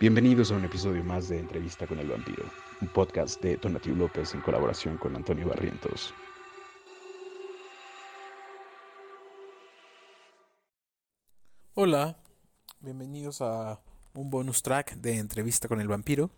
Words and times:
Bienvenidos 0.00 0.50
a 0.50 0.54
un 0.54 0.64
episodio 0.64 1.04
más 1.04 1.28
de 1.28 1.38
Entrevista 1.38 1.86
con 1.86 1.98
el 1.98 2.08
Vampiro, 2.08 2.42
un 2.80 2.88
podcast 2.88 3.38
de 3.42 3.58
Donatiu 3.58 3.94
López 3.94 4.32
en 4.32 4.40
colaboración 4.40 4.96
con 4.96 5.14
Antonio 5.14 5.46
Barrientos. 5.46 6.14
Hola, 11.74 12.16
bienvenidos 12.80 13.42
a 13.42 13.78
un 14.14 14.30
bonus 14.30 14.62
track 14.62 14.94
de 14.94 15.18
Entrevista 15.18 15.68
con 15.68 15.82
el 15.82 15.88
Vampiro. 15.88 16.30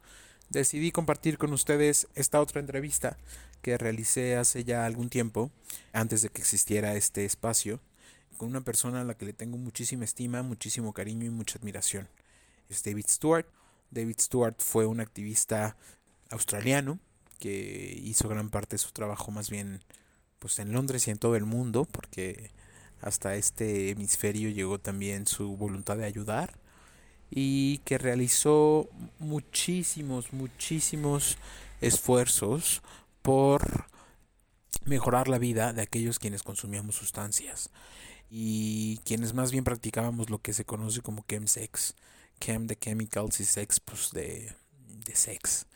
Decidí 0.49 0.91
compartir 0.91 1.39
con 1.39 1.53
ustedes 1.53 2.09
esta 2.17 2.41
otra 2.41 2.59
entrevista 2.59 3.17
que 3.63 3.79
realicé 3.79 4.35
hace 4.35 4.65
ya 4.65 4.87
algún 4.87 5.09
tiempo, 5.09 5.53
antes 5.93 6.23
de 6.23 6.31
que 6.31 6.41
existiera 6.41 6.97
este 6.97 7.25
espacio, 7.25 7.79
con 8.39 8.49
una 8.49 8.63
persona 8.63 9.03
a 9.03 9.05
la 9.05 9.15
que 9.15 9.27
le 9.27 9.33
tengo 9.33 9.57
muchísima 9.57 10.03
estima, 10.03 10.43
muchísimo 10.43 10.93
cariño 10.93 11.27
y 11.27 11.31
mucha 11.31 11.61
admiración 11.61 12.09
David 12.85 13.07
Stewart. 13.09 13.47
David 13.91 14.17
Stewart 14.19 14.57
fue 14.59 14.87
un 14.87 15.01
activista 15.01 15.77
australiano 16.31 16.99
que 17.39 18.01
hizo 18.05 18.29
gran 18.29 18.51
parte 18.51 18.77
de 18.77 18.79
su 18.79 18.93
trabajo 18.93 19.31
más 19.31 19.51
bien 19.51 19.81
pues 20.39 20.59
en 20.59 20.73
Londres 20.73 21.07
y 21.07 21.11
en 21.11 21.19
todo 21.19 21.37
el 21.37 21.45
mundo 21.45 21.85
porque 21.85 22.51
hasta 23.01 23.35
este 23.35 23.91
hemisferio 23.91 24.49
llegó 24.49 24.79
también 24.79 25.27
su 25.27 25.57
voluntad 25.57 25.97
de 25.97 26.07
ayudar 26.07 26.55
y 27.31 27.79
que 27.79 27.99
realizó 27.99 28.89
muchísimos 29.19 30.33
muchísimos 30.33 31.37
esfuerzos 31.81 32.81
por 33.23 33.87
mejorar 34.85 35.29
la 35.29 35.39
vida 35.39 35.73
de 35.73 35.83
aquellos 35.83 36.19
quienes 36.19 36.43
consumíamos 36.43 36.95
sustancias 36.95 37.71
y 38.31 38.99
quienes 39.05 39.35
más 39.35 39.53
bien 39.53 39.65
practicábamos 39.65 40.31
lo 40.31 40.39
que 40.39 40.53
se 40.53 40.65
conoce 40.65 41.03
como 41.03 41.25
chemsex 41.29 41.95
Chem 42.43 42.67
de 42.67 42.77
Chemicals 42.77 43.39
y 43.39 43.45
Sex, 43.45 43.79
pues 43.79 44.11
de, 44.11 44.53
de 45.05 45.15
sex. 45.15 45.67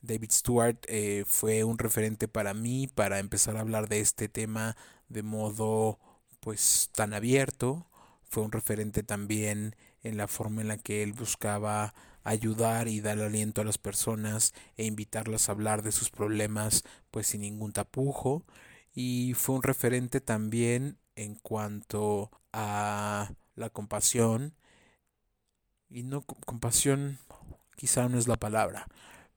David 0.00 0.30
Stewart 0.30 0.78
eh, 0.86 1.24
fue 1.26 1.64
un 1.64 1.76
referente 1.76 2.28
para 2.28 2.54
mí 2.54 2.86
para 2.86 3.18
empezar 3.18 3.58
a 3.58 3.60
hablar 3.60 3.86
de 3.86 4.00
este 4.00 4.30
tema 4.30 4.74
de 5.10 5.22
modo 5.22 5.98
pues 6.40 6.88
tan 6.94 7.12
abierto. 7.12 7.86
Fue 8.22 8.42
un 8.42 8.52
referente 8.52 9.02
también 9.02 9.76
en 10.02 10.16
la 10.16 10.28
forma 10.28 10.62
en 10.62 10.68
la 10.68 10.78
que 10.78 11.02
él 11.02 11.12
buscaba 11.12 11.92
ayudar 12.24 12.88
y 12.88 13.02
dar 13.02 13.18
aliento 13.18 13.60
a 13.60 13.64
las 13.64 13.76
personas 13.76 14.54
e 14.78 14.86
invitarlas 14.86 15.50
a 15.50 15.52
hablar 15.52 15.82
de 15.82 15.92
sus 15.92 16.08
problemas 16.08 16.84
pues 17.10 17.26
sin 17.26 17.42
ningún 17.42 17.72
tapujo. 17.72 18.46
Y 18.94 19.34
fue 19.34 19.56
un 19.56 19.62
referente 19.62 20.22
también 20.22 20.96
en 21.16 21.34
cuanto 21.34 22.30
a 22.50 23.34
la 23.56 23.68
compasión 23.68 24.54
y 25.90 26.02
no 26.04 26.22
compasión 26.22 27.18
quizá 27.76 28.08
no 28.08 28.18
es 28.18 28.28
la 28.28 28.36
palabra, 28.36 28.86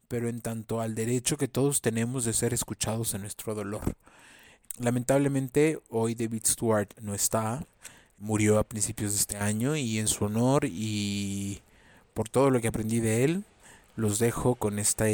pero 0.08 0.30
en 0.30 0.42
tanto 0.42 0.82
al 0.82 0.96
derecho 0.96 1.38
que 1.38 1.48
todos 1.48 1.82
tenemos 1.82 2.26
de 2.26 2.34
ser 2.34 2.54
escuchados 2.54 3.14
en 3.14 3.22
nuestro 3.22 3.56
dolor. 3.56 3.96
Lamentablemente 4.80 5.80
hoy 5.90 6.16
David 6.16 6.44
Stewart 6.46 6.90
no 7.02 7.14
está, 7.14 7.66
murió 8.20 8.60
a 8.60 8.64
principios 8.64 9.14
de 9.14 9.20
este 9.20 9.38
año 9.38 9.76
y 9.76 10.00
en 10.00 10.08
su 10.08 10.26
honor 10.26 10.66
y 10.66 11.62
por 12.14 12.30
todo 12.30 12.50
lo 12.50 12.62
que 12.62 12.68
aprendí 12.68 13.00
de 13.00 13.24
él, 13.24 13.44
los 13.96 14.20
dejo 14.20 14.56
con 14.56 14.80
esta 14.80 15.06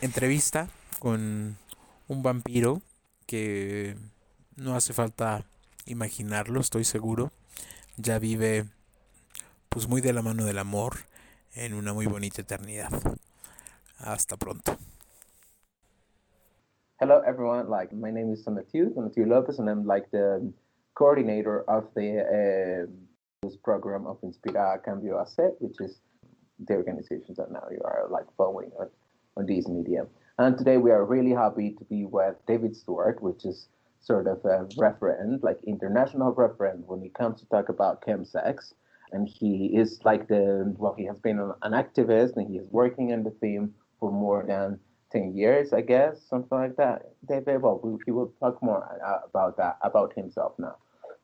entrevista 0.00 0.68
con 0.98 1.58
un 2.08 2.22
vampiro 2.22 2.82
que 3.26 3.96
no 4.56 4.74
hace 4.74 4.92
falta 4.92 5.44
imaginarlo, 5.86 6.60
estoy 6.60 6.84
seguro, 6.84 7.32
ya 7.96 8.18
vive 8.18 8.66
pues 9.76 9.90
muy 9.90 10.00
de 10.00 10.14
la 10.14 10.22
mano 10.22 10.46
del 10.46 10.56
amor 10.56 10.94
en 11.54 11.74
una 11.74 11.92
muy 11.92 12.06
bonita 12.06 12.40
eternidad. 12.40 12.88
Hasta 13.98 14.38
pronto. 14.38 14.74
Hello 16.98 17.20
everyone, 17.26 17.68
like 17.68 17.94
my 17.94 18.10
name 18.10 18.32
is 18.32 18.42
Matthew, 18.48 18.90
Matthew 18.96 19.26
Lopez, 19.26 19.58
and 19.58 19.68
I'm 19.68 19.84
like 19.84 20.10
the 20.12 20.50
coordinator 20.94 21.62
of 21.68 21.92
the 21.94 22.22
uh, 22.24 22.90
this 23.42 23.58
program 23.58 24.06
of 24.06 24.18
Inspira 24.22 24.82
Cambio 24.82 25.20
Asset, 25.20 25.52
which 25.58 25.78
is 25.80 26.00
the 26.58 26.72
organization 26.72 27.34
that 27.36 27.50
now 27.52 27.68
you 27.70 27.82
are 27.84 28.08
like 28.10 28.24
following 28.38 28.70
on, 28.80 28.88
on 29.36 29.44
these 29.44 29.68
media. 29.68 30.06
And 30.38 30.56
today 30.56 30.78
we 30.78 30.90
are 30.90 31.04
really 31.04 31.32
happy 31.32 31.72
to 31.72 31.84
be 31.84 32.06
with 32.06 32.36
David 32.46 32.74
Stuart, 32.74 33.20
which 33.20 33.44
is 33.44 33.68
sort 34.00 34.26
of 34.26 34.38
a 34.46 34.64
referent, 34.78 35.42
like 35.42 35.58
international 35.66 36.32
referent 36.32 36.86
when 36.86 37.02
it 37.02 37.12
comes 37.12 37.40
to 37.40 37.46
talk 37.50 37.68
about 37.68 38.00
chemsex 38.00 38.72
and 39.12 39.28
he 39.28 39.70
is 39.74 40.00
like 40.04 40.28
the 40.28 40.74
well 40.78 40.94
he 40.96 41.04
has 41.04 41.18
been 41.20 41.38
an 41.62 41.72
activist 41.72 42.36
and 42.36 42.48
he 42.48 42.58
is 42.58 42.66
working 42.70 43.10
in 43.10 43.22
the 43.22 43.30
theme 43.40 43.72
for 44.00 44.10
more 44.10 44.44
than 44.46 44.78
10 45.12 45.36
years 45.36 45.72
i 45.72 45.80
guess 45.80 46.20
something 46.28 46.58
like 46.58 46.76
that. 46.76 47.02
David 47.28 47.62
well 47.62 47.80
he 48.04 48.10
will 48.10 48.32
talk 48.40 48.62
more 48.62 48.82
uh, 49.04 49.20
about 49.28 49.56
that 49.56 49.78
about 49.82 50.12
himself 50.14 50.52
now. 50.58 50.76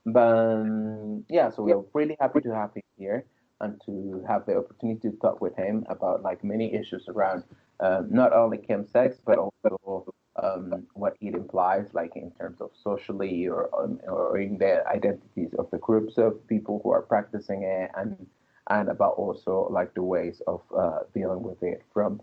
But 0.07 0.33
um, 0.33 1.25
yeah 1.29 1.51
so 1.51 1.63
we're 1.63 1.83
really 1.93 2.17
happy 2.21 2.41
to 2.41 2.55
have 2.55 2.73
him 2.75 2.83
here 2.97 3.25
and 3.61 3.81
to 3.87 4.25
have 4.27 4.45
the 4.47 4.57
opportunity 4.57 5.11
to 5.11 5.17
talk 5.19 5.41
with 5.41 5.57
him 5.57 5.85
about 5.89 6.23
like 6.23 6.43
many 6.43 6.75
issues 6.75 7.05
around 7.09 7.45
uh, 7.81 8.03
not 8.09 8.33
only 8.33 8.59
chemsex 8.59 9.19
but 9.25 9.39
also 9.39 10.15
um, 10.37 10.87
what 10.95 11.17
it 11.21 11.35
implies, 11.35 11.87
like 11.93 12.17
in 12.17 12.31
terms 12.33 12.61
of 12.61 12.71
socially 12.83 13.47
or 13.49 13.69
um, 13.79 14.01
or 14.07 14.39
in 14.39 14.59
the 14.59 14.87
identities 14.89 15.51
of 15.59 15.71
the 15.71 15.79
groups 15.79 16.17
of 16.17 16.47
people 16.47 16.81
who 16.83 16.91
are 16.91 17.03
practicing 17.03 17.63
it, 17.65 17.91
and 17.97 18.27
and 18.71 18.89
about 18.89 19.15
also 19.15 19.69
like 19.71 19.93
the 19.95 20.03
ways 20.03 20.41
of 20.47 20.61
uh, 20.77 21.01
dealing 21.15 21.43
with 21.43 21.63
it 21.63 21.83
from 21.93 22.21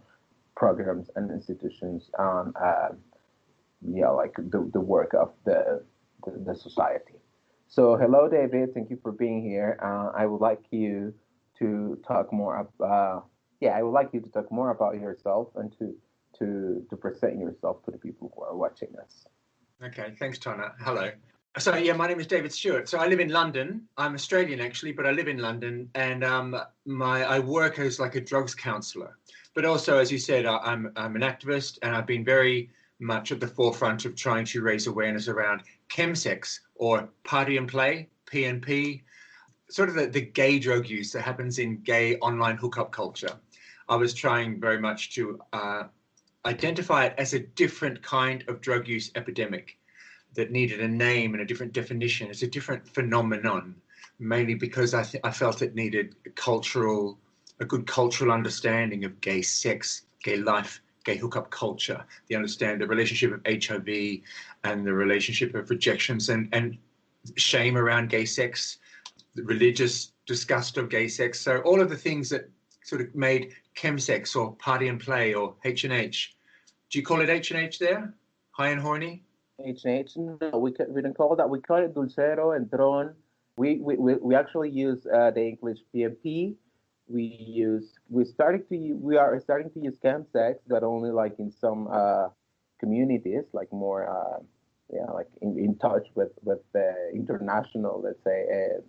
programs 0.56 1.10
and 1.16 1.30
institutions 1.32 2.10
on 2.18 2.54
uh, 2.60 2.90
yeah 3.88 4.10
like 4.10 4.36
the, 4.36 4.70
the 4.74 4.80
work 4.80 5.14
of 5.14 5.32
the, 5.46 5.84
the, 6.26 6.32
the 6.46 6.56
society. 6.56 7.14
So 7.68 7.96
hello 7.96 8.28
David, 8.28 8.74
thank 8.74 8.90
you 8.90 8.98
for 9.04 9.12
being 9.12 9.44
here. 9.44 9.78
Uh, 9.84 10.12
I 10.18 10.26
would 10.26 10.42
like 10.42 10.64
you 10.72 11.14
to 11.60 12.00
talk 12.08 12.34
more 12.34 12.58
about 12.58 13.28
yeah 13.60 13.78
I 13.78 13.84
would 13.84 13.92
like 13.92 14.10
you 14.14 14.22
to 14.22 14.30
talk 14.30 14.52
more 14.52 14.72
about 14.72 14.96
yourself 14.96 15.50
and 15.56 15.72
to 15.78 15.96
to 16.40 16.86
to 16.90 16.96
present 16.98 17.40
yourself 17.40 17.84
to 17.86 17.92
the 17.92 17.98
people 17.98 18.32
who 18.36 18.44
are 18.44 18.56
watching 18.56 18.90
us. 19.02 19.26
Okay, 19.84 20.14
thanks, 20.20 20.38
Tana. 20.38 20.74
Hello. 20.80 21.12
So 21.58 21.76
yeah, 21.76 21.94
my 21.94 22.08
name 22.08 22.20
is 22.20 22.28
David 22.28 22.54
Stuart. 22.54 22.88
So 22.88 23.00
I 23.00 23.08
live 23.08 23.20
in 23.20 23.30
London. 23.30 23.88
I'm 23.98 24.14
Australian 24.14 24.60
actually, 24.60 24.92
but 24.92 25.06
I 25.06 25.12
live 25.12 25.28
in 25.28 25.40
London, 25.40 25.90
and 25.96 26.24
um, 26.24 26.56
my 26.86 27.24
I 27.24 27.40
work 27.40 27.80
as 27.80 28.00
like 28.00 28.16
a 28.16 28.22
drugs 28.22 28.54
counselor. 28.54 29.18
But 29.56 29.66
also, 29.66 29.98
as 29.98 30.12
you 30.12 30.20
said, 30.20 30.46
I, 30.46 30.58
I'm 30.58 30.92
I'm 30.96 31.16
an 31.16 31.22
activist, 31.22 31.80
and 31.82 31.96
I've 31.96 32.06
been 32.06 32.24
very 32.24 32.70
much 33.00 33.32
at 33.32 33.40
the 33.40 33.48
forefront 33.48 34.06
of 34.06 34.16
trying 34.16 34.46
to 34.46 34.62
raise 34.62 34.88
awareness 34.88 35.28
around 35.28 35.64
chemsex 35.90 36.60
or 36.76 37.10
party 37.24 37.58
and 37.58 37.68
play 37.68 38.10
(PNP), 38.28 39.02
sort 39.70 39.90
of 39.90 39.96
the, 39.96 40.08
the 40.08 40.22
gay 40.22 40.60
drug 40.60 40.88
use 40.88 41.12
that 41.14 41.22
happens 41.24 41.58
in 41.58 41.78
gay 41.78 42.18
online 42.18 42.58
hookup 42.58 42.92
culture. 42.92 43.40
I 43.88 43.96
was 43.96 44.14
trying 44.14 44.60
very 44.60 44.80
much 44.80 45.16
to 45.16 45.40
uh, 45.52 45.84
identify 46.46 47.06
it 47.06 47.16
as 47.18 47.34
a 47.34 47.40
different 47.40 48.02
kind 48.02 48.44
of 48.48 48.62
drug 48.62 48.88
use 48.88 49.12
epidemic 49.16 49.78
that 50.36 50.52
needed 50.52 50.80
a 50.80 50.88
name 50.88 51.34
and 51.34 51.42
a 51.42 51.46
different 51.46 51.74
definition. 51.74 52.30
It's 52.30 52.44
a 52.44 52.48
different 52.48 52.88
phenomenon, 52.88 53.76
mainly 54.20 54.56
because 54.56 54.94
I, 54.94 55.04
th- 55.04 55.24
I 55.24 55.32
felt 55.32 55.62
it 55.62 55.76
needed 55.76 56.16
a 56.26 56.30
cultural, 56.30 57.18
a 57.60 57.66
good 57.66 57.88
cultural 57.88 58.32
understanding 58.32 59.06
of 59.06 59.20
gay 59.22 59.42
sex, 59.42 60.04
gay 60.24 60.38
life, 60.38 60.82
gay 61.04 61.18
hookup 61.18 61.50
culture, 61.50 62.06
the 62.28 62.36
understand 62.36 62.82
the 62.82 62.88
relationship 62.88 63.34
of 63.34 63.42
HIV 63.46 64.22
and 64.64 64.86
the 64.86 64.94
relationship 64.94 65.56
of 65.56 65.70
rejections 65.70 66.30
and, 66.30 66.48
and 66.54 66.78
shame 67.36 67.78
around 67.78 68.10
gay 68.10 68.26
sex, 68.26 68.78
the 69.36 69.44
religious 69.44 70.12
disgust 70.26 70.78
of 70.78 70.90
gay 70.90 71.08
sex. 71.08 71.40
So 71.40 71.60
all 71.60 71.82
of 71.82 71.90
the 71.90 71.98
things 71.98 72.30
that 72.30 72.50
sort 72.84 73.02
of 73.02 73.14
made 73.16 73.56
chemsex 73.80 74.36
or 74.36 74.54
party 74.56 74.88
and 74.88 75.00
play 75.00 75.34
or 75.34 75.56
H 75.64 75.84
and 75.84 75.94
H. 75.94 76.36
Do 76.90 77.00
you 77.00 77.06
call 77.06 77.22
it 77.22 77.30
H 77.30 77.52
and 77.52 77.60
H 77.60 77.80
there? 77.80 78.14
High 78.52 78.70
and 78.70 78.82
horny? 78.82 79.24
H 79.64 79.86
and 79.86 79.94
H? 80.00 80.12
No, 80.18 80.58
we 80.58 80.74
we 80.90 81.02
don't 81.02 81.16
call 81.16 81.36
that. 81.36 81.50
We 81.50 81.60
call 81.62 81.78
it 81.78 81.94
dulcero 81.94 82.56
and 82.56 82.70
tron. 82.70 83.14
We 83.58 83.78
we, 83.78 83.96
we 83.96 84.16
we 84.16 84.36
actually 84.36 84.70
use 84.70 85.06
uh, 85.06 85.32
the 85.32 85.44
English 85.52 85.80
PNP. 85.94 86.56
We 87.08 87.24
use 87.24 87.88
we 88.10 88.26
starting 88.26 88.64
to 88.70 88.94
we 88.94 89.18
are 89.18 89.40
starting 89.40 89.72
to 89.72 89.80
use 89.80 89.98
chemsex, 90.04 90.56
but 90.68 90.84
only 90.84 91.12
like 91.12 91.40
in 91.40 91.52
some 91.52 91.88
uh, 91.92 92.30
communities, 92.80 93.46
like 93.54 93.72
more 93.72 94.02
uh, 94.10 94.40
yeah, 94.92 95.10
like 95.12 95.28
in, 95.42 95.58
in 95.58 95.76
touch 95.78 96.08
with 96.16 96.32
with 96.44 96.60
the 96.74 97.12
international, 97.14 98.02
let's 98.04 98.24
say, 98.24 98.40
uh, 98.58 98.82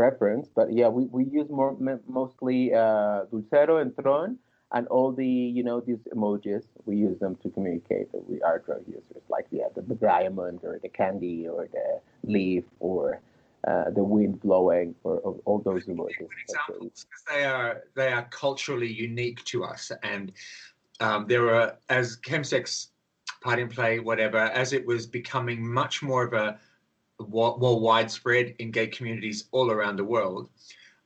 preference. 0.00 0.46
But 0.58 0.66
yeah, 0.72 0.88
we, 0.96 1.02
we 1.16 1.22
use 1.38 1.48
more 1.50 1.72
mostly 2.20 2.58
uh, 2.72 3.18
Dulcero 3.30 3.74
and 3.82 3.90
Tron 4.00 4.38
and 4.72 4.86
all 4.88 5.10
the 5.12 5.32
you 5.56 5.62
know 5.68 5.78
these 5.88 6.02
emojis. 6.14 6.64
We 6.86 6.94
use 7.08 7.18
them 7.24 7.34
to 7.42 7.46
communicate 7.50 8.06
that 8.12 8.24
we 8.30 8.36
are 8.48 8.58
drug 8.66 8.82
users, 8.86 9.24
like 9.36 9.46
yeah, 9.50 9.68
the, 9.74 9.82
the 9.82 9.98
diamond 10.12 10.60
or 10.68 10.74
the 10.82 10.92
candy 11.00 11.38
or 11.54 11.68
the 11.76 11.88
leaf 12.34 12.64
or 12.78 13.20
uh, 13.68 13.90
the 13.90 14.04
wind 14.14 14.40
blowing, 14.40 14.94
or, 15.04 15.16
or 15.26 15.32
all 15.44 15.58
those 15.58 15.84
emojis. 15.92 16.28
Examples, 16.48 17.06
because 17.06 17.24
they 17.32 17.44
are 17.44 17.72
they 17.94 18.10
are 18.16 18.26
culturally 18.44 18.92
unique 19.08 19.40
to 19.52 19.64
us, 19.72 19.92
and 20.02 20.32
um, 21.00 21.26
there 21.26 21.46
are 21.54 21.76
as 21.88 22.16
chemsex 22.28 22.88
party 23.42 23.62
and 23.62 23.70
play, 23.70 23.98
whatever, 23.98 24.38
as 24.38 24.72
it 24.72 24.84
was 24.86 25.06
becoming 25.06 25.60
much 25.80 26.02
more 26.02 26.24
of 26.28 26.32
a 26.32 26.58
more 27.28 27.80
widespread 27.80 28.54
in 28.58 28.70
gay 28.70 28.86
communities 28.86 29.44
all 29.52 29.70
around 29.70 29.96
the 29.96 30.04
world. 30.04 30.48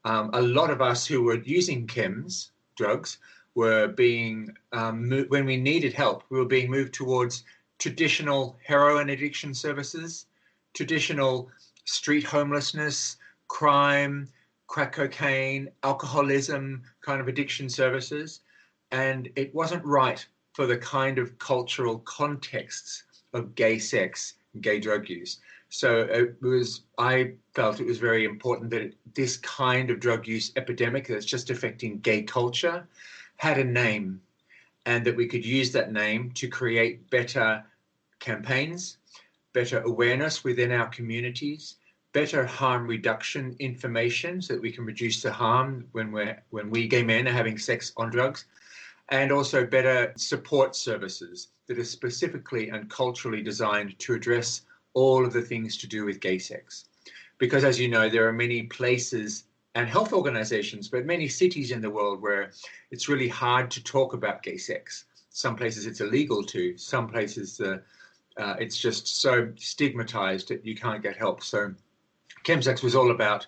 Um, 0.04 0.30
a 0.32 0.42
lot 0.42 0.70
of 0.70 0.82
us 0.82 1.06
who 1.06 1.22
were 1.22 1.42
using 1.42 1.86
chems 1.86 2.50
drugs 2.76 3.18
were 3.54 3.88
being 3.88 4.54
um, 4.72 5.10
when 5.28 5.46
we 5.46 5.56
needed 5.56 5.92
help, 5.92 6.24
we 6.28 6.38
were 6.38 6.44
being 6.44 6.70
moved 6.70 6.92
towards 6.92 7.44
traditional 7.78 8.56
heroin 8.64 9.10
addiction 9.10 9.54
services, 9.54 10.26
traditional 10.74 11.50
street 11.84 12.24
homelessness, 12.24 13.16
crime, 13.48 14.28
crack 14.66 14.92
cocaine, 14.92 15.68
alcoholism 15.82 16.82
kind 17.00 17.20
of 17.20 17.28
addiction 17.28 17.68
services. 17.68 18.40
And 18.90 19.28
it 19.36 19.54
wasn't 19.54 19.84
right 19.84 20.24
for 20.52 20.66
the 20.66 20.78
kind 20.78 21.18
of 21.18 21.38
cultural 21.38 21.98
contexts 22.00 23.04
of 23.32 23.54
gay 23.54 23.78
sex, 23.78 24.34
gay 24.60 24.80
drug 24.80 25.08
use. 25.08 25.40
So 25.76 26.02
it 26.02 26.40
was, 26.40 26.82
I 26.98 27.32
felt 27.52 27.80
it 27.80 27.86
was 27.86 27.98
very 27.98 28.24
important 28.26 28.70
that 28.70 28.94
this 29.12 29.36
kind 29.38 29.90
of 29.90 29.98
drug 29.98 30.24
use 30.24 30.52
epidemic 30.54 31.08
that's 31.08 31.24
just 31.24 31.50
affecting 31.50 31.98
gay 31.98 32.22
culture 32.22 32.86
had 33.38 33.58
a 33.58 33.64
name 33.64 34.20
and 34.86 35.04
that 35.04 35.16
we 35.16 35.26
could 35.26 35.44
use 35.44 35.72
that 35.72 35.92
name 35.92 36.30
to 36.36 36.46
create 36.46 37.10
better 37.10 37.64
campaigns, 38.20 38.98
better 39.52 39.80
awareness 39.80 40.44
within 40.44 40.70
our 40.70 40.86
communities, 40.90 41.74
better 42.12 42.46
harm 42.46 42.86
reduction 42.86 43.56
information 43.58 44.40
so 44.40 44.54
that 44.54 44.62
we 44.62 44.70
can 44.70 44.84
reduce 44.84 45.22
the 45.22 45.32
harm 45.32 45.88
when 45.90 46.12
we're 46.12 46.40
when 46.50 46.70
we 46.70 46.86
gay 46.86 47.02
men 47.02 47.26
are 47.26 47.32
having 47.32 47.58
sex 47.58 47.92
on 47.96 48.10
drugs, 48.10 48.44
and 49.08 49.32
also 49.32 49.66
better 49.66 50.12
support 50.16 50.76
services 50.76 51.48
that 51.66 51.80
are 51.80 51.84
specifically 51.84 52.68
and 52.68 52.88
culturally 52.88 53.42
designed 53.42 53.98
to 53.98 54.14
address 54.14 54.62
all 54.94 55.24
of 55.24 55.32
the 55.32 55.42
things 55.42 55.76
to 55.78 55.86
do 55.86 56.04
with 56.04 56.20
gay 56.20 56.38
sex. 56.38 56.86
Because 57.38 57.64
as 57.64 57.78
you 57.78 57.88
know, 57.88 58.08
there 58.08 58.26
are 58.26 58.32
many 58.32 58.62
places 58.62 59.44
and 59.74 59.88
health 59.88 60.12
organizations, 60.12 60.88
but 60.88 61.04
many 61.04 61.28
cities 61.28 61.72
in 61.72 61.80
the 61.80 61.90
world 61.90 62.22
where 62.22 62.52
it's 62.90 63.08
really 63.08 63.28
hard 63.28 63.70
to 63.72 63.82
talk 63.82 64.14
about 64.14 64.42
gay 64.42 64.56
sex. 64.56 65.04
Some 65.30 65.56
places 65.56 65.86
it's 65.86 66.00
illegal 66.00 66.44
to, 66.44 66.78
some 66.78 67.08
places 67.08 67.60
uh, 67.60 67.78
uh, 68.36 68.54
it's 68.58 68.78
just 68.78 69.20
so 69.20 69.52
stigmatized 69.56 70.48
that 70.48 70.64
you 70.64 70.74
can't 70.74 71.02
get 71.02 71.16
help. 71.16 71.42
So 71.42 71.74
chemsex 72.44 72.82
was 72.82 72.94
all 72.94 73.10
about 73.10 73.46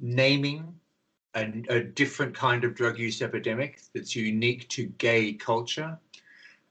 naming 0.00 0.74
a, 1.34 1.62
a, 1.68 1.80
different 1.82 2.34
kind 2.34 2.64
of 2.64 2.74
drug 2.74 2.98
use 2.98 3.22
epidemic 3.22 3.80
that's 3.94 4.16
unique 4.16 4.68
to 4.70 4.86
gay 4.98 5.32
culture 5.32 5.98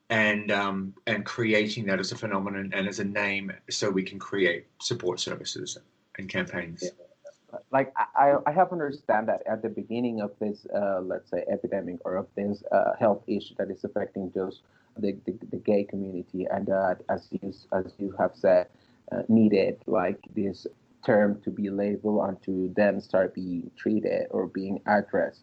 and 0.10 0.52
um, 0.52 0.94
and 1.08 1.26
creating 1.26 1.86
that 1.86 2.00
as 2.00 2.12
a 2.12 2.16
phenomenon 2.16 2.72
and 2.74 2.88
as 2.88 3.00
a 3.00 3.04
name 3.04 3.52
so 3.70 3.90
we 3.90 4.04
can 4.04 4.20
create 4.20 4.66
support 4.82 5.20
services 5.20 5.78
and 6.18 6.30
campaigns. 6.30 6.84
Yeah. 6.84 6.90
Like 7.72 7.94
I, 7.96 8.36
I 8.46 8.52
have 8.52 8.72
understand 8.72 9.30
that 9.30 9.42
at 9.48 9.62
the 9.62 9.70
beginning 9.70 10.20
of 10.22 10.32
this, 10.40 10.68
uh, 10.76 11.00
let's 11.02 11.30
say, 11.32 11.44
epidemic 11.50 12.00
or 12.04 12.18
of 12.18 12.28
this 12.36 12.62
uh, 12.72 12.92
health 13.00 13.24
issue 13.28 13.56
that 13.58 13.72
is 13.72 13.84
affecting 13.84 14.32
just 14.34 14.62
the, 14.98 15.18
the, 15.26 15.34
the 15.52 15.58
gay 15.58 15.84
community, 15.86 16.48
and 16.52 16.68
that, 16.68 16.98
as 17.10 17.28
you 17.32 17.54
as 17.72 17.94
you 17.98 18.14
have 18.20 18.32
said, 18.36 18.68
uh, 19.12 19.22
needed 19.30 19.78
like 19.88 20.20
this 20.36 20.68
term 21.06 21.40
to 21.44 21.50
be 21.50 21.70
labeled 21.70 22.28
and 22.28 22.42
to 22.44 22.74
then 22.76 23.00
start 23.00 23.34
being 23.34 23.70
treated 23.78 24.28
or 24.32 24.48
being 24.48 24.82
addressed. 24.88 25.42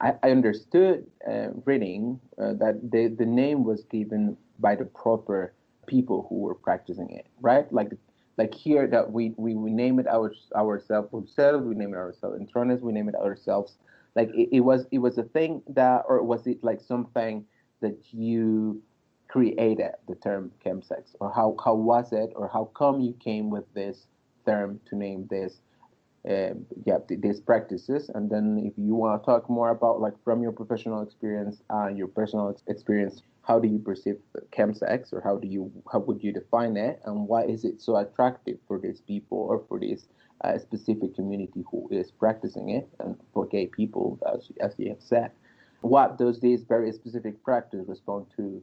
I, 0.00 0.14
I 0.22 0.30
understood 0.30 1.06
uh, 1.28 1.48
reading 1.64 2.20
uh, 2.40 2.54
that 2.54 2.80
the, 2.90 3.08
the 3.08 3.26
name 3.26 3.64
was 3.64 3.84
given 3.84 4.36
by 4.58 4.76
the 4.76 4.84
proper 4.84 5.54
people 5.86 6.26
who 6.28 6.36
were 6.36 6.54
practicing 6.54 7.10
it, 7.10 7.26
right? 7.40 7.70
Like 7.72 7.92
like 8.36 8.54
here 8.54 8.86
that 8.86 9.10
we, 9.10 9.34
we, 9.36 9.56
we 9.56 9.72
name 9.72 9.98
it 9.98 10.06
our, 10.06 10.32
ourselves 10.54 11.12
ourselves, 11.12 11.66
we 11.66 11.74
name 11.74 11.92
it 11.92 11.96
ourselves 11.96 12.38
in 12.38 12.46
Trones, 12.46 12.80
we 12.82 12.92
name 12.92 13.08
it 13.08 13.16
ourselves. 13.16 13.78
Like 14.14 14.30
it, 14.32 14.50
it 14.52 14.60
was 14.60 14.86
it 14.92 14.98
was 14.98 15.18
a 15.18 15.24
thing 15.24 15.62
that 15.70 16.04
or 16.08 16.22
was 16.22 16.46
it 16.46 16.62
like 16.62 16.80
something 16.80 17.44
that 17.80 17.98
you 18.12 18.80
created 19.28 19.90
the 20.08 20.14
term 20.16 20.50
chemsex 20.64 21.14
or 21.20 21.32
how, 21.32 21.54
how 21.62 21.74
was 21.74 22.12
it 22.12 22.32
or 22.34 22.48
how 22.48 22.64
come 22.74 23.00
you 23.00 23.12
came 23.14 23.50
with 23.50 23.64
this 23.74 24.06
term 24.46 24.80
to 24.88 24.96
name 24.96 25.26
this 25.30 25.60
uh, 26.28 26.54
yeah 26.84 26.98
these 27.08 27.40
practices 27.40 28.10
and 28.14 28.30
then 28.30 28.60
if 28.64 28.72
you 28.76 28.94
want 28.94 29.20
to 29.20 29.26
talk 29.26 29.48
more 29.48 29.70
about 29.70 30.00
like 30.00 30.12
from 30.24 30.42
your 30.42 30.52
professional 30.52 31.02
experience 31.02 31.62
and 31.70 31.96
your 31.96 32.08
personal 32.08 32.54
experience 32.68 33.22
how 33.42 33.58
do 33.58 33.68
you 33.68 33.78
perceive 33.78 34.16
chemsex 34.50 35.12
or 35.12 35.20
how 35.22 35.36
do 35.36 35.48
you 35.48 35.70
how 35.90 35.98
would 35.98 36.22
you 36.22 36.32
define 36.32 36.76
it 36.76 37.00
and 37.06 37.26
why 37.26 37.42
is 37.44 37.64
it 37.64 37.80
so 37.80 37.96
attractive 37.96 38.58
for 38.66 38.78
these 38.78 39.00
people 39.00 39.38
or 39.38 39.64
for 39.68 39.80
this 39.80 40.06
uh, 40.44 40.58
specific 40.58 41.14
community 41.14 41.64
who 41.70 41.88
is 41.90 42.10
practicing 42.10 42.68
it 42.70 42.88
and 43.00 43.16
for 43.32 43.46
gay 43.46 43.66
people 43.66 44.18
as, 44.32 44.50
as 44.60 44.74
you 44.78 44.88
have 44.88 45.00
said 45.00 45.30
what 45.80 46.18
does 46.18 46.40
this 46.40 46.62
very 46.62 46.92
specific 46.92 47.42
practice 47.42 47.84
respond 47.88 48.26
to 48.36 48.62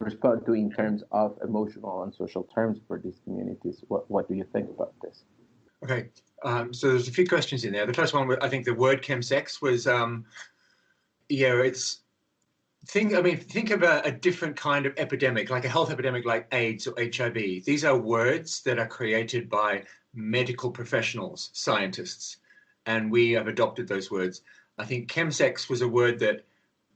respond 0.00 0.44
to 0.46 0.54
in 0.54 0.70
terms 0.70 1.02
of 1.12 1.38
emotional 1.44 2.02
and 2.02 2.14
social 2.14 2.44
terms 2.54 2.78
for 2.88 2.98
these 2.98 3.20
communities. 3.24 3.84
What, 3.88 4.10
what 4.10 4.28
do 4.28 4.34
you 4.34 4.46
think 4.50 4.70
about 4.70 4.94
this? 5.02 5.24
Okay, 5.82 6.08
um, 6.42 6.74
so 6.74 6.88
there's 6.88 7.08
a 7.08 7.12
few 7.12 7.26
questions 7.26 7.64
in 7.64 7.72
there. 7.72 7.86
The 7.86 7.94
first 7.94 8.14
one, 8.14 8.36
I 8.42 8.48
think 8.48 8.64
the 8.64 8.74
word 8.74 9.02
chemsex 9.02 9.62
was, 9.62 9.86
um, 9.86 10.24
yeah, 11.28 11.54
it's 11.54 12.00
think. 12.86 13.14
I 13.14 13.22
mean, 13.22 13.38
think 13.38 13.70
of 13.70 13.82
a, 13.82 14.02
a, 14.04 14.10
different 14.10 14.56
kind 14.56 14.86
of 14.86 14.94
epidemic, 14.96 15.50
like 15.50 15.64
a 15.64 15.68
health 15.68 15.90
epidemic, 15.90 16.24
like 16.24 16.46
AIDS 16.52 16.86
or 16.86 16.94
HIV. 16.98 17.64
These 17.64 17.84
are 17.84 17.96
words 17.96 18.62
that 18.62 18.78
are 18.78 18.86
created 18.86 19.48
by 19.48 19.84
medical 20.14 20.70
professionals, 20.70 21.50
scientists, 21.52 22.38
and 22.86 23.10
we 23.10 23.32
have 23.32 23.48
adopted 23.48 23.88
those 23.88 24.10
words. 24.10 24.42
I 24.78 24.84
think 24.84 25.10
chemsex 25.10 25.68
was 25.68 25.82
a 25.82 25.88
word 25.88 26.18
that 26.20 26.44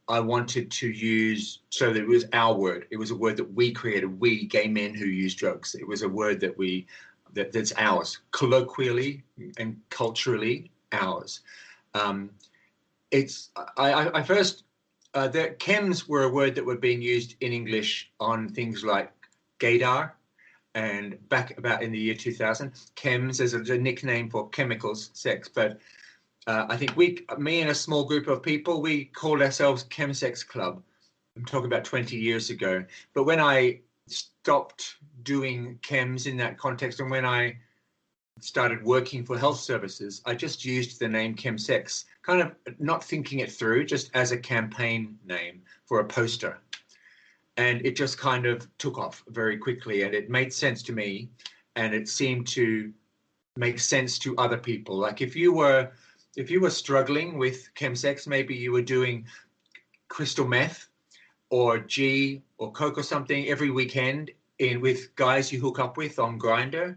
I 0.08 0.20
wanted 0.20 0.70
to 0.70 0.88
use 0.88 1.60
so 1.70 1.92
that 1.92 2.02
it 2.02 2.08
was 2.08 2.26
our 2.32 2.54
word. 2.54 2.86
It 2.90 2.96
was 2.96 3.10
a 3.10 3.16
word 3.16 3.36
that 3.38 3.54
we 3.54 3.72
created. 3.72 4.20
We 4.20 4.46
gay 4.46 4.68
men 4.68 4.94
who 4.94 5.06
use 5.06 5.34
drugs. 5.34 5.74
It 5.74 5.86
was 5.86 6.02
a 6.02 6.08
word 6.08 6.40
that 6.40 6.56
we 6.56 6.86
that, 7.34 7.52
that's 7.52 7.72
ours, 7.76 8.18
colloquially 8.32 9.22
and 9.58 9.80
culturally 9.90 10.70
ours. 10.92 11.40
Um, 11.94 12.30
it's 13.10 13.50
I, 13.76 14.10
I 14.18 14.22
first 14.22 14.64
uh, 15.14 15.28
the 15.28 15.54
chems 15.58 16.08
were 16.08 16.24
a 16.24 16.28
word 16.28 16.54
that 16.56 16.64
were 16.64 16.76
being 16.76 17.00
used 17.00 17.36
in 17.40 17.52
English 17.52 18.10
on 18.18 18.48
things 18.48 18.82
like 18.82 19.12
gaydar, 19.60 20.12
and 20.74 21.16
back 21.28 21.56
about 21.56 21.82
in 21.82 21.92
the 21.92 21.98
year 21.98 22.14
2000, 22.14 22.72
chems 22.96 23.40
is 23.40 23.54
a, 23.54 23.60
a 23.72 23.78
nickname 23.78 24.28
for 24.28 24.48
chemicals, 24.48 25.10
sex, 25.12 25.48
but 25.48 25.78
uh, 26.46 26.66
I 26.68 26.76
think 26.76 26.96
we, 26.96 27.24
me 27.38 27.60
and 27.60 27.70
a 27.70 27.74
small 27.74 28.04
group 28.04 28.26
of 28.26 28.42
people, 28.42 28.82
we 28.82 29.06
called 29.06 29.40
ourselves 29.40 29.84
Chemsex 29.84 30.46
Club. 30.46 30.82
I'm 31.36 31.44
talking 31.44 31.66
about 31.66 31.84
20 31.84 32.16
years 32.16 32.50
ago. 32.50 32.84
But 33.14 33.24
when 33.24 33.40
I 33.40 33.80
stopped 34.08 34.96
doing 35.22 35.78
chems 35.82 36.26
in 36.26 36.36
that 36.36 36.58
context 36.58 37.00
and 37.00 37.10
when 37.10 37.24
I 37.24 37.56
started 38.40 38.84
working 38.84 39.24
for 39.24 39.38
health 39.38 39.60
services, 39.60 40.20
I 40.26 40.34
just 40.34 40.64
used 40.64 40.98
the 40.98 41.08
name 41.08 41.34
Chemsex, 41.34 42.04
kind 42.22 42.42
of 42.42 42.52
not 42.78 43.04
thinking 43.04 43.38
it 43.40 43.52
through, 43.52 43.86
just 43.86 44.10
as 44.14 44.32
a 44.32 44.36
campaign 44.36 45.18
name 45.24 45.62
for 45.86 46.00
a 46.00 46.04
poster. 46.04 46.58
And 47.56 47.84
it 47.86 47.96
just 47.96 48.18
kind 48.18 48.46
of 48.46 48.68
took 48.78 48.98
off 48.98 49.22
very 49.28 49.56
quickly 49.56 50.02
and 50.02 50.14
it 50.14 50.28
made 50.28 50.52
sense 50.52 50.82
to 50.84 50.92
me 50.92 51.30
and 51.76 51.94
it 51.94 52.08
seemed 52.08 52.46
to 52.48 52.92
make 53.56 53.78
sense 53.78 54.18
to 54.20 54.36
other 54.36 54.58
people. 54.58 54.96
Like 54.96 55.20
if 55.20 55.36
you 55.36 55.52
were 55.52 55.90
if 56.36 56.50
you 56.50 56.60
were 56.60 56.70
struggling 56.70 57.38
with 57.38 57.72
chemsex, 57.76 58.26
maybe 58.26 58.56
you 58.56 58.72
were 58.72 58.82
doing 58.82 59.24
crystal 60.08 60.48
meth 60.48 60.88
or 61.50 61.78
G 61.78 62.42
or 62.58 62.72
coke 62.72 62.98
or 62.98 63.02
something 63.02 63.48
every 63.48 63.70
weekend 63.70 64.30
in 64.58 64.80
with 64.80 65.14
guys 65.16 65.52
you 65.52 65.60
hook 65.60 65.78
up 65.78 65.96
with 65.96 66.18
on 66.18 66.38
Grindr, 66.38 66.96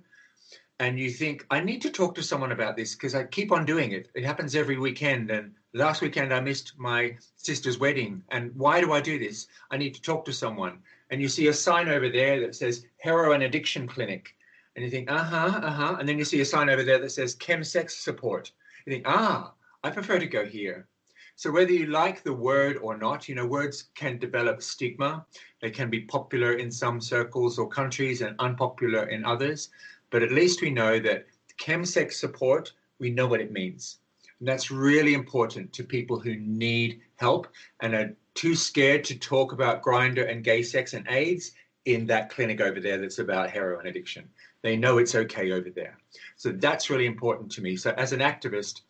and 0.79 0.99
you 0.99 1.09
think 1.09 1.45
I 1.49 1.59
need 1.59 1.81
to 1.81 1.89
talk 1.89 2.15
to 2.15 2.23
someone 2.23 2.51
about 2.51 2.77
this 2.77 2.93
because 2.93 3.15
I 3.15 3.23
keep 3.23 3.51
on 3.51 3.65
doing 3.65 3.91
it. 3.91 4.09
It 4.15 4.23
happens 4.23 4.55
every 4.55 4.77
weekend, 4.77 5.31
and 5.31 5.53
last 5.73 6.01
weekend 6.01 6.33
I 6.33 6.39
missed 6.39 6.73
my 6.77 7.17
sister's 7.35 7.79
wedding. 7.79 8.23
And 8.29 8.55
why 8.55 8.81
do 8.81 8.93
I 8.93 9.01
do 9.01 9.17
this? 9.17 9.47
I 9.71 9.77
need 9.77 9.95
to 9.95 10.01
talk 10.01 10.25
to 10.25 10.33
someone. 10.33 10.79
And 11.09 11.21
you 11.21 11.29
see 11.29 11.47
a 11.47 11.53
sign 11.53 11.87
over 11.87 12.09
there 12.09 12.39
that 12.41 12.55
says 12.55 12.85
heroin 12.97 13.41
addiction 13.41 13.87
clinic, 13.87 14.35
and 14.75 14.85
you 14.85 14.91
think 14.91 15.09
uh 15.09 15.23
huh 15.23 15.59
uh 15.63 15.71
huh, 15.71 15.95
and 15.99 16.07
then 16.07 16.17
you 16.17 16.25
see 16.25 16.41
a 16.41 16.45
sign 16.45 16.69
over 16.69 16.83
there 16.83 16.99
that 16.99 17.11
says 17.11 17.35
chemsex 17.35 17.91
support 17.91 18.51
you 18.87 18.93
think, 18.93 19.05
ah, 19.05 19.53
I 19.83 19.89
prefer 19.89 20.17
to 20.17 20.25
go 20.25 20.45
here. 20.45 20.87
So 21.37 21.51
whether 21.51 21.71
you 21.71 21.85
like 21.85 22.23
the 22.23 22.33
word 22.33 22.77
or 22.77 22.97
not, 22.97 23.29
you 23.29 23.35
know, 23.35 23.45
words 23.45 23.89
can 23.93 24.17
develop 24.17 24.59
stigma. 24.59 25.23
They 25.61 25.69
can 25.69 25.87
be 25.87 26.01
popular 26.01 26.53
in 26.53 26.71
some 26.71 26.99
circles 26.99 27.59
or 27.59 27.69
countries 27.69 28.23
and 28.23 28.35
unpopular 28.39 29.03
in 29.09 29.23
others. 29.23 29.69
But 30.09 30.23
at 30.23 30.31
least 30.31 30.63
we 30.63 30.71
know 30.71 30.99
that 30.99 31.27
chemsex 31.61 32.13
support, 32.13 32.73
we 32.97 33.11
know 33.11 33.27
what 33.27 33.39
it 33.39 33.51
means. 33.51 33.99
And 34.39 34.47
that's 34.47 34.71
really 34.71 35.13
important 35.13 35.71
to 35.73 35.83
people 35.83 36.19
who 36.19 36.37
need 36.37 37.01
help 37.17 37.47
and 37.81 37.93
are 37.93 38.15
too 38.33 38.55
scared 38.55 39.03
to 39.03 39.19
talk 39.19 39.51
about 39.53 39.83
Grindr 39.83 40.27
and 40.27 40.43
gay 40.43 40.63
sex 40.63 40.95
and 40.95 41.05
AIDS 41.07 41.51
in 41.85 42.07
that 42.07 42.31
clinic 42.31 42.61
over 42.61 42.79
there 42.79 42.97
that's 42.97 43.19
about 43.19 43.51
heroin 43.51 43.85
addiction. 43.85 44.27
They 44.63 44.75
know 44.75 44.97
it's 44.97 45.13
okay 45.13 45.51
over 45.51 45.69
there. 45.69 45.99
So 46.35 46.51
that's 46.51 46.89
really 46.89 47.05
important 47.05 47.51
to 47.51 47.61
me. 47.61 47.75
So 47.75 47.91
as 47.91 48.11
an 48.11 48.21
activist, 48.21 48.81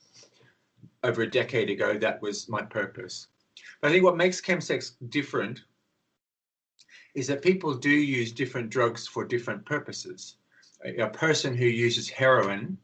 over 1.03 1.21
a 1.21 1.29
decade 1.29 1.69
ago, 1.69 1.97
that 1.97 2.21
was 2.21 2.49
my 2.49 2.61
purpose. 2.61 3.27
But 3.81 3.89
I 3.89 3.91
think 3.91 4.03
what 4.03 4.17
makes 4.17 4.41
chemsex 4.41 4.93
different 5.09 5.61
is 7.15 7.27
that 7.27 7.41
people 7.41 7.73
do 7.73 7.89
use 7.89 8.31
different 8.31 8.69
drugs 8.69 9.07
for 9.07 9.25
different 9.25 9.65
purposes. 9.65 10.37
A, 10.85 10.97
a 10.97 11.09
person 11.09 11.55
who 11.55 11.65
uses 11.65 12.09
heroin 12.09 12.77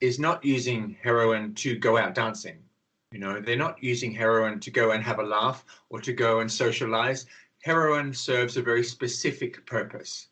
is 0.00 0.18
not 0.18 0.44
using 0.44 0.96
heroin 1.02 1.54
to 1.54 1.76
go 1.76 1.96
out 1.96 2.14
dancing. 2.14 2.58
You 3.12 3.18
know, 3.18 3.40
they're 3.40 3.56
not 3.56 3.82
using 3.82 4.12
heroin 4.12 4.60
to 4.60 4.70
go 4.70 4.92
and 4.92 5.02
have 5.02 5.18
a 5.18 5.22
laugh 5.22 5.64
or 5.88 6.00
to 6.00 6.12
go 6.12 6.40
and 6.40 6.50
socialize. 6.50 7.26
Heroin 7.62 8.12
serves 8.14 8.56
a 8.56 8.62
very 8.62 8.84
specific 8.84 9.66
purpose 9.66 10.28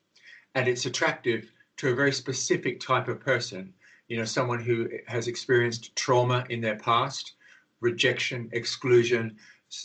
and 0.57 0.67
it's 0.69 0.87
attractive 0.87 1.53
to 1.77 1.91
a 1.91 1.95
very 1.95 2.11
specific 2.13 2.81
type 2.81 3.09
of 3.09 3.21
person. 3.21 3.73
You 4.09 4.19
know, 4.19 4.25
someone 4.25 4.63
who 4.63 4.89
has 5.07 5.29
experienced 5.29 5.95
trauma 5.97 6.45
in 6.49 6.61
their 6.61 6.77
past, 6.77 7.35
rejection, 7.81 8.49
exclusion, 8.53 9.37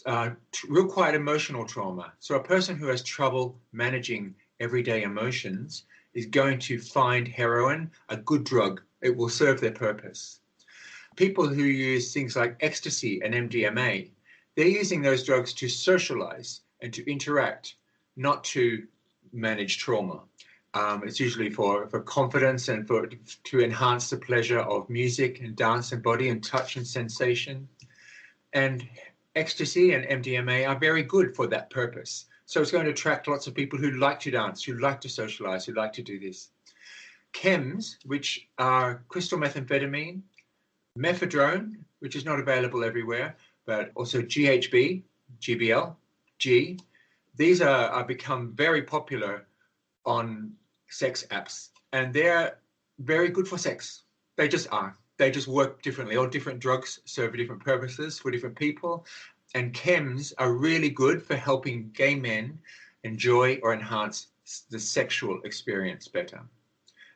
uh, 0.06 0.32
real 0.68 0.88
quite 0.88 1.16
emotional 1.16 1.66
trauma. 1.66 2.13
So 2.20 2.36
a 2.36 2.44
person 2.44 2.78
who 2.78 2.88
has 2.88 3.04
trouble 3.04 3.60
managing 3.72 4.36
everyday 4.60 5.04
emotions 5.04 5.86
is 6.13 6.25
going 6.25 6.60
to 6.60 6.80
find 6.80 7.28
heroin 7.28 7.90
a 8.10 8.18
good 8.18 8.44
drug. 8.44 8.82
It 9.01 9.16
will 9.16 9.30
serve 9.30 9.60
their 9.60 9.72
purpose. 9.72 10.40
People 11.16 11.48
who 11.48 11.63
use 11.63 12.13
things 12.13 12.36
like 12.36 12.58
ecstasy 12.62 13.22
and 13.24 13.34
MDMA, 13.34 14.10
they're 14.56 14.68
using 14.68 15.01
those 15.01 15.24
drugs 15.24 15.54
to 15.54 15.68
socialize 15.68 16.62
and 16.82 16.94
to 16.94 17.10
interact, 17.10 17.75
not 18.16 18.44
to 18.44 18.86
manage 19.34 19.78
trauma. 19.78 20.22
Um, 20.74 21.04
it's 21.06 21.20
usually 21.20 21.50
for, 21.50 21.88
for 21.88 22.00
confidence 22.01 22.70
and 22.70 22.88
for 22.88 23.08
to 23.08 23.60
enhance 23.60 24.10
the 24.10 24.18
pleasure 24.18 24.60
of 24.60 24.90
music 24.90 25.42
and 25.42 25.56
dance 25.56 25.92
and 25.92 26.01
body 26.01 26.30
and 26.30 26.42
touch 26.44 26.78
and 26.78 26.88
sensation. 26.88 27.68
And 28.54 28.88
ecstasy 29.36 29.94
and 29.94 30.24
MDMA 30.24 30.68
are 30.68 30.80
very 30.80 31.04
good 31.04 31.36
for 31.36 31.48
that 31.48 31.70
purpose. 31.70 32.25
So 32.46 32.62
it's 32.62 32.72
going 32.72 32.86
to 32.86 32.92
attract 32.92 33.28
lots 33.28 33.48
of 33.48 33.54
people 33.54 33.80
who 33.80 33.92
like 33.92 34.20
to 34.22 34.32
dance, 34.32 34.63
who 34.63 34.78
like 34.80 35.01
to 35.01 35.10
socialize, 35.10 35.66
who 35.66 35.74
like 35.74 35.94
to 35.94 36.01
do 36.01 36.20
this. 36.20 36.50
Chems, 37.34 37.96
which 38.06 38.48
are 38.58 39.04
crystal 39.08 39.40
methamphetamine, 39.40 40.22
mephedrone, 40.98 41.78
which 42.00 42.16
is 42.16 42.25
not 42.25 42.40
available 42.40 42.84
everywhere, 42.84 43.36
but 43.66 43.92
also 43.96 44.22
GHB, 44.22 45.04
GBL, 45.40 45.96
G. 46.40 46.80
These 47.36 47.62
are, 47.62 47.90
are 47.90 48.04
become 48.04 48.54
very 48.54 48.82
popular 48.82 49.48
on 50.06 50.54
sex 50.91 51.25
apps, 51.31 51.69
and 51.93 52.13
they're 52.13 52.57
very 53.00 53.29
good 53.29 53.48
for 53.48 53.57
sex. 53.57 54.03
They 54.38 54.48
just 54.48 54.71
are 54.71 54.95
they 55.21 55.29
just 55.29 55.48
work 55.48 55.83
differently. 55.83 56.15
All 56.15 56.25
different 56.25 56.60
drugs 56.60 57.00
serve 57.05 57.38
different 57.38 57.63
purposes 57.63 58.17
for 58.17 58.31
different 58.31 58.55
people. 58.55 59.05
And 59.53 59.71
chems 59.71 60.33
are 60.39 60.53
really 60.53 60.89
good 60.89 61.21
for 61.21 61.36
helping 61.36 61.91
gay 61.93 62.15
men 62.15 62.57
enjoy 63.03 63.60
or 63.62 63.71
enhance 63.71 64.27
the 64.71 64.79
sexual 64.79 65.39
experience 65.43 66.07
better. 66.07 66.41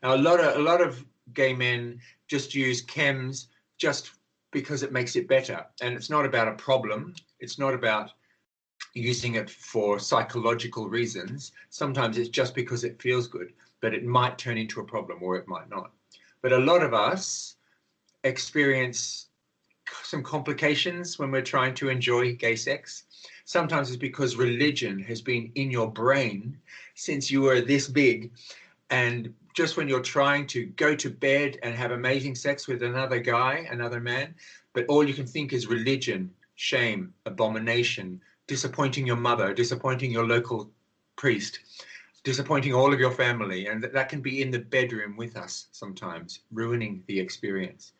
Now, 0.03 0.13
a 0.13 0.17
lot 0.17 0.39
of 0.39 0.55
a 0.55 0.61
lot 0.61 0.81
of 0.81 1.03
gay 1.33 1.53
men 1.53 1.99
just 2.27 2.53
use 2.53 2.85
chems 2.85 3.47
just 3.79 4.11
because 4.51 4.83
it 4.83 4.91
makes 4.91 5.15
it 5.15 5.27
better, 5.27 5.65
and 5.81 5.95
it's 5.95 6.11
not 6.11 6.25
about 6.25 6.47
a 6.47 6.53
problem. 6.53 7.15
It's 7.39 7.57
not 7.57 7.73
about 7.73 8.11
using 8.93 9.33
it 9.33 9.49
for 9.49 9.97
psychological 9.97 10.87
reasons. 10.89 11.53
Sometimes 11.71 12.19
it's 12.19 12.29
just 12.29 12.53
because 12.53 12.83
it 12.83 13.01
feels 13.01 13.27
good, 13.27 13.51
but 13.85 13.93
it 13.93 14.03
might 14.03 14.35
turn 14.39 14.57
into 14.57 14.79
a 14.79 14.83
problem 14.83 15.21
or 15.21 15.35
it 15.35 15.47
might 15.47 15.69
not. 15.69 15.91
But 16.41 16.51
a 16.51 16.57
lot 16.57 16.81
of 16.81 16.95
us 16.95 17.55
experience 18.23 19.27
some 20.01 20.23
complications 20.23 21.19
when 21.19 21.29
we're 21.29 21.43
trying 21.43 21.75
to 21.75 21.89
enjoy 21.89 22.33
gay 22.33 22.55
sex. 22.55 23.03
Sometimes 23.45 23.89
it's 23.89 23.97
because 23.97 24.37
religion 24.37 24.97
has 25.01 25.21
been 25.21 25.51
in 25.53 25.69
your 25.69 25.91
brain 25.91 26.57
since 26.95 27.29
you 27.29 27.41
were 27.41 27.61
this 27.61 27.87
big. 27.87 28.31
And 28.89 29.31
just 29.53 29.77
when 29.77 29.87
you're 29.87 30.01
trying 30.17 30.47
to 30.47 30.65
go 30.65 30.95
to 30.95 31.11
bed 31.11 31.59
and 31.61 31.75
have 31.75 31.91
amazing 31.91 32.33
sex 32.33 32.67
with 32.67 32.81
another 32.81 33.19
guy, 33.19 33.67
another 33.69 33.99
man, 33.99 34.33
but 34.73 34.87
all 34.87 35.07
you 35.07 35.13
can 35.13 35.27
think 35.27 35.53
is 35.53 35.67
religion, 35.67 36.31
shame, 36.55 37.13
abomination, 37.27 38.19
disappointing 38.47 39.05
your 39.05 39.15
mother, 39.15 39.53
disappointing 39.53 40.09
your 40.09 40.25
local 40.25 40.71
priest, 41.17 41.59
disappointing 42.25 42.73
all 42.73 42.91
of 42.91 42.99
your 42.99 43.11
family. 43.11 43.67
And 43.67 43.83
that 43.83 44.09
can 44.09 44.19
be 44.19 44.41
in 44.41 44.51
the 44.51 44.59
bedroom 44.59 45.15
with 45.15 45.37
us 45.37 45.67
sometimes, 45.71 46.41
ruining 46.51 47.03
the 47.05 47.19
experience. 47.19 47.93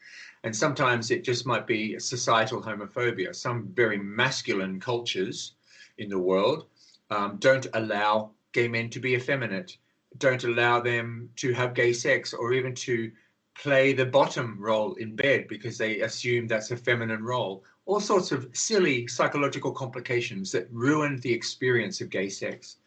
And 0.44 0.54
sometimes 0.54 1.12
it 1.12 1.24
just 1.24 1.46
might 1.46 1.68
be 1.68 1.98
societal 2.00 2.62
homophobia. 2.62 3.34
Some 3.36 3.70
very 3.74 4.00
masculine 4.00 4.80
cultures 4.80 5.54
in 6.00 6.10
the 6.10 6.20
world 6.20 6.66
um, 7.12 7.38
don't 7.38 7.68
allow 7.76 8.32
gay 8.52 8.68
men 8.68 8.90
to 8.90 9.00
be 9.00 9.14
effeminate, 9.14 9.78
don't 10.18 10.44
allow 10.44 10.80
them 10.80 11.30
to 11.36 11.54
have 11.54 11.76
gay 11.76 11.94
sex 11.94 12.34
or 12.34 12.52
even 12.52 12.74
to 12.74 13.12
play 13.54 13.94
the 13.94 14.06
bottom 14.06 14.58
role 14.60 14.96
in 14.96 15.16
bed 15.16 15.48
because 15.48 15.78
they 15.78 16.02
assume 16.02 16.48
that's 16.48 16.72
a 16.72 16.78
feminine 16.78 17.24
role. 17.24 17.64
All 17.86 18.00
sorts 18.00 18.32
of 18.32 18.50
silly 18.54 19.06
psychological 19.08 19.72
complications 19.72 20.52
that 20.52 20.68
ruin 20.72 21.20
the 21.20 21.32
experience 21.32 22.02
of 22.02 22.10
gay 22.10 22.30
sex. 22.30 22.78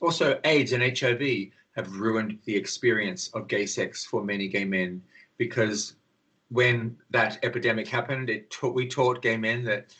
Also, 0.00 0.38
AIDS 0.44 0.72
and 0.72 0.82
HIV 0.82 1.48
have 1.74 1.96
ruined 1.96 2.38
the 2.44 2.56
experience 2.56 3.28
of 3.34 3.48
gay 3.48 3.66
sex 3.66 4.04
for 4.04 4.22
many 4.22 4.48
gay 4.48 4.64
men 4.64 5.02
because 5.38 5.94
when 6.48 6.96
that 7.10 7.38
epidemic 7.42 7.88
happened, 7.88 8.30
it 8.30 8.50
taught, 8.50 8.74
we 8.74 8.86
taught 8.86 9.22
gay 9.22 9.36
men 9.36 9.64
that 9.64 9.94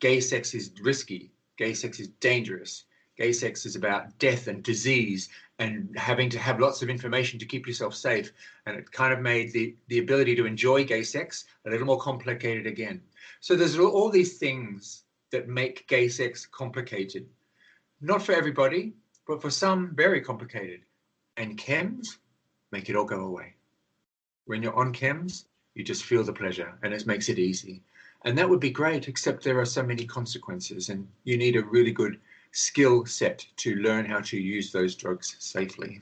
gay 0.00 0.20
sex 0.20 0.54
is 0.54 0.72
risky, 0.82 1.30
gay 1.56 1.74
sex 1.74 2.00
is 2.00 2.08
dangerous, 2.20 2.84
gay 3.16 3.32
sex 3.32 3.64
is 3.64 3.76
about 3.76 4.16
death 4.18 4.46
and 4.46 4.62
disease 4.62 5.28
and 5.58 5.88
having 5.96 6.28
to 6.28 6.38
have 6.38 6.60
lots 6.60 6.82
of 6.82 6.90
information 6.90 7.38
to 7.38 7.46
keep 7.46 7.66
yourself 7.66 7.94
safe. 7.94 8.32
And 8.66 8.76
it 8.76 8.92
kind 8.92 9.12
of 9.12 9.20
made 9.20 9.52
the, 9.52 9.74
the 9.88 10.00
ability 10.00 10.36
to 10.36 10.46
enjoy 10.46 10.84
gay 10.84 11.02
sex 11.02 11.46
a 11.66 11.70
little 11.70 11.86
more 11.86 11.98
complicated 11.98 12.66
again. 12.66 13.00
So 13.40 13.56
there's 13.56 13.78
all 13.78 14.10
these 14.10 14.38
things 14.38 15.04
that 15.30 15.48
make 15.48 15.88
gay 15.88 16.08
sex 16.08 16.46
complicated. 16.46 17.26
Not 18.02 18.22
for 18.22 18.32
everybody, 18.32 18.92
but 19.26 19.42
for 19.42 19.50
some, 19.50 19.94
very 19.94 20.20
complicated. 20.20 20.80
And 21.36 21.58
chems 21.58 22.18
make 22.72 22.88
it 22.88 22.96
all 22.96 23.04
go 23.04 23.20
away. 23.20 23.54
When 24.46 24.62
you're 24.62 24.76
on 24.76 24.92
chems, 24.92 25.44
you 25.74 25.84
just 25.84 26.04
feel 26.04 26.24
the 26.24 26.32
pleasure 26.32 26.78
and 26.82 26.94
it 26.94 27.06
makes 27.06 27.28
it 27.28 27.38
easy. 27.38 27.82
And 28.24 28.36
that 28.38 28.48
would 28.48 28.60
be 28.60 28.70
great, 28.70 29.08
except 29.08 29.44
there 29.44 29.60
are 29.60 29.66
so 29.66 29.82
many 29.82 30.04
consequences, 30.04 30.88
and 30.88 31.06
you 31.24 31.36
need 31.36 31.54
a 31.54 31.64
really 31.64 31.92
good 31.92 32.18
skill 32.50 33.06
set 33.06 33.46
to 33.58 33.76
learn 33.76 34.04
how 34.04 34.20
to 34.20 34.36
use 34.36 34.72
those 34.72 34.96
drugs 34.96 35.36
safely. 35.38 36.00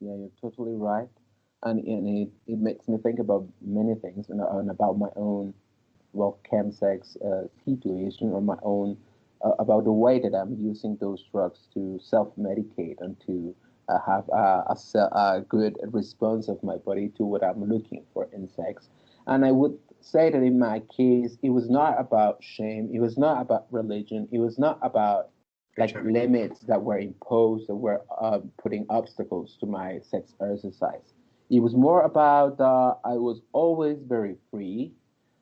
Yeah, 0.00 0.16
you're 0.16 0.30
totally 0.40 0.74
right. 0.74 1.08
And, 1.62 1.78
it, 1.86 2.28
it 2.46 2.58
makes 2.58 2.88
me 2.88 2.98
think 2.98 3.18
about 3.20 3.46
many 3.60 3.94
things 3.94 4.30
and, 4.30 4.40
and 4.40 4.70
about 4.70 4.98
my 4.98 5.08
own, 5.16 5.54
well, 6.12 6.38
chemsex 6.50 7.16
uh, 7.22 7.46
situation 7.64 8.32
or 8.32 8.42
my 8.42 8.56
own, 8.62 8.96
uh, 9.44 9.52
about 9.58 9.84
the 9.84 9.92
way 9.92 10.18
that 10.18 10.34
I'm 10.34 10.56
using 10.58 10.96
those 11.00 11.22
drugs 11.30 11.68
to 11.74 12.00
self 12.02 12.28
medicate 12.38 12.96
and 13.00 13.16
to 13.26 13.54
uh, 13.88 13.98
have 14.06 14.28
a, 14.30 14.64
a, 14.70 14.98
a, 14.98 15.44
good 15.48 15.76
response 15.92 16.48
of 16.48 16.62
my 16.62 16.76
body 16.76 17.10
to 17.16 17.24
what 17.24 17.44
I'm 17.44 17.68
looking 17.68 18.04
for 18.14 18.28
in 18.32 18.48
sex. 18.48 18.88
And 19.26 19.44
I 19.44 19.50
would 19.50 19.76
say 20.00 20.30
that 20.30 20.42
in 20.42 20.58
my 20.58 20.80
case, 20.96 21.36
it 21.42 21.50
was 21.50 21.68
not 21.68 22.00
about 22.00 22.42
shame. 22.42 22.90
It 22.92 23.00
was 23.00 23.18
not 23.18 23.42
about 23.42 23.66
religion. 23.70 24.28
It 24.32 24.38
was 24.38 24.58
not 24.58 24.78
about 24.82 25.30
like 25.76 25.90
sure. 25.90 26.10
limits 26.10 26.60
that 26.60 26.82
were 26.82 26.98
imposed 26.98 27.68
or 27.68 27.76
were 27.76 28.02
uh, 28.20 28.38
putting 28.62 28.86
obstacles 28.88 29.56
to 29.60 29.66
my 29.66 29.98
sex 30.02 30.34
exercise. 30.40 31.14
It 31.50 31.60
was 31.60 31.74
more 31.74 32.02
about 32.02 32.60
uh, 32.60 32.94
I 33.04 33.14
was 33.14 33.40
always 33.52 33.98
very 34.06 34.36
free 34.50 34.92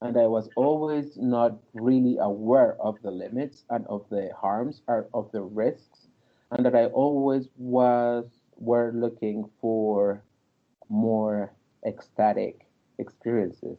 and 0.03 0.17
I 0.17 0.27
was 0.27 0.49
always 0.57 1.17
not 1.17 1.57
really 1.75 2.17
aware 2.19 2.77
of 2.81 2.97
the 3.03 3.11
limits 3.13 3.63
and 3.71 3.87
of 3.87 4.05
the 4.11 4.31
harms 4.37 4.83
or 4.89 5.09
of 5.15 5.31
the 5.31 5.43
risks 5.43 6.09
and 6.51 6.67
that 6.67 6.75
I 6.75 6.87
always 6.87 7.49
was 7.57 8.27
were 8.57 8.93
looking 8.93 9.49
for 9.61 10.25
more 10.89 11.53
ecstatic 11.87 12.67
experiences. 12.99 13.79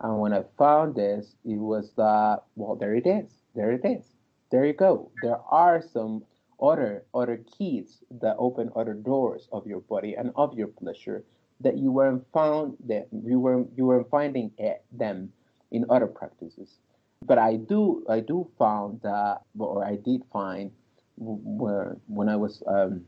And 0.00 0.18
when 0.18 0.32
I 0.32 0.44
found 0.56 0.94
this, 0.94 1.36
it 1.44 1.58
was 1.58 1.92
that 1.96 2.40
well, 2.56 2.74
there 2.74 2.94
it 2.94 3.06
is, 3.06 3.30
there 3.54 3.72
it 3.72 3.84
is, 3.84 4.04
there 4.50 4.64
you 4.64 4.72
go. 4.72 5.10
There 5.22 5.40
are 5.50 5.82
some 5.82 6.24
other 6.60 7.04
other 7.14 7.44
keys 7.58 7.98
that 8.22 8.36
open 8.38 8.70
other 8.74 8.94
doors 8.94 9.46
of 9.52 9.66
your 9.66 9.80
body 9.80 10.14
and 10.14 10.32
of 10.36 10.54
your 10.54 10.68
pleasure 10.68 11.22
that 11.60 11.76
you 11.76 11.92
weren't 11.92 12.24
found 12.32 12.78
that 12.86 13.08
you 13.12 13.38
weren't 13.38 13.68
you 13.76 13.84
weren't 13.84 14.08
finding 14.10 14.50
it, 14.56 14.82
them 14.90 15.30
in 15.70 15.84
other 15.88 16.06
practices. 16.06 16.78
But 17.24 17.38
I 17.38 17.56
do 17.56 18.04
I 18.08 18.20
do 18.20 18.48
found 18.58 19.00
that 19.02 19.42
or 19.58 19.84
I 19.84 19.96
did 19.96 20.22
find 20.32 20.70
where 21.16 21.96
when 22.06 22.28
I 22.28 22.36
was 22.36 22.62
um, 22.66 23.04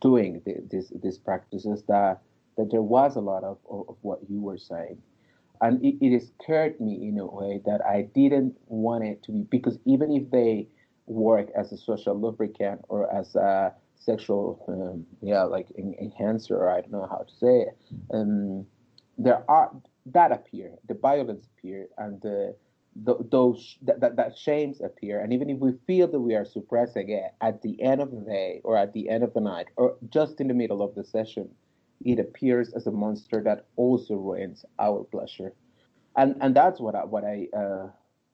doing 0.00 0.42
the, 0.44 0.56
this 0.70 0.92
these 1.02 1.18
practices 1.18 1.82
that 1.88 2.20
that 2.56 2.70
there 2.70 2.82
was 2.82 3.16
a 3.16 3.20
lot 3.20 3.44
of, 3.44 3.58
of, 3.68 3.96
what 4.00 4.20
you 4.30 4.40
were 4.40 4.56
saying 4.56 4.98
and 5.60 5.82
it, 5.84 5.96
it 6.00 6.22
scared 6.40 6.80
me 6.80 7.08
in 7.08 7.18
a 7.18 7.26
way 7.26 7.60
that 7.64 7.80
I 7.84 8.08
didn't 8.14 8.56
want 8.66 9.04
it 9.04 9.22
to 9.24 9.32
be 9.32 9.42
because 9.50 9.78
even 9.84 10.10
if 10.12 10.30
they 10.30 10.68
work 11.06 11.48
as 11.56 11.72
a 11.72 11.76
social 11.76 12.18
lubricant 12.18 12.80
or 12.88 13.12
as 13.14 13.34
a 13.36 13.72
sexual 13.94 14.64
um, 14.68 15.06
yeah 15.22 15.42
like 15.42 15.68
enhancer 15.78 16.68
I 16.68 16.82
don't 16.82 16.92
know 16.92 17.08
how 17.10 17.24
to 17.28 17.34
say 17.34 17.60
it 17.68 17.78
um, 18.12 18.66
there 19.18 19.42
are 19.50 19.70
that 20.06 20.32
appear 20.32 20.72
the 20.88 20.94
violence 20.94 21.46
appear 21.58 21.88
and 21.98 22.20
the, 22.22 22.54
the 23.04 23.16
those 23.30 23.78
that, 23.82 24.00
that, 24.00 24.16
that 24.16 24.36
shames 24.36 24.80
appear 24.80 25.20
and 25.20 25.32
even 25.32 25.50
if 25.50 25.58
we 25.58 25.72
feel 25.86 26.08
that 26.08 26.20
we 26.20 26.34
are 26.34 26.44
suppressing 26.44 27.10
it 27.10 27.32
at 27.40 27.62
the 27.62 27.80
end 27.82 28.00
of 28.00 28.10
the 28.10 28.20
day 28.20 28.60
or 28.64 28.76
at 28.76 28.92
the 28.92 29.08
end 29.08 29.24
of 29.24 29.34
the 29.34 29.40
night 29.40 29.66
or 29.76 29.96
just 30.10 30.40
in 30.40 30.48
the 30.48 30.54
middle 30.54 30.82
of 30.82 30.94
the 30.94 31.04
session 31.04 31.48
it 32.04 32.18
appears 32.18 32.72
as 32.74 32.86
a 32.86 32.90
monster 32.90 33.42
that 33.42 33.66
also 33.76 34.14
ruins 34.14 34.64
our 34.78 35.04
pleasure. 35.04 35.52
And 36.16 36.36
and 36.40 36.54
that's 36.54 36.80
what 36.80 36.94
I 36.94 37.04
what 37.04 37.24
I 37.24 37.48
uh, 37.56 37.88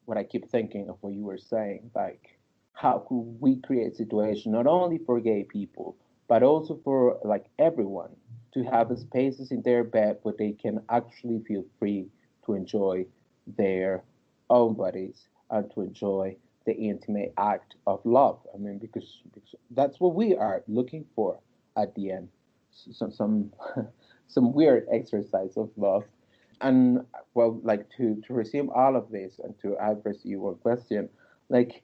what 0.05 0.17
I 0.17 0.23
keep 0.23 0.49
thinking 0.49 0.89
of 0.89 0.97
what 1.01 1.13
you 1.13 1.23
were 1.23 1.37
saying, 1.37 1.91
like 1.95 2.37
how 2.73 3.05
could 3.07 3.37
we 3.39 3.57
create 3.57 3.95
situation 3.95 4.51
not 4.51 4.67
only 4.67 4.97
for 5.05 5.19
gay 5.19 5.43
people, 5.43 5.95
but 6.27 6.43
also 6.43 6.79
for 6.83 7.19
like 7.23 7.45
everyone 7.59 8.11
to 8.53 8.63
have 8.63 8.91
spaces 8.97 9.51
in 9.51 9.61
their 9.63 9.83
bed 9.83 10.17
where 10.23 10.35
they 10.37 10.51
can 10.51 10.81
actually 10.89 11.41
feel 11.47 11.65
free 11.79 12.07
to 12.45 12.53
enjoy 12.53 13.05
their 13.57 14.03
own 14.49 14.73
bodies 14.73 15.27
and 15.49 15.71
to 15.73 15.81
enjoy 15.81 16.35
the 16.65 16.73
intimate 16.73 17.33
act 17.37 17.75
of 17.87 17.99
love. 18.05 18.39
I 18.53 18.57
mean, 18.57 18.77
because, 18.77 19.21
because 19.33 19.55
that's 19.71 19.99
what 19.99 20.15
we 20.15 20.35
are 20.35 20.63
looking 20.67 21.05
for 21.15 21.39
at 21.75 21.93
the 21.95 22.11
end 22.11 22.29
some 22.73 23.11
some 23.11 23.51
some 24.27 24.53
weird 24.53 24.87
exercise 24.91 25.57
of 25.57 25.69
love. 25.77 26.03
And 26.61 27.05
well, 27.33 27.59
like 27.63 27.89
to 27.97 28.21
to 28.27 28.33
resume 28.33 28.69
all 28.69 28.95
of 28.95 29.09
this 29.11 29.39
and 29.43 29.53
to 29.61 29.77
address 29.77 30.17
your 30.23 30.55
question, 30.55 31.09
like 31.49 31.83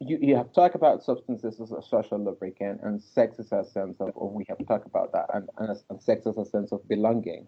you, 0.00 0.18
you 0.20 0.36
have 0.36 0.52
talked 0.52 0.74
about 0.74 1.02
substances 1.02 1.60
as 1.60 1.72
a 1.72 1.82
social 1.82 2.18
lubricant 2.18 2.80
and 2.82 3.02
sex 3.02 3.38
as 3.38 3.52
a 3.52 3.64
sense 3.64 3.96
of, 4.00 4.10
or 4.14 4.30
we 4.30 4.44
have 4.48 4.58
talked 4.66 4.86
about 4.86 5.12
that, 5.12 5.26
and, 5.32 5.48
and, 5.58 5.78
and 5.90 6.02
sex 6.02 6.26
as 6.26 6.36
a 6.36 6.44
sense 6.44 6.72
of 6.72 6.86
belonging. 6.88 7.46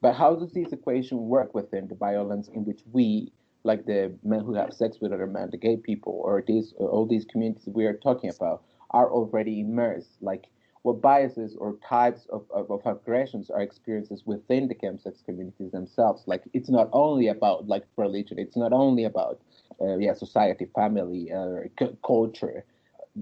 But 0.00 0.14
how 0.14 0.34
does 0.34 0.52
this 0.52 0.72
equation 0.72 1.28
work 1.28 1.54
within 1.54 1.88
the 1.88 1.94
violence 1.94 2.48
in 2.48 2.64
which 2.64 2.80
we, 2.92 3.32
like 3.62 3.84
the 3.86 4.12
men 4.24 4.40
who 4.40 4.54
have 4.54 4.72
sex 4.72 4.98
with 5.00 5.12
other 5.12 5.26
men, 5.26 5.50
the 5.50 5.58
gay 5.58 5.76
people, 5.76 6.20
or 6.24 6.42
these 6.46 6.74
all 6.78 7.06
these 7.06 7.24
communities 7.24 7.68
we 7.68 7.84
are 7.86 7.96
talking 7.96 8.30
about, 8.30 8.62
are 8.90 9.10
already 9.10 9.60
immersed? 9.60 10.16
Like 10.20 10.46
what 10.82 11.00
biases 11.00 11.54
or 11.56 11.76
types 11.88 12.26
of, 12.30 12.44
of, 12.52 12.68
of, 12.70 12.84
aggressions 12.84 13.50
are 13.50 13.62
experiences 13.62 14.24
within 14.26 14.66
the 14.66 14.74
chemsex 14.74 15.24
communities 15.24 15.70
themselves. 15.70 16.24
Like 16.26 16.42
it's 16.52 16.68
not 16.68 16.88
only 16.92 17.28
about 17.28 17.68
like 17.68 17.84
religion, 17.96 18.38
it's 18.40 18.56
not 18.56 18.72
only 18.72 19.04
about 19.04 19.40
uh, 19.80 19.96
yeah 19.98 20.14
society, 20.14 20.66
family, 20.74 21.32
uh, 21.32 21.68
c- 21.78 21.96
culture. 22.04 22.64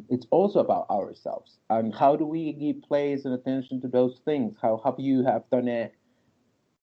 It's 0.09 0.27
also 0.31 0.61
about 0.61 0.89
ourselves. 0.89 1.59
And 1.69 1.93
how 1.95 2.15
do 2.15 2.25
we 2.25 2.53
give 2.53 2.81
place 2.83 3.25
and 3.25 3.35
attention 3.35 3.81
to 3.81 3.89
those 3.89 4.21
things? 4.25 4.57
How 4.63 4.81
have 4.85 4.95
you 4.99 5.25
have 5.25 5.43
done 5.51 5.67
it? 5.67 5.95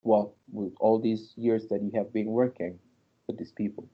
Well, 0.03 0.35
with 0.51 0.73
all 0.79 0.99
these 0.99 1.33
years 1.37 1.67
that 1.69 1.81
you 1.81 1.91
have 1.95 2.11
been 2.13 2.27
working 2.27 2.79
with 3.27 3.37
these 3.37 3.51
people. 3.51 3.87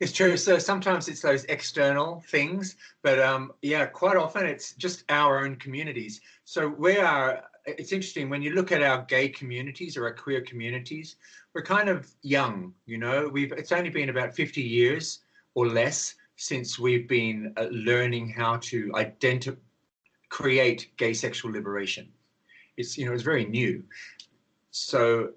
It's 0.00 0.12
true. 0.12 0.36
So 0.36 0.58
sometimes 0.58 1.08
it's 1.08 1.20
those 1.20 1.44
external 1.44 2.24
things, 2.28 2.76
but 3.02 3.20
um, 3.20 3.52
yeah, 3.62 3.86
quite 3.86 4.16
often 4.16 4.46
it's 4.46 4.74
just 4.74 5.04
our 5.08 5.44
own 5.44 5.56
communities. 5.56 6.20
So 6.44 6.68
we 6.68 6.96
are. 6.98 7.44
It's 7.64 7.92
interesting 7.92 8.28
when 8.28 8.42
you 8.42 8.54
look 8.54 8.72
at 8.72 8.82
our 8.82 9.02
gay 9.02 9.28
communities 9.28 9.96
or 9.96 10.06
our 10.06 10.14
queer 10.14 10.40
communities. 10.40 11.16
We're 11.54 11.62
kind 11.62 11.88
of 11.88 12.10
young, 12.22 12.74
you 12.86 12.98
know. 12.98 13.28
We've 13.28 13.52
it's 13.52 13.72
only 13.72 13.90
been 13.90 14.08
about 14.08 14.34
fifty 14.34 14.62
years 14.62 15.20
or 15.54 15.66
less 15.66 16.14
since 16.36 16.78
we've 16.78 17.06
been 17.06 17.52
uh, 17.56 17.66
learning 17.70 18.30
how 18.30 18.56
to 18.56 18.90
identify, 18.94 19.58
create 20.30 20.90
gay 20.96 21.12
sexual 21.12 21.52
liberation. 21.52 22.08
It's 22.76 22.96
you 22.96 23.04
know 23.04 23.12
it's 23.12 23.22
very 23.22 23.44
new. 23.44 23.84
So 24.70 25.32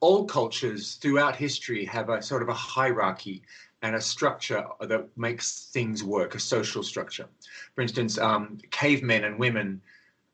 all 0.00 0.24
cultures 0.24 0.94
throughout 0.96 1.36
history 1.36 1.84
have 1.84 2.08
a 2.08 2.20
sort 2.22 2.42
of 2.42 2.48
a 2.48 2.54
hierarchy 2.54 3.42
and 3.82 3.94
a 3.94 4.00
structure 4.00 4.64
that 4.80 5.08
makes 5.16 5.66
things 5.72 6.02
work, 6.02 6.34
a 6.34 6.40
social 6.40 6.82
structure. 6.82 7.26
For 7.74 7.80
instance, 7.80 8.18
um, 8.18 8.58
cavemen 8.70 9.24
and 9.24 9.38
women 9.38 9.80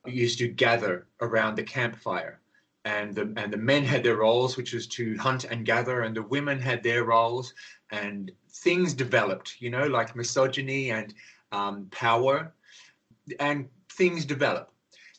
used 0.06 0.38
to 0.38 0.48
gather 0.48 1.06
around 1.20 1.56
the 1.56 1.62
campfire. 1.62 2.40
And 2.86 3.16
the, 3.16 3.26
and 3.36 3.52
the 3.52 3.56
men 3.72 3.82
had 3.82 4.04
their 4.04 4.18
roles, 4.26 4.56
which 4.56 4.72
was 4.72 4.86
to 4.98 5.16
hunt 5.16 5.42
and 5.44 5.66
gather, 5.66 6.02
and 6.02 6.14
the 6.16 6.22
women 6.22 6.60
had 6.60 6.84
their 6.84 7.02
roles, 7.02 7.52
and 7.90 8.30
things 8.48 8.94
developed, 8.94 9.56
you 9.60 9.70
know, 9.70 9.86
like 9.88 10.14
misogyny 10.14 10.92
and 10.92 11.12
um, 11.50 11.88
power, 11.90 12.54
and 13.40 13.68
things 13.88 14.24
develop. 14.24 14.70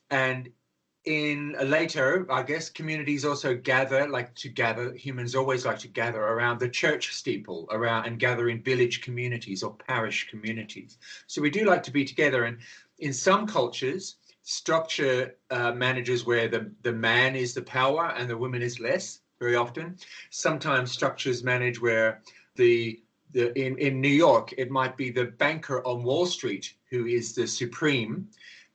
And 0.10 0.50
in 1.04 1.56
later, 1.64 2.26
I 2.32 2.44
guess, 2.44 2.70
communities 2.70 3.26
also 3.26 3.54
gather, 3.54 4.08
like 4.08 4.34
to 4.36 4.50
gather, 4.50 4.94
humans 4.94 5.36
always 5.36 5.66
like 5.66 5.80
to 5.80 5.90
gather 5.90 6.22
around 6.22 6.60
the 6.60 6.70
church 6.70 7.14
steeple, 7.14 7.68
around 7.72 8.06
and 8.06 8.18
gather 8.18 8.48
in 8.48 8.62
village 8.62 9.02
communities 9.02 9.62
or 9.62 9.74
parish 9.74 10.30
communities. 10.30 10.98
So 11.28 11.42
we 11.42 11.50
do 11.50 11.66
like 11.66 11.84
to 11.84 11.92
be 11.92 12.06
together. 12.06 12.46
And 12.46 12.58
in 13.00 13.14
some 13.14 13.46
cultures, 13.46 14.16
structure 14.48 15.36
uh, 15.52 15.74
manages 15.74 16.26
where 16.26 16.48
the, 16.48 16.72
the 16.82 16.92
man 16.94 17.36
is 17.36 17.54
the 17.54 17.62
power 17.62 18.14
and 18.16 18.30
the 18.30 18.38
woman 18.38 18.62
is 18.62 18.80
less, 18.80 19.20
very 19.40 19.58
often. 19.58 19.98
Sometimes 20.30 20.90
structures 20.90 21.44
manage 21.44 21.82
where 21.82 22.22
the 22.56 23.02
the, 23.34 23.52
in, 23.60 23.78
in 23.78 24.00
New 24.00 24.08
York, 24.08 24.54
it 24.58 24.72
might 24.72 24.96
be 24.96 25.10
the 25.10 25.26
banker 25.26 25.86
on 25.86 26.02
Wall 26.02 26.26
Street 26.26 26.74
who 26.90 27.08
is 27.08 27.36
the 27.36 27.46
supreme, 27.46 28.30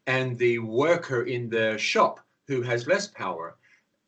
and 0.07 0.37
the 0.37 0.59
worker 0.59 1.23
in 1.23 1.49
the 1.49 1.79
shop 1.79 2.21
who 2.47 2.61
has 2.61 2.87
less 2.87 3.07
power, 3.07 3.57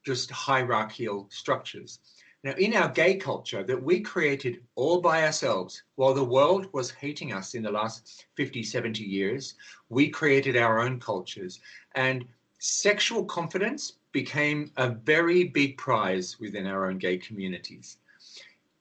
just 0.05 0.31
hierarchical 0.31 1.27
structures. 1.31 1.99
Now, 2.45 2.53
in 2.59 2.75
our 2.75 2.91
gay 2.91 3.17
culture 3.17 3.63
that 3.63 3.83
we 3.83 4.01
created 4.01 4.61
all 4.75 5.01
by 5.01 5.25
ourselves, 5.25 5.83
while 5.95 6.13
the 6.13 6.23
world 6.23 6.69
was 6.75 6.91
hating 6.91 7.33
us 7.33 7.55
in 7.55 7.63
the 7.63 7.73
last 7.73 8.27
50, 8.37 8.63
70 8.63 9.03
years, 9.03 9.55
we 9.89 10.11
created 10.11 10.55
our 10.55 10.79
own 10.81 11.01
cultures. 11.01 11.61
And 11.95 12.27
sexual 12.59 13.25
confidence 13.25 13.95
became 14.13 14.71
a 14.77 14.91
very 14.91 15.45
big 15.45 15.79
prize 15.79 16.39
within 16.39 16.67
our 16.67 16.91
own 16.91 16.99
gay 16.99 17.17
communities. 17.17 17.97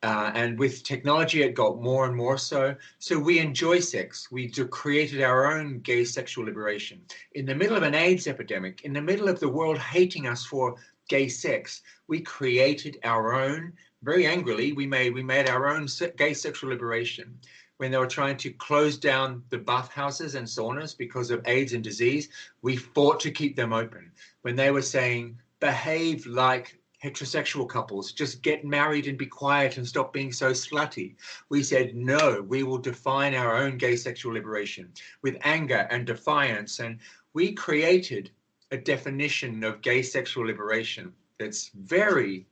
Uh, 0.04 0.32
and 0.36 0.60
with 0.60 0.84
technology, 0.84 1.44
it 1.44 1.54
got 1.54 1.82
more 1.82 2.06
and 2.06 2.14
more 2.14 2.38
so. 2.38 2.76
So 3.00 3.18
we 3.18 3.40
enjoy 3.40 3.80
sex. 3.80 4.30
We 4.30 4.50
created 4.50 5.22
our 5.22 5.58
own 5.58 5.80
gay 5.80 6.04
sexual 6.04 6.44
liberation. 6.44 7.00
In 7.36 7.46
the 7.46 7.56
middle 7.56 7.78
of 7.78 7.84
an 7.84 7.96
AIDS 7.96 8.28
epidemic, 8.28 8.82
in 8.84 8.92
the 8.92 9.02
middle 9.02 9.30
of 9.30 9.40
the 9.40 9.48
world 9.48 9.78
hating 9.78 10.28
us 10.28 10.46
for 10.46 10.76
gay 11.10 11.28
sex, 11.28 11.82
we 12.08 12.22
created 12.22 13.00
our 13.04 13.34
own, 13.34 13.74
very 14.02 14.26
angrily, 14.26 14.74
we 14.74 14.86
made, 14.86 15.14
we 15.14 15.24
made 15.24 15.50
our 15.50 15.68
own 15.68 15.88
gay 16.18 16.34
sexual 16.34 16.70
liberation. 16.70 17.38
When 17.78 17.92
they 17.92 17.98
were 17.98 18.08
trying 18.08 18.38
to 18.38 18.52
close 18.52 18.98
down 18.98 19.44
the 19.50 19.58
bathhouses 19.58 20.36
and 20.36 20.48
saunas 20.48 20.98
because 20.98 21.32
of 21.32 21.42
AIDS 21.46 21.74
and 21.74 21.84
disease, 21.84 22.30
we 22.62 22.78
fought 22.78 23.20
to 23.22 23.32
keep 23.32 23.56
them 23.56 23.74
open. 23.74 24.12
When 24.44 24.56
they 24.56 24.72
were 24.72 24.82
saying, 24.82 25.40
behave 25.60 26.26
like 26.26 26.78
heterosexual 27.04 27.68
couples 27.68 28.14
just 28.14 28.42
get 28.42 28.64
married 28.64 29.08
and 29.08 29.18
be 29.18 29.26
quiet 29.26 29.78
and 29.78 29.86
stop 29.86 30.14
being 30.14 30.32
so 30.32 30.52
slutty. 30.52 31.16
We 31.50 31.62
said, 31.62 31.96
no, 31.96 32.42
we 32.48 32.64
will 32.64 32.78
define 32.78 33.36
our 33.36 33.56
own 33.56 33.78
gay 33.78 33.98
sexual 33.98 34.34
liberation 34.34 34.92
with 35.22 35.38
anger 35.42 35.88
and 35.90 36.06
defiance. 36.06 36.80
And 36.80 37.00
we 37.34 37.52
created 37.52 38.32
a 38.74 38.78
definition 38.78 39.64
of 39.64 39.82
gay 39.82 40.02
sexual 40.02 40.46
liberation 40.46 41.14
that's 41.40 41.70
very 41.76 42.46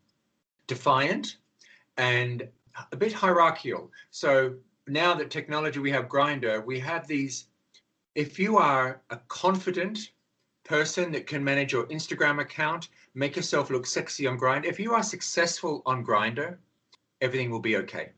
defiant 0.67 1.37
and 1.97 2.47
a 2.91 2.95
bit 2.95 3.11
hierarchical. 3.11 3.91
So 4.11 4.55
now 4.87 5.13
that 5.15 5.29
technology, 5.29 5.79
we 5.79 5.91
have 5.91 6.07
Grindr, 6.07 6.65
we 6.65 6.79
have 6.79 7.07
these. 7.07 7.47
If 8.15 8.39
you 8.39 8.57
are 8.57 9.01
a 9.09 9.17
confident 9.27 10.11
person 10.63 11.11
that 11.11 11.27
can 11.27 11.43
manage 11.43 11.73
your 11.73 11.87
Instagram 11.87 12.39
account 12.39 12.89
make 13.13 13.35
yourself 13.35 13.69
look 13.69 13.85
sexy 13.85 14.25
on 14.27 14.39
Grindr. 14.39 14.65
If 14.65 14.79
you 14.79 14.93
are 14.93 15.03
successful 15.03 15.81
on 15.85 16.05
Grindr, 16.05 16.57
everything 17.19 17.49
will 17.49 17.59
be 17.59 17.77
okay. 17.77 18.11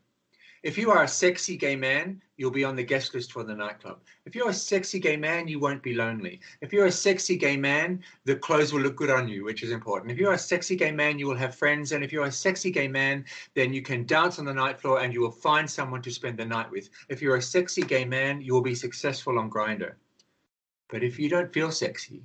If 0.64 0.78
you 0.78 0.90
are 0.90 1.02
a 1.02 1.08
sexy 1.08 1.58
gay 1.58 1.76
man, 1.76 2.22
you'll 2.38 2.50
be 2.50 2.64
on 2.64 2.74
the 2.74 2.82
guest 2.82 3.12
list 3.12 3.32
for 3.32 3.44
the 3.44 3.54
nightclub. 3.54 4.00
If 4.24 4.34
you're 4.34 4.48
a 4.48 4.54
sexy 4.54 4.98
gay 4.98 5.14
man, 5.14 5.46
you 5.46 5.60
won't 5.60 5.82
be 5.82 5.92
lonely. 5.92 6.40
If 6.62 6.72
you're 6.72 6.86
a 6.86 6.90
sexy 6.90 7.36
gay 7.36 7.54
man, 7.54 8.02
the 8.24 8.36
clothes 8.36 8.72
will 8.72 8.80
look 8.80 8.96
good 8.96 9.10
on 9.10 9.28
you, 9.28 9.44
which 9.44 9.62
is 9.62 9.72
important. 9.72 10.10
If 10.10 10.16
you're 10.16 10.32
a 10.32 10.38
sexy 10.38 10.74
gay 10.74 10.90
man, 10.90 11.18
you 11.18 11.26
will 11.26 11.36
have 11.36 11.54
friends. 11.54 11.92
And 11.92 12.02
if 12.02 12.14
you're 12.14 12.24
a 12.24 12.32
sexy 12.32 12.70
gay 12.70 12.88
man, 12.88 13.26
then 13.52 13.74
you 13.74 13.82
can 13.82 14.06
dance 14.06 14.38
on 14.38 14.46
the 14.46 14.54
night 14.54 14.80
floor 14.80 15.02
and 15.02 15.12
you 15.12 15.20
will 15.20 15.30
find 15.30 15.70
someone 15.70 16.00
to 16.00 16.10
spend 16.10 16.38
the 16.38 16.46
night 16.46 16.70
with. 16.70 16.88
If 17.10 17.20
you're 17.20 17.36
a 17.36 17.42
sexy 17.42 17.82
gay 17.82 18.06
man, 18.06 18.40
you 18.40 18.54
will 18.54 18.62
be 18.62 18.74
successful 18.74 19.38
on 19.38 19.50
Grindr. 19.50 19.92
But 20.88 21.02
if 21.02 21.18
you 21.18 21.28
don't 21.28 21.52
feel 21.52 21.72
sexy, 21.72 22.22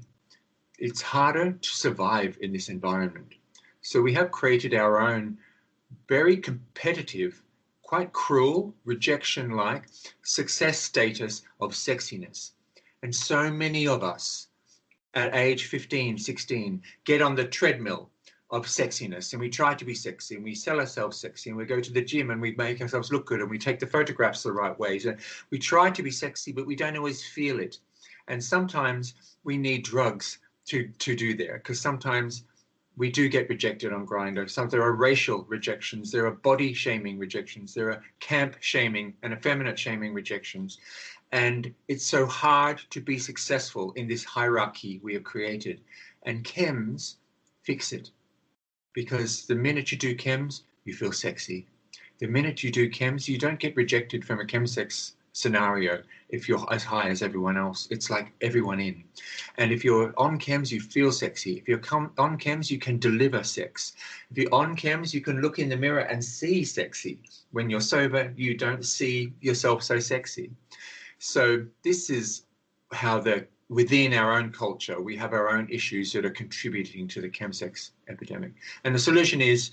it's 0.78 1.02
harder 1.02 1.52
to 1.52 1.70
survive 1.70 2.38
in 2.40 2.54
this 2.54 2.70
environment. 2.70 3.36
So 3.82 4.02
we 4.02 4.14
have 4.14 4.32
created 4.32 4.74
our 4.74 5.02
own 5.02 5.38
very 6.08 6.38
competitive 6.38 7.44
quite 7.90 8.14
cruel, 8.14 8.72
rejection 8.86 9.50
like 9.50 9.86
success 10.22 10.78
status 10.78 11.42
of 11.60 11.72
sexiness. 11.72 12.52
And 13.02 13.16
so 13.16 13.50
many 13.50 13.88
of 13.88 14.04
us 14.04 14.50
at 15.16 15.34
age 15.34 15.66
15, 15.66 16.20
16 16.20 16.84
get 17.04 17.24
on 17.24 17.34
the 17.34 17.46
treadmill 17.46 18.12
of 18.52 18.68
sexiness 18.68 19.34
and 19.34 19.42
we 19.42 19.50
try 19.50 19.74
to 19.74 19.86
be 19.86 19.96
sexy 19.96 20.36
and 20.36 20.44
we 20.44 20.54
sell 20.54 20.80
ourselves 20.80 21.18
sexy 21.18 21.50
and 21.50 21.58
we 21.58 21.66
go 21.66 21.80
to 21.80 21.92
the 21.92 22.04
gym 22.04 22.30
and 22.30 22.40
we 22.40 22.52
make 22.58 22.80
ourselves 22.80 23.12
look 23.12 23.26
good 23.26 23.42
and 23.42 23.50
we 23.50 23.58
take 23.58 23.80
the 23.80 23.88
photographs 23.88 24.44
the 24.44 24.52
right 24.52 24.78
ways 24.78 25.08
and 25.08 25.18
we 25.50 25.58
try 25.58 25.90
to 25.90 26.04
be 26.04 26.12
sexy 26.12 26.52
but 26.52 26.68
we 26.68 26.76
don't 26.76 26.96
always 26.96 27.26
feel 27.26 27.60
it 27.60 27.80
and 28.28 28.44
sometimes 28.44 29.16
we 29.44 29.58
need 29.58 29.84
drugs 29.84 30.38
to 30.66 30.88
to 31.00 31.16
do 31.16 31.36
there 31.36 31.58
because 31.58 31.82
sometimes 31.82 32.44
we 33.00 33.10
do 33.10 33.30
get 33.30 33.48
rejected 33.48 33.94
on 33.94 34.06
Grindr. 34.06 34.50
Some 34.50 34.68
there 34.68 34.84
are 34.84 34.92
racial 34.92 35.46
rejections, 35.48 36.12
there 36.12 36.26
are 36.26 36.32
body 36.32 36.74
shaming 36.74 37.18
rejections, 37.18 37.74
there 37.74 37.92
are 37.92 38.04
camp 38.20 38.58
shaming 38.60 39.14
and 39.24 39.32
effeminate 39.32 39.80
shaming 39.80 40.14
rejections. 40.14 40.78
And 41.32 41.74
it's 41.88 42.06
so 42.06 42.26
hard 42.26 42.82
to 42.90 43.00
be 43.00 43.18
successful 43.18 43.94
in 43.94 44.10
this 44.10 44.26
hierarchy 44.26 45.00
we 45.02 45.14
have 45.14 45.24
created. 45.24 45.80
And 46.24 46.44
chems 46.44 47.16
fix 47.64 47.94
it. 47.94 48.12
Because 48.94 49.46
the 49.46 49.56
minute 49.56 49.94
you 49.94 49.98
do 49.98 50.14
chems, 50.14 50.64
you 50.84 50.94
feel 50.94 51.14
sexy. 51.14 51.68
The 52.18 52.28
minute 52.28 52.64
you 52.64 52.72
do 52.72 52.90
chems, 52.90 53.30
you 53.30 53.38
don't 53.38 53.60
get 53.60 53.78
rejected 53.78 54.26
from 54.26 54.42
a 54.42 54.46
chemsex 54.46 55.14
scenario 55.34 56.02
if 56.30 56.48
you're 56.48 56.66
as 56.74 56.84
high 56.84 57.10
as 57.10 57.22
everyone 57.22 57.58
else. 57.58 57.88
It's 57.90 58.10
like 58.10 58.32
everyone 58.42 58.80
in. 58.80 59.04
And 59.58 59.72
if 59.72 59.84
you're 59.84 60.14
on 60.18 60.40
chems, 60.40 60.72
you 60.72 60.80
feel 60.80 61.12
sexy. 61.12 61.58
If 61.58 61.68
you're 61.68 61.82
on 62.18 62.38
chems, 62.38 62.70
you 62.70 62.80
can 62.80 63.00
deliver 63.00 63.44
sex. 63.44 63.94
If 64.32 64.38
you're 64.38 64.54
on 64.54 64.76
chems, 64.76 65.14
you 65.14 65.22
can 65.22 65.42
look 65.42 65.60
in 65.60 65.70
the 65.70 65.78
mirror 65.78 66.02
and 66.02 66.24
see 66.24 66.64
sexy. 66.64 67.22
When 67.52 67.70
you're 67.70 67.82
sober, 67.82 68.34
you 68.36 68.56
don't 68.56 68.86
see 68.86 69.34
yourself 69.42 69.84
so 69.84 70.00
sexy. 70.00 70.52
So 71.20 71.66
this 71.84 72.10
is 72.10 72.44
how 72.92 73.20
the 73.20 73.48
within 73.70 74.16
our 74.16 74.36
own 74.36 74.52
culture 74.52 75.00
we 75.00 75.16
have 75.16 75.32
our 75.32 75.50
own 75.50 75.68
issues 75.70 76.12
that 76.12 76.26
are 76.26 76.32
contributing 76.32 77.08
to 77.08 77.22
the 77.22 77.30
chemsex 77.30 77.92
epidemic. 78.08 78.54
And 78.84 78.96
the 78.96 79.00
solution 79.00 79.42
is 79.42 79.72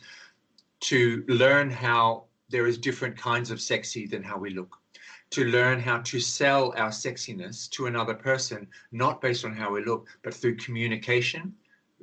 to 0.81 1.25
learn 1.29 1.71
how 1.71 2.25
there 2.51 2.67
is 2.67 2.79
different 2.79 3.17
kinds 3.17 3.51
of 3.51 3.61
sexy 3.61 4.07
than 4.07 4.23
how 4.23 4.37
we 4.37 4.51
look 4.51 4.77
to 5.31 5.45
learn 5.45 5.81
how 5.81 5.99
to 5.99 6.21
sell 6.21 6.73
our 6.77 6.91
sexiness 6.91 7.69
to 7.71 7.87
another 7.87 8.15
person, 8.15 8.67
not 8.93 9.21
based 9.21 9.45
on 9.45 9.55
how 9.55 9.73
we 9.73 9.85
look, 9.85 10.07
but 10.23 10.35
through 10.35 10.57
communication, 10.57 11.55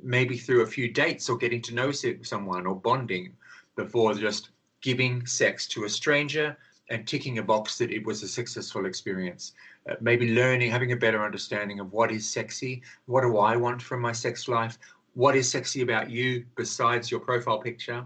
maybe 0.02 0.36
through 0.36 0.62
a 0.62 0.66
few 0.66 0.88
dates 0.88 1.28
or 1.28 1.36
getting 1.36 1.62
to 1.62 1.74
know 1.74 1.90
someone 1.90 2.66
or 2.66 2.74
bonding 2.74 3.34
before 3.76 4.14
just 4.14 4.50
giving 4.82 5.24
sex 5.26 5.66
to 5.66 5.84
a 5.84 5.88
stranger 5.88 6.56
and 6.90 7.06
ticking 7.06 7.38
a 7.38 7.42
box 7.42 7.78
that 7.78 7.90
it 7.90 8.04
was 8.04 8.22
a 8.22 8.28
successful 8.28 8.84
experience. 8.84 9.52
Uh, 9.88 9.94
maybe 10.00 10.34
learning, 10.34 10.70
having 10.70 10.92
a 10.92 10.96
better 10.96 11.24
understanding 11.24 11.80
of 11.80 11.92
what 11.92 12.12
is 12.12 12.28
sexy, 12.30 12.82
what 13.06 13.22
do 13.22 13.38
I 13.38 13.56
want 13.56 13.80
from 13.80 14.00
my 14.00 14.12
sex 14.12 14.48
life, 14.48 14.78
what 15.14 15.34
is 15.34 15.50
sexy 15.50 15.82
about 15.82 16.10
you 16.10 16.44
besides 16.56 17.10
your 17.10 17.20
profile 17.20 17.58
picture. 17.58 18.04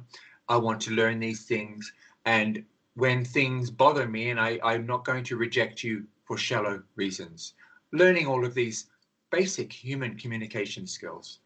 I 0.48 0.56
want 0.56 0.80
to 0.82 0.92
learn 0.92 1.18
these 1.18 1.44
things 1.44 1.92
and 2.24 2.64
when 2.98 3.24
things 3.24 3.70
bother 3.70 4.08
me 4.08 4.30
and 4.30 4.40
I, 4.40 4.58
I'm 4.64 4.84
not 4.84 5.04
going 5.04 5.22
to 5.24 5.36
reject 5.36 5.84
you 5.84 6.04
for 6.24 6.36
shallow 6.36 6.82
reasons. 6.96 7.54
Learning 7.92 8.26
all 8.26 8.44
of 8.44 8.54
these 8.54 8.86
basic 9.30 9.72
human 9.72 10.16
communication 10.18 10.84
skills. 10.84 11.38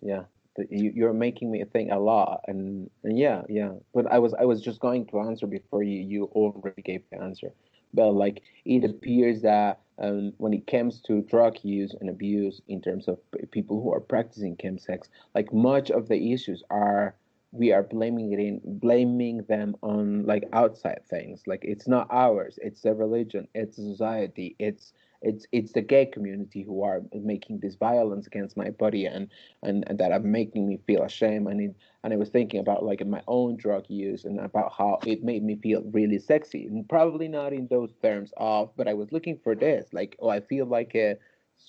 Yeah, 0.00 0.22
you're 0.70 1.12
making 1.12 1.50
me 1.50 1.62
think 1.64 1.92
a 1.92 1.98
lot, 1.98 2.40
and, 2.48 2.88
and 3.04 3.18
yeah, 3.18 3.42
yeah. 3.48 3.72
But 3.92 4.10
I 4.10 4.18
was 4.18 4.32
I 4.34 4.46
was 4.46 4.62
just 4.62 4.80
going 4.80 5.06
to 5.08 5.20
answer 5.20 5.46
before 5.46 5.82
you 5.82 6.00
you 6.00 6.24
already 6.32 6.80
gave 6.80 7.02
the 7.10 7.20
answer. 7.20 7.52
But 7.92 8.12
like 8.12 8.42
it 8.64 8.82
appears 8.84 9.42
that 9.42 9.80
um, 9.98 10.32
when 10.38 10.54
it 10.54 10.66
comes 10.66 11.00
to 11.02 11.22
drug 11.22 11.58
use 11.62 11.94
and 12.00 12.08
abuse 12.08 12.62
in 12.68 12.80
terms 12.80 13.06
of 13.06 13.18
people 13.50 13.82
who 13.82 13.92
are 13.92 14.00
practicing 14.00 14.56
chemsex, 14.56 15.08
like 15.34 15.52
much 15.52 15.90
of 15.90 16.08
the 16.08 16.32
issues 16.32 16.62
are 16.70 17.14
we 17.52 17.72
are 17.72 17.82
blaming 17.82 18.32
it 18.32 18.38
in 18.38 18.60
blaming 18.64 19.38
them 19.48 19.76
on 19.82 20.24
like 20.26 20.44
outside 20.52 21.00
things. 21.08 21.42
Like 21.46 21.60
it's 21.64 21.88
not 21.88 22.08
ours 22.10 22.58
it's 22.62 22.82
the 22.82 22.94
religion 22.94 23.48
it's 23.54 23.76
society 23.76 24.56
it's 24.58 24.92
it's 25.22 25.46
it's 25.52 25.72
the 25.72 25.80
gay 25.82 26.06
community 26.06 26.62
who 26.62 26.82
are 26.82 27.02
making 27.14 27.60
this 27.60 27.74
violence 27.76 28.26
against 28.26 28.56
my 28.56 28.70
body 28.70 29.06
and 29.06 29.30
and, 29.62 29.84
and 29.88 29.98
that 29.98 30.12
are 30.12 30.20
making 30.20 30.68
me 30.68 30.78
feel 30.86 31.02
ashamed. 31.02 31.48
And 31.48 31.60
it, 31.60 31.76
and 32.04 32.12
I 32.12 32.16
was 32.16 32.28
thinking 32.28 32.60
about 32.60 32.84
like 32.84 33.04
my 33.06 33.22
own 33.26 33.56
drug 33.56 33.84
use 33.88 34.24
and 34.24 34.38
about 34.40 34.72
how 34.76 34.98
it 35.06 35.24
made 35.24 35.42
me 35.42 35.56
feel 35.56 35.82
really 35.92 36.18
sexy. 36.18 36.66
And 36.66 36.88
probably 36.88 37.28
not 37.28 37.52
in 37.52 37.66
those 37.68 37.94
terms 38.02 38.32
of 38.36 38.70
but 38.76 38.88
I 38.88 38.94
was 38.94 39.12
looking 39.12 39.38
for 39.42 39.54
this 39.54 39.92
like 39.92 40.16
oh 40.20 40.28
I 40.28 40.40
feel 40.40 40.66
like 40.66 40.94
a 40.94 41.16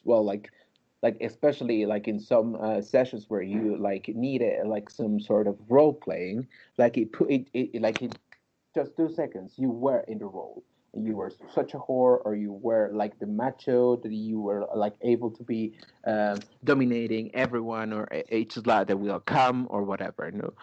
well 0.03 0.23
like 0.23 0.51
like 1.03 1.17
especially 1.21 1.85
like 1.85 2.07
in 2.07 2.19
some 2.19 2.55
uh, 2.55 2.81
sessions 2.81 3.25
where 3.27 3.41
you 3.41 3.77
like 3.77 4.07
need 4.09 4.41
it 4.41 4.65
like 4.65 4.89
some 4.89 5.19
sort 5.19 5.47
of 5.47 5.57
role 5.69 5.93
playing 5.93 6.47
like 6.77 6.97
it 6.97 7.11
put 7.11 7.29
it, 7.29 7.47
it 7.53 7.81
like 7.81 8.01
in 8.01 8.11
just 8.73 8.95
two 8.95 9.11
seconds 9.13 9.53
you 9.57 9.69
were 9.69 10.01
in 10.07 10.19
the 10.19 10.25
role. 10.25 10.63
And 10.93 11.05
you 11.05 11.15
were 11.15 11.31
such 11.53 11.73
a 11.75 11.77
whore 11.77 12.21
or 12.25 12.33
you 12.33 12.53
were 12.53 12.89
like 12.91 13.19
the 13.19 13.27
macho 13.27 13.97
that 13.97 14.11
you 14.11 14.39
were 14.39 14.67
like 14.73 14.93
able 15.01 15.29
to 15.29 15.43
be 15.43 15.73
uh, 16.05 16.37
dominating 16.63 17.35
everyone 17.35 17.93
or 17.93 18.07
each 18.31 18.57
lad 18.65 18.87
that 18.87 18.97
will 18.97 19.19
come 19.19 19.67
or 19.69 19.83
whatever 19.83 20.31
no 20.31 20.53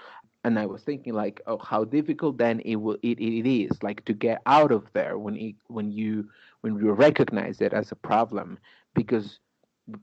and 0.42 0.58
i 0.58 0.66
was 0.66 0.82
thinking 0.82 1.12
like 1.12 1.40
oh 1.46 1.58
how 1.58 1.84
difficult 1.84 2.36
then 2.38 2.58
it 2.60 2.76
will 2.76 2.96
it, 3.02 3.20
it 3.20 3.48
is 3.48 3.80
like 3.82 4.04
to 4.06 4.12
get 4.12 4.42
out 4.46 4.72
of 4.72 4.92
there 4.92 5.18
when 5.18 5.36
it 5.36 5.54
when 5.68 5.92
you 5.92 6.26
when 6.64 6.78
you 6.78 6.92
recognize 6.92 7.60
it 7.60 7.74
as 7.74 7.92
a 7.92 7.96
problem. 7.96 8.58
Because 8.94 9.38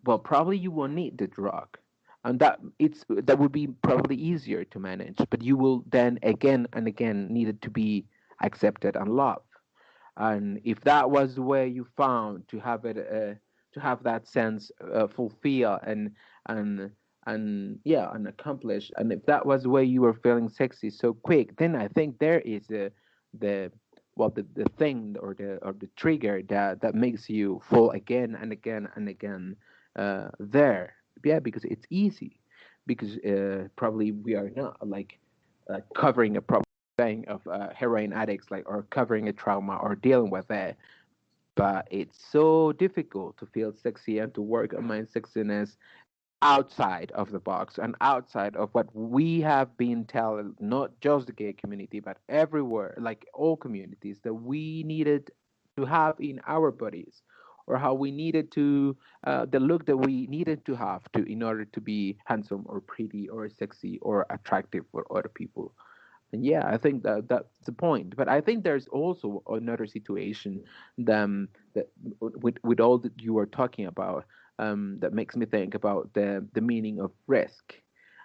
well 0.06 0.20
probably 0.20 0.58
you 0.58 0.72
won't 0.72 0.94
need 0.94 1.18
the 1.18 1.28
drug 1.28 1.78
and 2.24 2.40
that 2.40 2.60
it's 2.78 3.04
that 3.10 3.40
would 3.40 3.52
be 3.52 3.68
probably 3.68 4.16
easier 4.16 4.64
to 4.64 4.80
manage 4.80 5.18
but 5.30 5.42
you 5.42 5.58
will 5.58 5.84
then 5.92 6.20
again 6.24 6.68
and 6.74 6.88
again 6.88 7.28
need 7.32 7.48
it 7.48 7.62
to 7.62 7.70
be 7.70 8.06
accepted 8.42 8.96
and 8.96 9.10
loved. 9.10 9.46
And 10.18 10.60
if 10.64 10.82
that 10.82 11.10
was 11.10 11.36
the 11.36 11.42
way 11.42 11.68
you 11.68 11.88
found 11.96 12.48
to 12.50 12.60
have 12.60 12.86
it 12.86 12.98
uh, 12.98 13.36
to 13.74 13.80
have 13.80 14.04
that 14.04 14.28
sense 14.28 14.72
uh, 14.94 15.08
fulfill 15.08 15.80
and 15.84 16.12
and 16.48 16.92
and 17.28 17.80
yeah 17.86 18.10
and 18.14 18.28
accomplish 18.28 18.92
and 18.98 19.14
if 19.14 19.26
that 19.26 19.46
was 19.46 19.64
the 19.64 19.70
way 19.70 19.84
you 19.84 20.02
were 20.02 20.14
feeling 20.14 20.50
sexy 20.50 20.90
so 20.90 21.14
quick 21.14 21.56
then 21.58 21.76
i 21.76 21.88
think 21.88 22.18
there 22.18 22.40
is 22.40 22.70
a, 22.72 22.92
the 23.40 23.72
well 24.16 24.30
the, 24.30 24.46
the 24.56 24.66
thing 24.78 25.16
or 25.22 25.36
the 25.36 25.58
or 25.62 25.74
the 25.74 25.88
trigger 25.96 26.42
that 26.50 26.82
that 26.82 26.96
makes 26.96 27.30
you 27.30 27.62
fall 27.70 27.92
again 27.92 28.36
and 28.42 28.52
again 28.52 28.90
and 28.96 29.08
again 29.08 29.56
uh, 29.96 30.30
there. 30.40 30.96
Yeah, 31.24 31.40
because 31.40 31.64
it's 31.66 31.86
easy. 31.90 32.40
Because 32.88 33.18
uh, 33.20 33.68
probably 33.76 34.12
we 34.12 34.36
are 34.36 34.52
not 34.56 34.88
like 34.88 35.20
uh, 35.70 35.80
covering 35.96 36.38
a 36.38 36.42
problem 36.42 36.66
thing 36.98 37.26
of 37.28 37.46
uh, 37.48 37.70
heroin 37.74 38.12
addicts, 38.14 38.52
like 38.52 38.68
or 38.68 38.86
covering 38.90 39.28
a 39.30 39.34
trauma 39.34 39.78
or 39.78 39.96
dealing 39.96 40.30
with 40.30 40.50
it. 40.52 40.78
But 41.56 41.88
it's 41.92 42.18
so 42.32 42.72
difficult 42.72 43.38
to 43.38 43.46
feel 43.46 43.74
sexy 43.74 44.20
and 44.20 44.34
to 44.34 44.42
work 44.42 44.74
on 44.74 44.86
my 44.86 45.02
sexiness 45.02 45.76
outside 46.42 47.12
of 47.12 47.32
the 47.32 47.40
box 47.40 47.78
and 47.78 47.96
outside 48.02 48.56
of 48.56 48.70
what 48.74 48.88
we 48.96 49.42
have 49.42 49.76
been 49.78 50.06
telling 50.06 50.56
not 50.60 50.92
just 51.00 51.28
the 51.28 51.34
gay 51.34 51.54
community 51.54 52.00
but 52.00 52.18
everywhere 52.30 52.96
like 52.98 53.28
all 53.34 53.56
communities 53.56 54.20
that 54.24 54.34
we 54.34 54.82
needed 54.84 55.30
to 55.78 55.86
have 55.86 56.16
in 56.20 56.42
our 56.48 56.72
bodies 56.72 57.22
or 57.72 57.78
how 57.78 57.94
we 57.94 58.12
needed 58.12 58.52
to 58.52 58.98
uh, 59.26 59.46
the 59.46 59.60
look 59.60 59.86
that 59.86 59.98
we 59.98 60.28
needed 60.28 60.66
to 60.66 60.76
have 60.76 61.04
to 61.14 61.24
in 61.32 61.42
order 61.42 61.66
to 61.66 61.82
be 61.82 62.18
handsome 62.26 62.64
or 62.68 62.82
pretty 62.82 63.30
or 63.30 63.50
sexy 63.50 63.98
or 64.02 64.26
attractive 64.30 64.86
for 64.92 65.06
other 65.18 65.30
people. 65.30 65.74
And 66.34 66.46
yeah 66.46 66.64
i 66.66 66.78
think 66.78 67.04
that 67.04 67.28
that's 67.28 67.58
the 67.66 67.72
point. 67.74 68.16
But 68.16 68.28
i 68.30 68.42
think 68.42 68.64
there's 68.64 68.88
also 68.88 69.44
another 69.48 69.88
situation 69.88 70.64
that, 71.00 71.48
that 71.76 71.88
with, 72.20 72.58
with 72.64 72.80
all 72.80 72.98
that 73.00 73.14
you 73.22 73.38
are 73.38 73.46
talking 73.46 73.88
about 73.88 74.26
um, 74.60 74.98
that 75.00 75.14
makes 75.14 75.36
me 75.36 75.46
think 75.46 75.74
about 75.76 76.14
the, 76.14 76.46
the 76.54 76.62
meaning 76.62 77.00
of 77.00 77.12
risk 77.28 77.76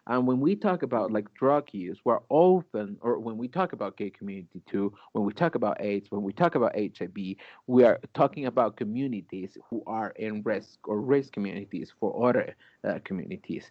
And 0.07 0.27
when 0.27 0.41
we 0.41 0.55
talk 0.57 0.83
about 0.83 1.13
like 1.13 1.33
drug 1.35 1.69
use, 1.73 1.99
we're 2.05 2.21
often, 2.29 2.97
or 3.01 3.19
when 3.19 3.37
we 3.37 3.49
talk 3.49 3.73
about 3.73 3.97
gay 3.97 4.11
community 4.11 4.63
too, 4.67 4.93
when 5.13 5.25
we 5.25 5.33
talk 5.33 5.55
about 5.55 5.81
AIDS, 5.81 6.11
when 6.11 6.23
we 6.23 6.33
talk 6.33 6.55
about 6.55 6.73
HIV, 6.77 7.37
we 7.67 7.85
are 7.85 7.99
talking 8.15 8.47
about 8.47 8.77
communities 8.77 9.57
who 9.71 9.83
are 9.87 10.11
in 10.17 10.43
risk 10.43 10.87
or 10.89 11.01
risk 11.01 11.33
communities 11.33 11.93
for 11.99 12.29
other 12.29 12.55
uh, 12.87 12.99
communities. 13.05 13.71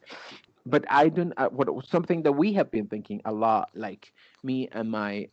But 0.66 0.86
I 0.90 1.10
don't. 1.10 1.34
Uh, 1.38 1.50
what 1.50 1.68
something 1.86 2.24
that 2.24 2.34
we 2.34 2.54
have 2.54 2.72
been 2.72 2.88
thinking 2.88 3.22
a 3.26 3.32
lot, 3.32 3.70
like 3.76 4.14
me 4.44 4.68
and 4.72 4.90
my 4.90 5.28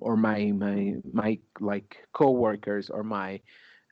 or 0.00 0.16
my 0.16 0.52
my 0.52 0.94
my 1.12 1.38
like 1.60 2.06
co-workers 2.12 2.90
or 2.90 3.02
my 3.02 3.40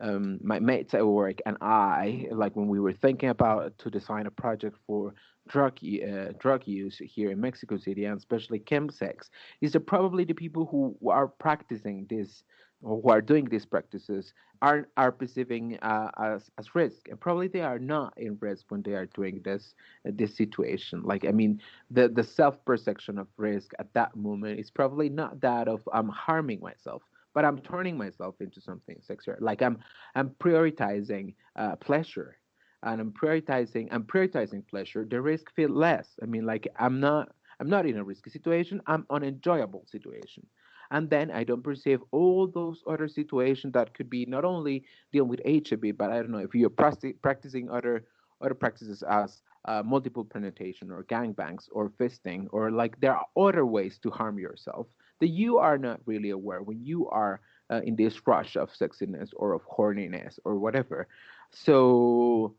um, 0.00 0.38
my 0.42 0.58
mates 0.58 0.94
at 0.94 1.06
work 1.06 1.38
and 1.46 1.56
I, 1.60 2.26
like 2.32 2.56
when 2.56 2.68
we 2.68 2.80
were 2.80 2.92
thinking 2.92 3.28
about 3.30 3.78
to 3.78 3.90
design 3.90 4.26
a 4.26 4.30
project 4.30 4.76
for 4.86 5.14
drug 5.48 5.78
uh, 5.84 6.32
drug 6.38 6.66
use 6.66 6.98
here 6.98 7.30
in 7.30 7.40
Mexico 7.40 7.76
City 7.76 8.04
and 8.04 8.18
especially 8.18 8.60
chemsex, 8.60 9.30
is 9.60 9.72
that 9.72 9.80
probably 9.80 10.24
the 10.24 10.34
people 10.34 10.66
who 10.66 10.96
are 11.10 11.28
practicing 11.28 12.06
this 12.08 12.44
or 12.82 13.00
who 13.00 13.08
are 13.08 13.20
doing 13.22 13.46
these 13.46 13.66
practices 13.66 14.32
are 14.62 14.88
are 14.96 15.12
perceiving 15.12 15.78
uh, 15.82 16.10
as 16.18 16.50
as 16.58 16.74
risk, 16.74 17.08
and 17.08 17.20
probably 17.20 17.48
they 17.48 17.60
are 17.60 17.78
not 17.78 18.14
in 18.16 18.36
risk 18.40 18.66
when 18.70 18.82
they 18.82 18.92
are 18.92 19.06
doing 19.06 19.40
this 19.44 19.74
uh, 20.06 20.10
this 20.14 20.36
situation. 20.36 21.02
Like 21.02 21.24
I 21.26 21.32
mean, 21.32 21.60
the 21.90 22.08
the 22.08 22.24
self 22.24 22.64
perception 22.64 23.18
of 23.18 23.28
risk 23.36 23.72
at 23.78 23.92
that 23.94 24.14
moment 24.16 24.60
is 24.60 24.70
probably 24.70 25.08
not 25.08 25.40
that 25.40 25.68
of 25.68 25.86
I'm 25.92 26.08
harming 26.08 26.60
myself, 26.60 27.02
but 27.34 27.44
I'm 27.44 27.58
turning 27.58 27.98
myself 27.98 28.36
into 28.40 28.60
something 28.60 28.96
sexual. 29.00 29.36
Like 29.40 29.62
I'm 29.62 29.78
I'm 30.14 30.30
prioritizing 30.30 31.34
uh, 31.56 31.76
pleasure, 31.76 32.38
and 32.84 33.00
I'm 33.00 33.12
prioritizing 33.12 33.88
I'm 33.90 34.04
prioritizing 34.04 34.66
pleasure. 34.68 35.04
The 35.04 35.20
risk 35.20 35.52
feel 35.54 35.70
less. 35.70 36.08
I 36.22 36.26
mean, 36.26 36.46
like 36.46 36.68
I'm 36.78 37.00
not 37.00 37.32
I'm 37.60 37.68
not 37.68 37.86
in 37.86 37.96
a 37.96 38.04
risky 38.04 38.30
situation. 38.30 38.80
I'm 38.86 39.06
an 39.10 39.24
enjoyable 39.24 39.84
situation. 39.86 40.46
And 40.90 41.08
then 41.08 41.30
I 41.30 41.44
don't 41.44 41.64
perceive 41.64 42.00
all 42.10 42.46
those 42.46 42.82
other 42.86 43.08
situations 43.08 43.72
that 43.72 43.94
could 43.94 44.10
be 44.10 44.26
not 44.26 44.44
only 44.44 44.84
dealing 45.12 45.30
with 45.30 45.40
HIV, 45.44 45.96
but 45.96 46.10
I 46.10 46.16
don't 46.18 46.30
know 46.30 46.38
if 46.38 46.54
you're 46.54 46.70
practicing 46.70 47.70
other 47.70 48.04
other 48.40 48.54
practices 48.54 49.02
as 49.02 49.42
uh, 49.64 49.82
multiple 49.82 50.24
penetration 50.24 50.90
or 50.90 51.04
gangbangs 51.04 51.68
or 51.72 51.88
fisting 51.88 52.46
or 52.50 52.70
like 52.70 53.00
there 53.00 53.16
are 53.16 53.24
other 53.36 53.64
ways 53.64 53.98
to 54.02 54.10
harm 54.10 54.38
yourself 54.38 54.86
that 55.20 55.28
you 55.28 55.56
are 55.58 55.78
not 55.78 56.00
really 56.04 56.30
aware 56.30 56.62
when 56.62 56.84
you 56.84 57.08
are 57.08 57.40
uh, 57.70 57.80
in 57.84 57.96
this 57.96 58.26
rush 58.26 58.56
of 58.56 58.70
sexiness 58.70 59.30
or 59.36 59.54
of 59.54 59.62
horniness 59.66 60.38
or 60.44 60.58
whatever. 60.58 61.08
So 61.52 62.54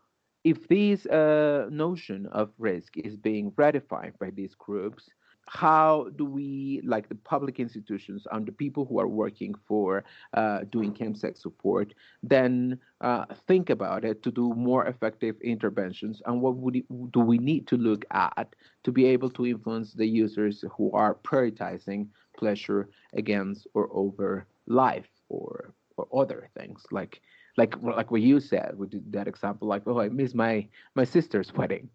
if 0.45 0.67
this 0.67 1.07
uh, 1.07 1.67
notion 1.71 2.27
of 2.27 2.51
risk 2.59 2.97
is 2.97 3.17
being 3.17 3.51
ratified 3.57 4.13
by 4.19 4.29
these 4.29 4.53
groups, 4.53 5.09
how 5.47 6.07
do 6.15 6.25
we, 6.25 6.81
like 6.85 7.09
the 7.09 7.15
public 7.15 7.59
institutions 7.59 8.27
and 8.31 8.45
the 8.45 8.51
people 8.51 8.85
who 8.85 8.99
are 8.99 9.07
working 9.07 9.55
for 9.67 10.03
uh, 10.33 10.59
doing 10.71 10.93
chemsex 10.93 11.39
support, 11.39 11.93
then 12.21 12.79
uh, 13.01 13.25
think 13.47 13.71
about 13.71 14.05
it 14.05 14.21
to 14.21 14.31
do 14.31 14.53
more 14.53 14.85
effective 14.85 15.35
interventions? 15.41 16.21
And 16.27 16.41
what 16.41 16.55
would 16.57 16.75
it, 16.75 17.11
do 17.11 17.19
we 17.19 17.39
need 17.39 17.67
to 17.67 17.77
look 17.77 18.05
at 18.11 18.55
to 18.83 18.91
be 18.91 19.05
able 19.05 19.31
to 19.31 19.47
influence 19.47 19.93
the 19.93 20.07
users 20.07 20.63
who 20.77 20.91
are 20.91 21.15
prioritizing 21.15 22.07
pleasure 22.37 22.89
against 23.13 23.67
or 23.73 23.89
over 23.91 24.45
life 24.67 25.09
or 25.29 25.73
or 25.97 26.07
other 26.21 26.49
things 26.57 26.83
like 26.91 27.21
like 27.57 27.75
like 27.81 28.11
what 28.11 28.21
you 28.21 28.39
said 28.39 28.73
with 28.77 28.91
that 29.11 29.27
example 29.27 29.67
like 29.67 29.83
oh 29.85 29.99
i 29.99 30.09
miss 30.09 30.33
my 30.33 30.67
my 30.95 31.03
sister's 31.03 31.53
wedding 31.57 31.89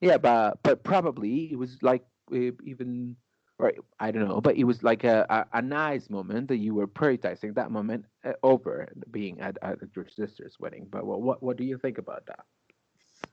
yeah 0.00 0.16
but 0.16 0.58
but 0.62 0.82
probably 0.82 1.52
it 1.52 1.58
was 1.58 1.82
like 1.82 2.04
even 2.30 3.16
or 3.58 3.72
I 3.98 4.10
don't 4.10 4.28
know, 4.28 4.40
but 4.40 4.56
it 4.56 4.64
was 4.64 4.82
like 4.82 5.04
a, 5.04 5.24
a, 5.30 5.58
a, 5.58 5.62
nice 5.62 6.10
moment 6.10 6.48
that 6.48 6.58
you 6.58 6.74
were 6.74 6.86
prioritizing 6.86 7.54
that 7.54 7.70
moment 7.70 8.04
uh, 8.24 8.32
over 8.42 8.92
being 9.10 9.40
at, 9.40 9.56
at 9.62 9.78
your 9.94 10.06
sister's 10.14 10.56
wedding. 10.60 10.86
But 10.90 11.06
well, 11.06 11.20
what 11.20 11.42
what 11.42 11.56
do 11.56 11.64
you 11.64 11.78
think 11.78 11.98
about 11.98 12.26
that? 12.26 12.40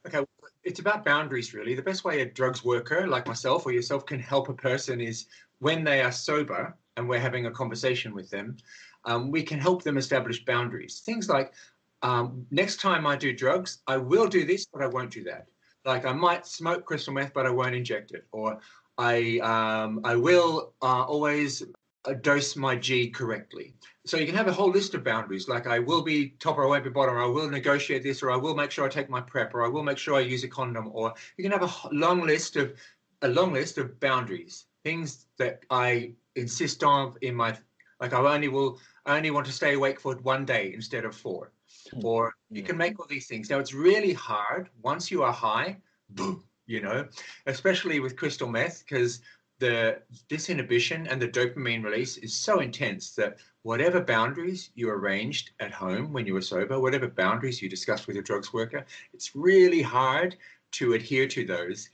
Okay, 0.07 0.25
it's 0.63 0.79
about 0.79 1.03
boundaries 1.03 1.53
really. 1.53 1.75
The 1.75 1.81
best 1.81 2.05
way 2.05 2.21
a 2.21 2.25
drugs 2.25 2.63
worker 2.63 3.05
like 3.05 3.27
myself 3.27 3.65
or 3.65 3.73
yourself 3.73 4.05
can 4.05 4.19
help 4.19 4.47
a 4.47 4.53
person 4.53 5.01
is 5.01 5.25
when 5.59 5.83
they 5.83 6.01
are 6.01 6.11
sober 6.11 6.75
and 6.97 7.07
we're 7.07 7.19
having 7.19 7.45
a 7.45 7.51
conversation 7.51 8.13
with 8.13 8.29
them, 8.29 8.57
um, 9.05 9.31
we 9.31 9.43
can 9.43 9.59
help 9.59 9.83
them 9.83 9.97
establish 9.97 10.45
boundaries. 10.45 11.01
Things 11.05 11.29
like 11.29 11.53
um, 12.01 12.45
next 12.51 12.79
time 12.79 13.07
I 13.07 13.15
do 13.15 13.33
drugs, 13.33 13.79
I 13.87 13.97
will 13.97 14.27
do 14.27 14.45
this, 14.45 14.65
but 14.65 14.81
I 14.81 14.87
won't 14.87 15.11
do 15.11 15.23
that. 15.23 15.47
Like 15.85 16.05
I 16.05 16.13
might 16.13 16.45
smoke 16.45 16.85
crystal 16.85 17.13
meth, 17.13 17.33
but 17.33 17.45
I 17.45 17.49
won't 17.49 17.75
inject 17.75 18.11
it. 18.11 18.25
Or 18.31 18.59
I 18.97 19.39
um, 19.39 20.01
I 20.03 20.15
will 20.15 20.73
uh, 20.81 21.03
always 21.03 21.63
uh, 22.05 22.13
dose 22.13 22.55
my 22.55 22.75
G 22.75 23.09
correctly. 23.09 23.73
So 24.05 24.17
you 24.17 24.25
can 24.25 24.35
have 24.35 24.47
a 24.47 24.53
whole 24.53 24.69
list 24.69 24.93
of 24.93 25.03
boundaries, 25.03 25.47
like 25.47 25.67
I 25.67 25.79
will 25.79 26.01
be 26.01 26.29
top 26.39 26.57
or 26.57 26.65
I 26.65 26.67
won't 26.67 26.83
be 26.83 26.89
bottom, 26.89 27.15
or 27.15 27.23
I 27.23 27.27
will 27.27 27.49
negotiate 27.49 28.03
this, 28.03 28.21
or 28.21 28.31
I 28.31 28.37
will 28.37 28.55
make 28.55 28.71
sure 28.71 28.85
I 28.85 28.89
take 28.89 29.09
my 29.09 29.21
PrEP, 29.21 29.53
or 29.53 29.65
I 29.65 29.69
will 29.69 29.83
make 29.83 29.97
sure 29.97 30.15
I 30.15 30.21
use 30.21 30.43
a 30.43 30.49
condom, 30.49 30.89
or 30.93 31.13
you 31.37 31.43
can 31.43 31.57
have 31.57 31.63
a 31.63 31.89
long 31.93 32.21
list 32.25 32.55
of 32.55 32.73
a 33.21 33.27
long 33.27 33.53
list 33.53 33.77
of 33.77 33.99
boundaries, 34.01 34.65
things 34.83 35.27
that 35.37 35.63
I 35.69 36.13
insist 36.35 36.83
on 36.83 37.15
in 37.21 37.35
my 37.35 37.55
like 37.99 38.13
I 38.13 38.19
only 38.19 38.47
will 38.47 38.79
I 39.05 39.17
only 39.17 39.31
want 39.31 39.45
to 39.45 39.51
stay 39.51 39.73
awake 39.73 39.99
for 39.99 40.15
one 40.17 40.45
day 40.45 40.71
instead 40.73 41.05
of 41.05 41.15
four. 41.15 41.51
Hmm. 41.91 42.05
Or 42.05 42.33
you 42.49 42.63
can 42.63 42.77
make 42.77 42.99
all 42.99 43.07
these 43.07 43.27
things. 43.27 43.49
Now 43.49 43.59
it's 43.59 43.73
really 43.73 44.13
hard 44.13 44.69
once 44.81 45.11
you 45.11 45.23
are 45.23 45.33
high, 45.33 45.77
boom, 46.09 46.43
you 46.65 46.81
know, 46.81 47.07
especially 47.45 47.99
with 47.99 48.15
crystal 48.15 48.47
meth, 48.47 48.83
because 48.85 49.21
the 49.59 50.01
disinhibition 50.29 51.07
and 51.09 51.21
the 51.21 51.27
dopamine 51.27 51.83
release 51.83 52.17
is 52.17 52.33
so 52.33 52.59
intense 52.59 53.15
that 53.15 53.37
whatever 53.61 54.01
boundaries 54.01 54.71
you 54.75 54.89
arranged 54.89 55.51
at 55.59 55.71
home 55.71 56.11
when 56.11 56.25
you 56.25 56.33
were 56.33 56.41
sober, 56.41 56.79
whatever 56.79 57.07
boundaries 57.07 57.61
you 57.61 57.69
discussed 57.69 58.07
with 58.07 58.15
your 58.15 58.23
drugs 58.23 58.51
worker, 58.51 58.85
it's 59.13 59.35
really 59.35 59.81
hard 59.81 60.35
to 60.71 60.93
adhere 60.93 61.27
to 61.27 61.45
those 61.45 61.89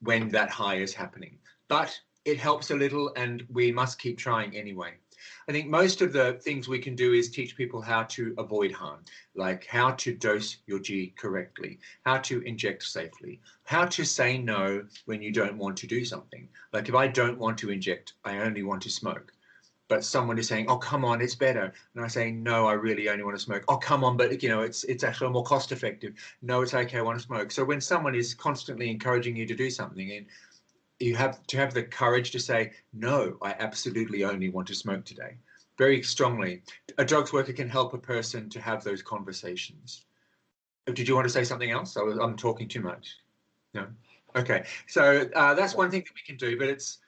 when 0.00 0.28
that 0.30 0.48
high 0.48 0.76
is 0.76 0.94
happening. 0.94 1.38
But 1.68 1.98
it 2.24 2.38
helps 2.38 2.70
a 2.70 2.76
little, 2.76 3.12
and 3.16 3.44
we 3.48 3.72
must 3.72 3.98
keep 3.98 4.18
trying 4.18 4.56
anyway. 4.56 4.94
I 5.48 5.52
think 5.52 5.68
most 5.68 6.02
of 6.02 6.12
the 6.12 6.34
things 6.34 6.68
we 6.68 6.78
can 6.78 6.94
do 6.94 7.12
is 7.12 7.30
teach 7.30 7.56
people 7.56 7.80
how 7.80 8.04
to 8.04 8.34
avoid 8.38 8.72
harm, 8.72 9.04
like 9.34 9.66
how 9.66 9.92
to 9.92 10.14
dose 10.14 10.58
your 10.66 10.78
G 10.78 11.12
correctly, 11.16 11.78
how 12.04 12.18
to 12.18 12.40
inject 12.42 12.84
safely, 12.84 13.40
how 13.64 13.86
to 13.86 14.04
say 14.04 14.38
no 14.38 14.84
when 15.06 15.22
you 15.22 15.32
don't 15.32 15.58
want 15.58 15.76
to 15.78 15.86
do 15.86 16.04
something. 16.04 16.48
Like 16.72 16.88
if 16.88 16.94
I 16.94 17.08
don't 17.08 17.38
want 17.38 17.58
to 17.58 17.70
inject, 17.70 18.14
I 18.24 18.38
only 18.38 18.62
want 18.62 18.82
to 18.82 18.90
smoke. 18.90 19.32
But 19.88 20.04
someone 20.04 20.38
is 20.38 20.48
saying, 20.48 20.66
"Oh, 20.68 20.78
come 20.78 21.04
on, 21.04 21.20
it's 21.20 21.34
better," 21.34 21.72
and 21.94 22.04
I 22.04 22.08
say, 22.08 22.30
"No, 22.30 22.66
I 22.66 22.72
really 22.72 23.08
only 23.08 23.24
want 23.24 23.36
to 23.36 23.42
smoke." 23.42 23.64
"Oh, 23.68 23.76
come 23.76 24.04
on, 24.04 24.16
but 24.16 24.42
you 24.42 24.48
know, 24.48 24.62
it's 24.62 24.84
it's 24.84 25.04
actually 25.04 25.30
more 25.30 25.44
cost 25.44 25.70
effective." 25.70 26.14
"No, 26.40 26.62
it's 26.62 26.72
okay, 26.72 26.98
I 26.98 27.02
want 27.02 27.18
to 27.18 27.26
smoke." 27.26 27.50
So 27.50 27.64
when 27.64 27.80
someone 27.80 28.14
is 28.14 28.32
constantly 28.32 28.90
encouraging 28.90 29.36
you 29.36 29.44
to 29.46 29.54
do 29.54 29.68
something, 29.70 30.10
and 30.12 30.26
you 31.02 31.16
have 31.16 31.46
to 31.48 31.56
have 31.56 31.74
the 31.74 31.82
courage 31.82 32.30
to 32.30 32.40
say, 32.40 32.72
no, 32.92 33.36
I 33.42 33.54
absolutely 33.58 34.24
only 34.24 34.48
want 34.48 34.68
to 34.68 34.74
smoke 34.74 35.04
today. 35.04 35.36
Very 35.76 36.02
strongly. 36.02 36.62
A 36.98 37.04
drugs 37.04 37.32
worker 37.32 37.52
can 37.52 37.68
help 37.68 37.92
a 37.92 37.98
person 37.98 38.48
to 38.50 38.60
have 38.60 38.84
those 38.84 39.02
conversations. 39.02 40.04
Did 40.86 41.08
you 41.08 41.14
want 41.14 41.26
to 41.26 41.32
say 41.32 41.44
something 41.44 41.70
else? 41.70 41.96
I 41.96 42.02
am 42.02 42.36
talking 42.36 42.68
too 42.68 42.80
much. 42.80 43.16
No? 43.74 43.86
Okay. 44.36 44.64
So 44.86 45.28
uh, 45.34 45.54
that's 45.54 45.74
one 45.74 45.90
thing 45.90 46.00
that 46.00 46.14
we 46.14 46.22
can 46.24 46.36
do, 46.36 46.58
but 46.58 46.68
it's 46.68 46.98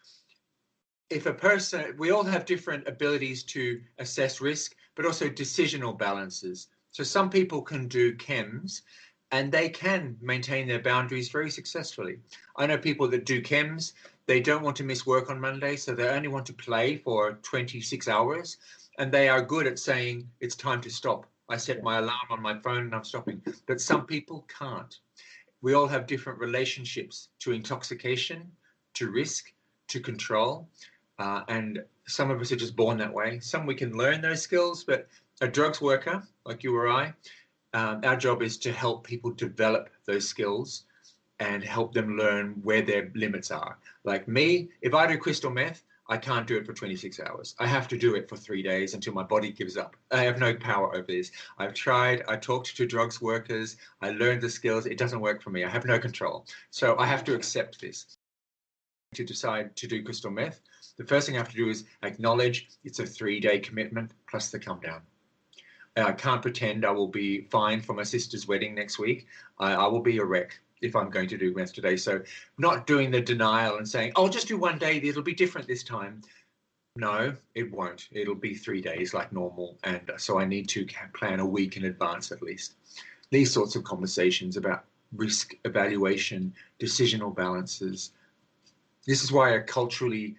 if 1.11 1.27
a 1.27 1.35
person, 1.35 1.95
we 1.99 2.11
all 2.11 2.25
have 2.25 2.45
different 2.45 2.89
abilities 2.89 3.43
to 3.45 3.81
assess 3.99 4.41
risk, 4.41 4.75
but 4.95 5.05
also 5.05 5.29
decisional 5.29 5.97
balances. 5.97 6.69
So 6.91 7.05
some 7.05 7.29
people 7.29 7.63
can 7.63 7.89
do 7.89 8.15
chems 8.17 8.83
and 9.31 9.51
they 9.51 9.69
can 9.69 10.17
maintain 10.21 10.69
their 10.69 10.83
boundaries 10.83 11.29
very 11.29 11.51
successfully. 11.51 12.19
I 12.57 12.67
know 12.67 12.79
people 12.79 13.09
that 13.09 13.27
do 13.27 13.43
chems, 13.43 13.93
they 14.27 14.41
don't 14.41 14.63
want 14.63 14.77
to 14.77 14.85
miss 14.85 15.07
work 15.07 15.31
on 15.31 15.41
Monday, 15.41 15.77
so 15.77 15.95
they 15.95 16.09
only 16.09 16.29
want 16.29 16.47
to 16.47 16.53
play 16.53 16.97
for 16.97 17.39
26 17.43 18.09
hours, 18.09 18.57
and 18.99 19.11
they 19.11 19.29
are 19.29 19.43
good 19.43 19.67
at 19.67 19.79
saying 19.79 20.29
it's 20.41 20.57
time 20.57 20.81
to 20.83 20.91
stop. 20.91 21.27
I 21.49 21.57
set 21.57 21.83
my 21.83 21.99
alarm 21.99 22.29
on 22.31 22.41
my 22.41 22.59
phone 22.61 22.85
and 22.85 22.95
I'm 22.95 23.05
stopping. 23.05 23.43
But 23.67 23.81
some 23.81 24.07
people 24.07 24.47
can't. 24.59 24.99
We 25.61 25.75
all 25.75 25.87
have 25.87 26.07
different 26.07 26.39
relationships 26.39 27.29
to 27.41 27.53
intoxication, 27.53 28.51
to 28.95 29.11
risk, 29.11 29.53
to 29.89 30.01
control. 30.01 30.69
Uh, 31.19 31.43
and 31.49 31.85
some 32.07 32.31
of 32.31 32.41
us 32.41 32.53
are 32.53 32.57
just 32.57 32.77
born 32.77 32.99
that 32.99 33.13
way. 33.13 33.41
Some 33.41 33.67
we 33.67 33.75
can 33.75 33.97
learn 33.97 34.21
those 34.21 34.43
skills, 34.43 34.85
but 34.85 35.07
a 35.41 35.49
drugs 35.49 35.81
worker 35.81 36.23
like 36.47 36.63
you 36.63 36.75
or 36.75 36.89
I, 36.89 37.13
um, 37.75 38.01
our 38.05 38.17
job 38.17 38.41
is 38.41 38.57
to 38.59 38.73
help 38.73 39.05
people 39.05 39.31
develop 39.33 39.91
those 40.07 40.27
skills 40.29 40.85
and 41.41 41.63
help 41.63 41.93
them 41.93 42.17
learn 42.17 42.61
where 42.63 42.83
their 42.83 43.11
limits 43.15 43.51
are. 43.51 43.77
Like 44.05 44.29
me, 44.29 44.69
if 44.81 44.95
I 44.95 45.07
do 45.07 45.19
crystal 45.19 45.51
meth, 45.51 45.85
I 46.09 46.17
can't 46.17 46.47
do 46.47 46.57
it 46.57 46.67
for 46.67 46.73
26 46.73 47.19
hours. 47.21 47.57
I 47.59 47.67
have 47.67 47.89
to 47.89 47.99
do 47.99 48.15
it 48.15 48.29
for 48.29 48.37
three 48.37 48.63
days 48.63 48.95
until 48.95 49.15
my 49.15 49.23
body 49.23 49.51
gives 49.51 49.77
up. 49.77 49.97
I 50.13 50.23
have 50.23 50.39
no 50.39 50.55
power 50.55 50.95
over 50.95 51.07
this. 51.07 51.33
I've 51.59 51.75
tried, 51.75 52.23
I 52.29 52.37
talked 52.37 52.77
to 52.77 52.87
drugs 52.87 53.21
workers, 53.21 53.77
I 54.01 54.11
learned 54.11 54.43
the 54.43 54.51
skills. 54.51 54.87
It 54.87 54.99
doesn't 54.99 55.21
work 55.21 55.43
for 55.43 55.51
me. 55.51 55.65
I 55.65 55.69
have 55.69 55.87
no 55.87 55.99
control. 55.99 56.47
So 56.71 56.97
I 56.99 57.07
have 57.07 57.25
to 57.25 57.35
accept 57.35 57.81
this. 57.81 58.17
To 59.15 59.25
decide 59.25 59.75
to 59.77 59.87
do 59.87 60.03
crystal 60.03 60.31
meth, 60.31 60.61
the 60.97 61.05
first 61.05 61.27
thing 61.27 61.37
I 61.37 61.39
have 61.39 61.51
to 61.51 61.57
do 61.57 61.71
is 61.71 61.85
acknowledge 62.03 62.69
it's 62.85 62.99
a 62.99 63.07
three 63.07 63.41
day 63.41 63.59
commitment 63.59 64.13
plus 64.29 64.51
the 64.51 64.59
come 64.59 64.81
down. 64.81 65.03
I 65.97 66.13
can't 66.13 66.43
pretend 66.43 66.85
I 66.85 66.91
will 66.91 67.09
be 67.09 67.43
fine 67.43 67.81
for 67.81 67.93
my 67.95 68.03
sister's 68.03 68.49
wedding 68.49 68.75
next 68.75 68.99
week. 68.99 69.27
I, 69.59 69.75
I 69.75 69.87
will 69.87 70.01
be 70.01 70.19
a 70.19 70.25
wreck 70.25 70.59
if 70.81 70.97
I'm 70.97 71.09
going 71.09 71.29
to 71.29 71.39
do 71.39 71.55
meth 71.55 71.73
today. 71.73 71.97
So 71.97 72.21
not 72.59 72.87
doing 72.87 73.11
the 73.11 73.21
denial 73.21 73.77
and 73.77 73.89
saying, 73.89 74.13
I'll 74.17 74.29
just 74.29 74.49
do 74.49 74.59
one 74.59 74.79
day, 74.79 74.97
it'll 74.97 75.23
be 75.23 75.35
different 75.35 75.69
this 75.69 75.85
time. 75.85 76.21
No, 76.97 77.35
it 77.55 77.73
won't. 77.73 78.09
It'll 78.13 78.35
be 78.35 78.55
three 78.55 78.81
days 78.81 79.15
like 79.15 79.33
normal. 79.33 79.79
And 79.85 80.11
so 80.17 80.39
I 80.39 80.45
need 80.45 80.69
to 80.71 80.87
plan 81.13 81.41
a 81.41 81.47
week 81.47 81.77
in 81.77 81.85
advance 81.85 82.33
at 82.33 82.43
least. 82.43 82.75
These 83.31 83.53
sorts 83.53 83.77
of 83.77 83.85
conversations 83.85 84.57
about 84.57 84.85
risk 85.17 85.55
evaluation, 85.65 86.53
decisional 86.81 87.35
balances. 87.35 88.13
This 89.07 89.23
is 89.23 89.33
why 89.33 89.51
a 89.51 89.63
culturally 89.63 90.37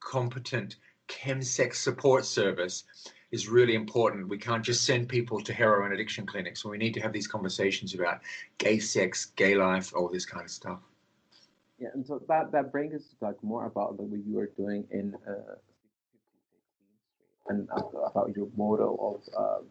competent 0.00 0.76
chemsex 1.08 1.76
support 1.76 2.24
service 2.24 2.84
is 3.30 3.48
really 3.48 3.74
important. 3.74 4.28
We 4.28 4.38
can't 4.38 4.64
just 4.64 4.84
send 4.84 5.08
people 5.08 5.40
to 5.42 5.52
heroin 5.52 5.92
addiction 5.92 6.26
clinics. 6.26 6.64
We 6.64 6.78
need 6.78 6.94
to 6.94 7.00
have 7.00 7.12
these 7.12 7.26
conversations 7.26 7.94
about 7.94 8.20
gay 8.58 8.78
sex, 8.78 9.26
gay 9.36 9.54
life, 9.54 9.92
all 9.94 10.08
this 10.08 10.24
kind 10.24 10.44
of 10.44 10.50
stuff. 10.50 10.80
Yeah, 11.78 11.88
and 11.94 12.04
so 12.04 12.20
that 12.28 12.50
that 12.52 12.72
brings 12.72 12.94
us 12.94 13.02
to 13.10 13.16
talk 13.20 13.42
more 13.42 13.66
about 13.66 13.96
the, 13.96 14.02
what 14.02 14.20
you 14.26 14.34
were 14.34 14.50
doing 14.56 14.84
in 14.90 15.14
uh, 15.28 15.54
and 17.48 17.68
about 17.70 18.34
your 18.34 18.48
model 18.56 19.22
of 19.28 19.34
uh, 19.38 19.64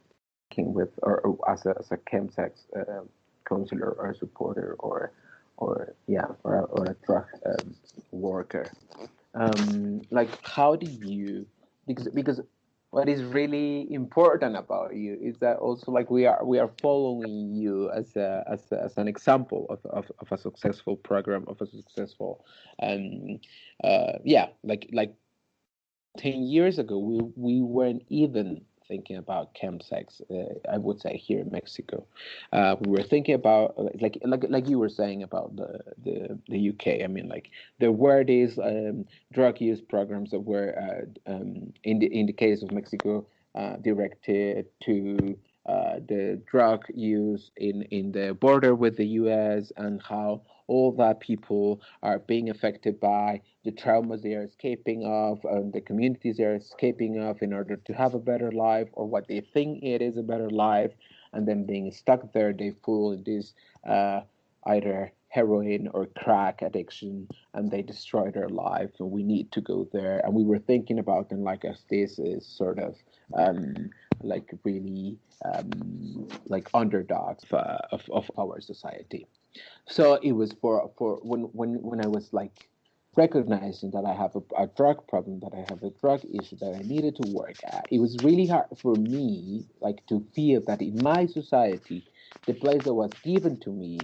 working 0.57 0.73
with 0.73 0.89
or, 1.01 1.19
or, 1.21 1.51
as 1.51 1.65
a 1.65 1.75
as 1.79 1.91
a 1.91 1.97
chemsex 1.97 2.51
uh, 2.75 3.03
counselor 3.47 3.91
or 3.91 4.13
supporter 4.13 4.75
or 4.79 5.11
or 5.57 5.93
yeah 6.07 6.25
or 6.43 6.55
a, 6.55 6.63
or 6.63 6.85
a 6.85 6.95
drug 7.05 7.25
um, 7.45 7.75
worker. 8.11 8.71
Um, 9.33 10.01
like 10.11 10.29
how 10.43 10.75
do 10.75 10.89
you 10.89 11.45
because 11.85 12.07
because 12.07 12.41
what 12.97 13.07
is 13.07 13.21
really 13.21 13.86
important 13.93 14.57
about 14.57 14.95
you 14.95 15.15
is 15.21 15.38
that 15.38 15.57
also 15.57 15.91
like 15.91 16.10
we 16.10 16.25
are 16.25 16.43
we 16.43 16.57
are 16.57 16.71
following 16.81 17.53
you 17.53 17.91
as 17.91 18.15
a 18.15 18.43
as, 18.51 18.63
a, 18.71 18.83
as 18.86 18.97
an 18.97 19.07
example 19.07 19.67
of, 19.69 19.79
of, 19.86 20.12
of 20.17 20.31
a 20.31 20.38
successful 20.38 20.95
program 20.95 21.45
of 21.47 21.62
a 21.62 21.67
successful 21.67 22.43
um 22.81 23.39
uh 23.83 24.13
yeah 24.23 24.47
like 24.63 24.89
like 24.93 25.13
10 26.17 26.41
years 26.41 26.79
ago 26.79 26.97
we 26.97 27.19
we 27.36 27.62
weren't 27.62 28.03
even 28.10 28.62
thinking 28.88 29.17
about 29.17 29.54
chemsex. 29.54 30.21
Uh, 30.32 30.60
I 30.71 30.78
would 30.78 31.00
say 31.00 31.17
here 31.17 31.39
in 31.39 31.52
Mexico, 31.52 32.06
uh, 32.54 32.76
we 32.80 32.91
were 32.91 33.04
thinking 33.04 33.36
about 33.36 33.78
like 34.02 34.19
like 34.23 34.45
like 34.50 34.69
you 34.69 34.80
were 34.80 34.89
saying 34.89 35.23
about 35.23 35.56
the 35.56 35.80
the, 36.04 36.39
the 36.47 36.69
UK. 36.69 37.04
I 37.04 37.08
mean, 37.08 37.28
like 37.28 37.50
there 37.80 37.91
were 37.91 38.23
these 38.23 38.58
um, 38.58 39.06
drug 39.34 39.62
use 39.62 39.82
programs 39.82 40.32
that 40.32 40.39
were 40.39 40.76
uh, 40.78 41.32
um, 41.32 41.73
in 41.84 42.00
the 42.00 42.08
in 42.08 42.26
the 42.26 42.34
case 42.34 42.63
of 42.63 42.71
Mexico 42.71 43.26
uh, 43.56 43.78
directed 43.78 44.67
to 44.84 45.38
uh, 45.67 45.95
the 46.08 46.41
drug 46.50 46.86
use 46.93 47.52
in, 47.58 47.82
in 47.84 48.12
the 48.12 48.34
border 48.39 48.73
with 48.73 48.95
the 48.95 49.06
US 49.06 49.71
and 49.76 50.02
how 50.02 50.41
all 50.67 50.91
that 50.91 51.19
people 51.19 51.82
are 52.03 52.19
being 52.19 52.49
affected 52.49 52.99
by 52.99 53.41
the 53.63 53.71
traumas 53.71 54.21
they 54.21 54.34
are 54.34 54.43
escaping 54.43 55.06
of 55.06 55.43
and 55.45 55.73
the 55.73 55.82
communities 55.82 56.38
they 56.38 56.43
are 56.43 56.56
escaping 56.56 57.19
of 57.19 57.41
in 57.41 57.53
order 57.53 57.75
to 57.75 57.93
have 57.93 58.13
a 58.13 58.19
better 58.19 58.51
life 58.51 58.88
or 58.93 59.06
what 59.06 59.27
they 59.27 59.39
think 59.39 59.84
it 59.84 60.01
is 60.01 60.17
a 60.17 60.23
better 60.23 60.49
life 60.49 60.91
and 61.34 61.47
then 61.47 61.65
being 61.65 61.91
stuck 61.91 62.32
there 62.34 62.53
they 62.53 62.71
fall 62.84 63.12
in 63.12 63.23
this 63.23 63.53
uh, 63.88 64.21
either 64.67 65.12
heroin 65.30 65.88
or 65.93 66.06
crack 66.17 66.62
addiction 66.62 67.27
and 67.53 67.69
they 67.69 67.82
destroy 67.82 68.32
their 68.32 68.49
life 68.49 68.89
and 68.99 69.12
we 69.12 69.23
need 69.23 69.51
to 69.51 69.62
go 69.62 69.88
there 69.91 70.21
and 70.23 70.34
we 70.34 70.43
were 70.43 70.60
thinking 70.60 70.99
about 70.99 71.30
them 71.30 71.43
like 71.43 71.65
as 71.65 71.84
this 71.89 72.17
is 72.17 72.45
sort 72.45 72.80
of 72.80 72.95
um, 73.36 73.75
like 74.23 74.53
really 74.63 75.17
um, 75.45 76.27
like 76.47 76.69
underdogs 76.73 77.43
uh, 77.51 77.77
of, 77.91 78.01
of 78.12 78.30
our 78.38 78.60
society. 78.62 79.27
So 79.87 80.15
it 80.15 80.33
was 80.33 80.53
for 80.61 80.91
for 80.97 81.19
when 81.23 81.41
when 81.53 81.81
when 81.81 82.03
I 82.03 82.07
was 82.07 82.33
like 82.33 82.69
recognizing 83.17 83.91
that 83.91 84.05
I 84.05 84.13
have 84.13 84.35
a, 84.35 84.63
a, 84.63 84.67
drug 84.67 85.07
problem, 85.07 85.39
that 85.39 85.51
I 85.51 85.65
have 85.69 85.81
a 85.81 85.89
drug 85.89 86.21
issue 86.23 86.55
that 86.57 86.75
I 86.75 86.87
needed 86.87 87.15
to 87.15 87.31
work 87.33 87.55
at. 87.65 87.87
It 87.89 87.99
was 87.99 88.15
really 88.23 88.45
hard 88.45 88.67
for 88.79 88.95
me, 88.95 89.65
like 89.81 90.05
to 90.07 90.23
feel 90.35 90.61
that 90.67 90.81
in 90.81 91.01
my 91.01 91.25
society, 91.25 92.05
the 92.45 92.53
place 92.53 92.83
that 92.83 92.93
was 92.93 93.11
given 93.23 93.59
to 93.61 93.71
me 93.71 93.99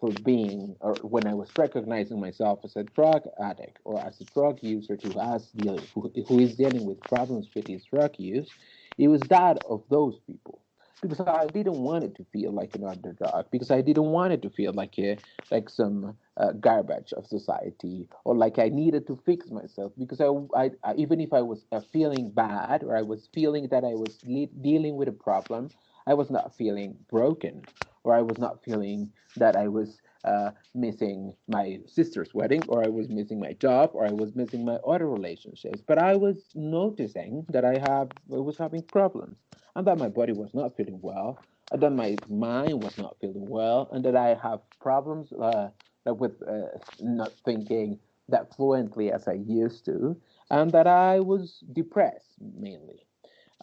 for 0.00 0.10
being, 0.24 0.76
or 0.80 0.94
when 1.02 1.26
I 1.26 1.34
was 1.34 1.50
recognizing 1.56 2.18
myself 2.18 2.60
as 2.64 2.74
a 2.76 2.84
drug 2.84 3.24
addict 3.38 3.78
or 3.84 4.00
as 4.00 4.20
a 4.20 4.24
drug 4.24 4.62
user 4.62 4.98
who 5.02 5.18
has 5.18 5.46
dealing, 5.48 5.86
who, 5.94 6.10
who 6.26 6.38
is 6.40 6.56
dealing 6.56 6.86
with 6.86 7.00
problems 7.02 7.48
with 7.54 7.66
his 7.66 7.84
drug 7.84 8.18
use, 8.18 8.48
it 8.96 9.08
was 9.08 9.20
that 9.28 9.58
of 9.68 9.82
those 9.90 10.18
people 10.26 10.63
because 11.08 11.26
I 11.28 11.46
didn't 11.48 11.74
want 11.78 12.04
it 12.04 12.14
to 12.16 12.24
feel 12.24 12.52
like 12.52 12.74
an 12.74 12.84
underdog 12.84 13.50
because 13.50 13.70
I 13.70 13.80
didn't 13.80 14.06
want 14.06 14.32
it 14.32 14.42
to 14.42 14.50
feel 14.50 14.72
like 14.72 14.98
a 14.98 15.18
like 15.50 15.68
some 15.68 16.16
uh, 16.36 16.52
garbage 16.52 17.12
of 17.14 17.26
society 17.26 18.08
or 18.24 18.34
like 18.36 18.58
I 18.58 18.68
needed 18.68 19.06
to 19.08 19.16
fix 19.16 19.50
myself 19.50 19.92
because 19.98 20.20
I, 20.20 20.28
I, 20.56 20.70
I 20.84 20.94
even 20.96 21.20
if 21.20 21.32
I 21.32 21.42
was 21.42 21.66
uh, 21.72 21.80
feeling 21.92 22.30
bad 22.30 22.82
or 22.82 22.96
I 22.96 23.02
was 23.02 23.28
feeling 23.34 23.68
that 23.68 23.84
I 23.84 23.94
was 23.94 24.20
le- 24.24 24.46
dealing 24.62 24.96
with 24.96 25.08
a 25.08 25.12
problem 25.12 25.70
I 26.06 26.14
was 26.14 26.30
not 26.30 26.56
feeling 26.56 26.96
broken 27.10 27.66
or 28.04 28.14
I 28.14 28.22
was 28.22 28.38
not 28.38 28.62
feeling 28.64 29.12
that 29.36 29.56
I 29.56 29.68
was 29.68 30.00
uh, 30.24 30.50
missing 30.74 31.34
my 31.48 31.78
sister's 31.86 32.34
wedding, 32.34 32.62
or 32.68 32.84
I 32.84 32.88
was 32.88 33.08
missing 33.08 33.38
my 33.40 33.52
job, 33.54 33.90
or 33.92 34.06
I 34.06 34.12
was 34.12 34.34
missing 34.34 34.64
my 34.64 34.76
other 34.76 35.08
relationships. 35.08 35.82
But 35.86 35.98
I 35.98 36.16
was 36.16 36.48
noticing 36.54 37.44
that 37.50 37.64
I 37.64 37.78
have 37.90 38.10
I 38.32 38.38
was 38.38 38.56
having 38.58 38.82
problems, 38.82 39.36
and 39.76 39.86
that 39.86 39.98
my 39.98 40.08
body 40.08 40.32
was 40.32 40.54
not 40.54 40.76
feeling 40.76 41.00
well, 41.02 41.38
and 41.72 41.82
that 41.82 41.90
my 41.90 42.16
mind 42.28 42.82
was 42.82 42.96
not 42.98 43.16
feeling 43.20 43.48
well, 43.48 43.88
and 43.92 44.04
that 44.04 44.16
I 44.16 44.34
have 44.42 44.60
problems 44.80 45.32
uh, 45.32 45.68
with 46.06 46.42
uh, 46.42 46.78
not 47.00 47.32
thinking 47.44 47.98
that 48.28 48.54
fluently 48.54 49.12
as 49.12 49.28
I 49.28 49.34
used 49.34 49.84
to, 49.86 50.16
and 50.50 50.72
that 50.72 50.86
I 50.86 51.20
was 51.20 51.62
depressed 51.72 52.36
mainly. 52.40 53.06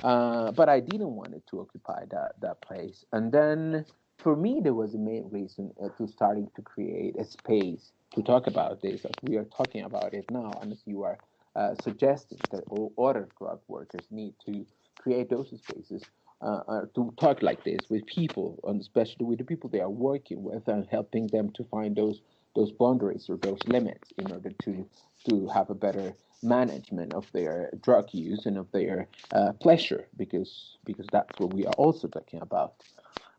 Uh, 0.03 0.51
but 0.51 0.69
I 0.69 0.79
didn't 0.79 1.15
want 1.15 1.33
it 1.33 1.43
to 1.47 1.59
occupy 1.59 2.05
that 2.11 2.33
that 2.41 2.61
place, 2.61 3.05
and 3.11 3.31
then 3.31 3.85
for 4.21 4.35
me, 4.35 4.61
there 4.63 4.73
was 4.73 4.93
a 4.93 4.97
main 4.99 5.29
reason 5.31 5.71
uh, 5.83 5.89
to 5.97 6.07
starting 6.07 6.49
to 6.55 6.61
create 6.61 7.15
a 7.17 7.25
space 7.25 7.91
to 8.15 8.21
talk 8.21 8.47
about 8.47 8.81
this, 8.81 9.05
as 9.05 9.11
we 9.23 9.37
are 9.37 9.45
talking 9.45 9.83
about 9.83 10.13
it 10.13 10.29
now, 10.29 10.51
and 10.61 10.71
as 10.71 10.81
you 10.85 11.03
are 11.03 11.17
uh, 11.55 11.75
suggesting 11.81 12.39
that 12.51 12.63
all 12.69 12.91
other 12.97 13.27
drug 13.39 13.59
workers 13.67 14.05
need 14.11 14.33
to 14.45 14.65
create 14.97 15.29
those 15.29 15.49
spaces 15.57 16.03
uh, 16.41 16.61
uh, 16.67 16.81
to 16.95 17.13
talk 17.19 17.41
like 17.41 17.63
this 17.63 17.89
with 17.89 18.05
people, 18.05 18.59
and 18.67 18.81
especially 18.81 19.25
with 19.25 19.37
the 19.37 19.43
people 19.43 19.69
they 19.69 19.79
are 19.79 19.89
working 19.89 20.43
with, 20.43 20.67
and 20.67 20.87
helping 20.89 21.27
them 21.27 21.49
to 21.51 21.63
find 21.65 21.95
those 21.95 22.21
those 22.55 22.71
boundaries 22.71 23.29
or 23.29 23.37
those 23.37 23.59
limits 23.67 24.11
in 24.17 24.31
order 24.31 24.51
to 24.63 24.85
to 25.29 25.47
have 25.47 25.69
a 25.69 25.75
better 25.75 26.13
management 26.43 27.13
of 27.13 27.31
their 27.31 27.69
drug 27.81 28.07
use 28.13 28.45
and 28.45 28.57
of 28.57 28.71
their 28.71 29.07
uh, 29.33 29.51
pleasure, 29.53 30.07
because 30.17 30.77
because 30.85 31.07
that's 31.11 31.39
what 31.39 31.53
we 31.53 31.65
are 31.65 31.73
also 31.77 32.07
talking 32.07 32.41
about. 32.41 32.73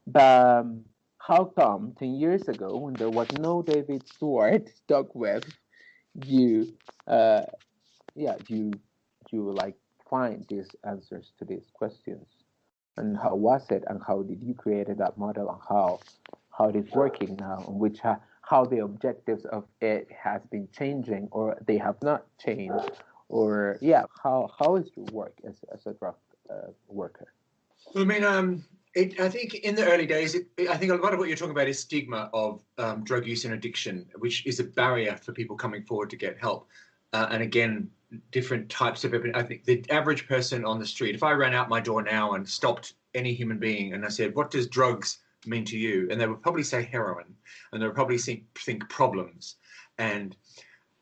But 0.06 0.60
um, 0.60 0.84
how 1.18 1.44
come 1.44 1.94
10 1.98 2.14
years 2.14 2.48
ago, 2.48 2.76
when 2.76 2.94
there 2.94 3.10
was 3.10 3.30
no 3.38 3.62
David 3.62 4.06
Stuart 4.08 4.68
stuck 4.84 5.14
with, 5.14 5.44
you, 6.26 6.74
uh, 7.06 7.42
yeah, 8.14 8.36
you, 8.48 8.72
you 9.30 9.52
like 9.52 9.76
find 10.10 10.44
these 10.48 10.68
answers 10.84 11.32
to 11.38 11.44
these 11.44 11.70
questions? 11.72 12.26
And 12.96 13.16
how 13.16 13.34
was 13.36 13.70
it, 13.70 13.84
and 13.86 14.02
how 14.06 14.22
did 14.22 14.42
you 14.42 14.52
create 14.52 14.94
that 14.98 15.16
model, 15.16 15.48
and 15.48 15.60
how, 15.66 16.00
how 16.50 16.68
it 16.68 16.76
is 16.76 16.90
working 16.92 17.36
now, 17.40 17.64
and 17.66 17.78
which 17.78 18.00
ha- 18.00 18.20
how 18.42 18.64
the 18.66 18.80
objectives 18.80 19.46
of 19.46 19.64
it 19.80 20.08
has 20.12 20.42
been 20.50 20.68
changing, 20.76 21.28
or 21.30 21.56
they 21.66 21.78
have 21.78 21.96
not 22.02 22.26
changed, 22.38 22.90
or 23.30 23.78
yeah, 23.80 24.02
how 24.22 24.50
how 24.58 24.76
is 24.76 24.90
your 24.94 25.06
work 25.12 25.32
as 25.48 25.54
as 25.72 25.86
a 25.86 25.94
drug 25.94 26.16
uh, 26.50 26.70
worker? 26.88 27.32
I 27.96 28.04
mean, 28.04 28.24
um, 28.24 28.62
it, 28.94 29.18
I 29.20 29.28
think 29.28 29.54
in 29.54 29.74
the 29.74 29.90
early 29.90 30.06
days, 30.06 30.34
it, 30.34 30.46
I 30.68 30.76
think 30.76 30.92
a 30.92 30.96
lot 30.96 31.12
of 31.12 31.18
what 31.18 31.28
you're 31.28 31.36
talking 31.36 31.52
about 31.52 31.68
is 31.68 31.78
stigma 31.78 32.28
of 32.32 32.62
um, 32.78 33.04
drug 33.04 33.26
use 33.26 33.44
and 33.44 33.54
addiction, 33.54 34.06
which 34.16 34.46
is 34.46 34.60
a 34.60 34.64
barrier 34.64 35.16
for 35.16 35.32
people 35.32 35.56
coming 35.56 35.82
forward 35.82 36.10
to 36.10 36.16
get 36.16 36.38
help. 36.38 36.68
Uh, 37.12 37.28
and 37.30 37.42
again, 37.42 37.90
different 38.30 38.68
types 38.68 39.04
of 39.04 39.14
I 39.34 39.42
think 39.42 39.64
the 39.64 39.84
average 39.90 40.28
person 40.28 40.64
on 40.64 40.78
the 40.78 40.86
street, 40.86 41.14
if 41.14 41.22
I 41.22 41.32
ran 41.32 41.54
out 41.54 41.68
my 41.68 41.80
door 41.80 42.02
now 42.02 42.34
and 42.34 42.46
stopped 42.48 42.94
any 43.14 43.32
human 43.32 43.58
being 43.58 43.94
and 43.94 44.04
I 44.04 44.08
said, 44.08 44.34
"What 44.34 44.50
does 44.50 44.66
drugs 44.66 45.18
mean 45.46 45.64
to 45.66 45.78
you?" 45.78 46.08
and 46.10 46.20
they 46.20 46.26
would 46.26 46.42
probably 46.42 46.62
say 46.62 46.82
heroin, 46.82 47.34
and 47.72 47.80
they 47.80 47.86
would 47.86 47.94
probably 47.94 48.18
think, 48.18 48.44
think 48.58 48.88
problems 48.88 49.56
and 49.98 50.36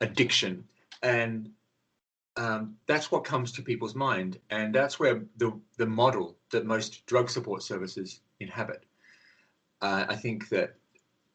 addiction. 0.00 0.64
And 1.02 1.50
um, 2.36 2.76
that's 2.86 3.10
what 3.10 3.24
comes 3.24 3.52
to 3.52 3.62
people's 3.62 3.94
mind, 3.94 4.38
and 4.50 4.74
that's 4.74 4.98
where 5.00 5.22
the 5.36 5.52
the 5.76 5.86
model 5.86 6.36
that 6.50 6.66
most 6.66 7.04
drug 7.06 7.28
support 7.28 7.62
services 7.62 8.20
inhabit. 8.40 8.84
Uh, 9.82 10.06
I 10.08 10.16
think 10.16 10.48
that 10.50 10.76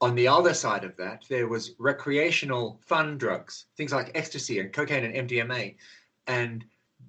on 0.01 0.15
the 0.15 0.27
other 0.27 0.53
side 0.53 0.83
of 0.83 0.95
that, 0.97 1.25
there 1.29 1.47
was 1.47 1.71
recreational 1.79 2.79
fun 2.85 3.17
drugs, 3.17 3.65
things 3.77 3.91
like 3.91 4.11
ecstasy 4.15 4.59
and 4.59 4.71
cocaine 4.71 5.05
and 5.05 5.29
MDMA, 5.29 5.75
and 6.27 6.65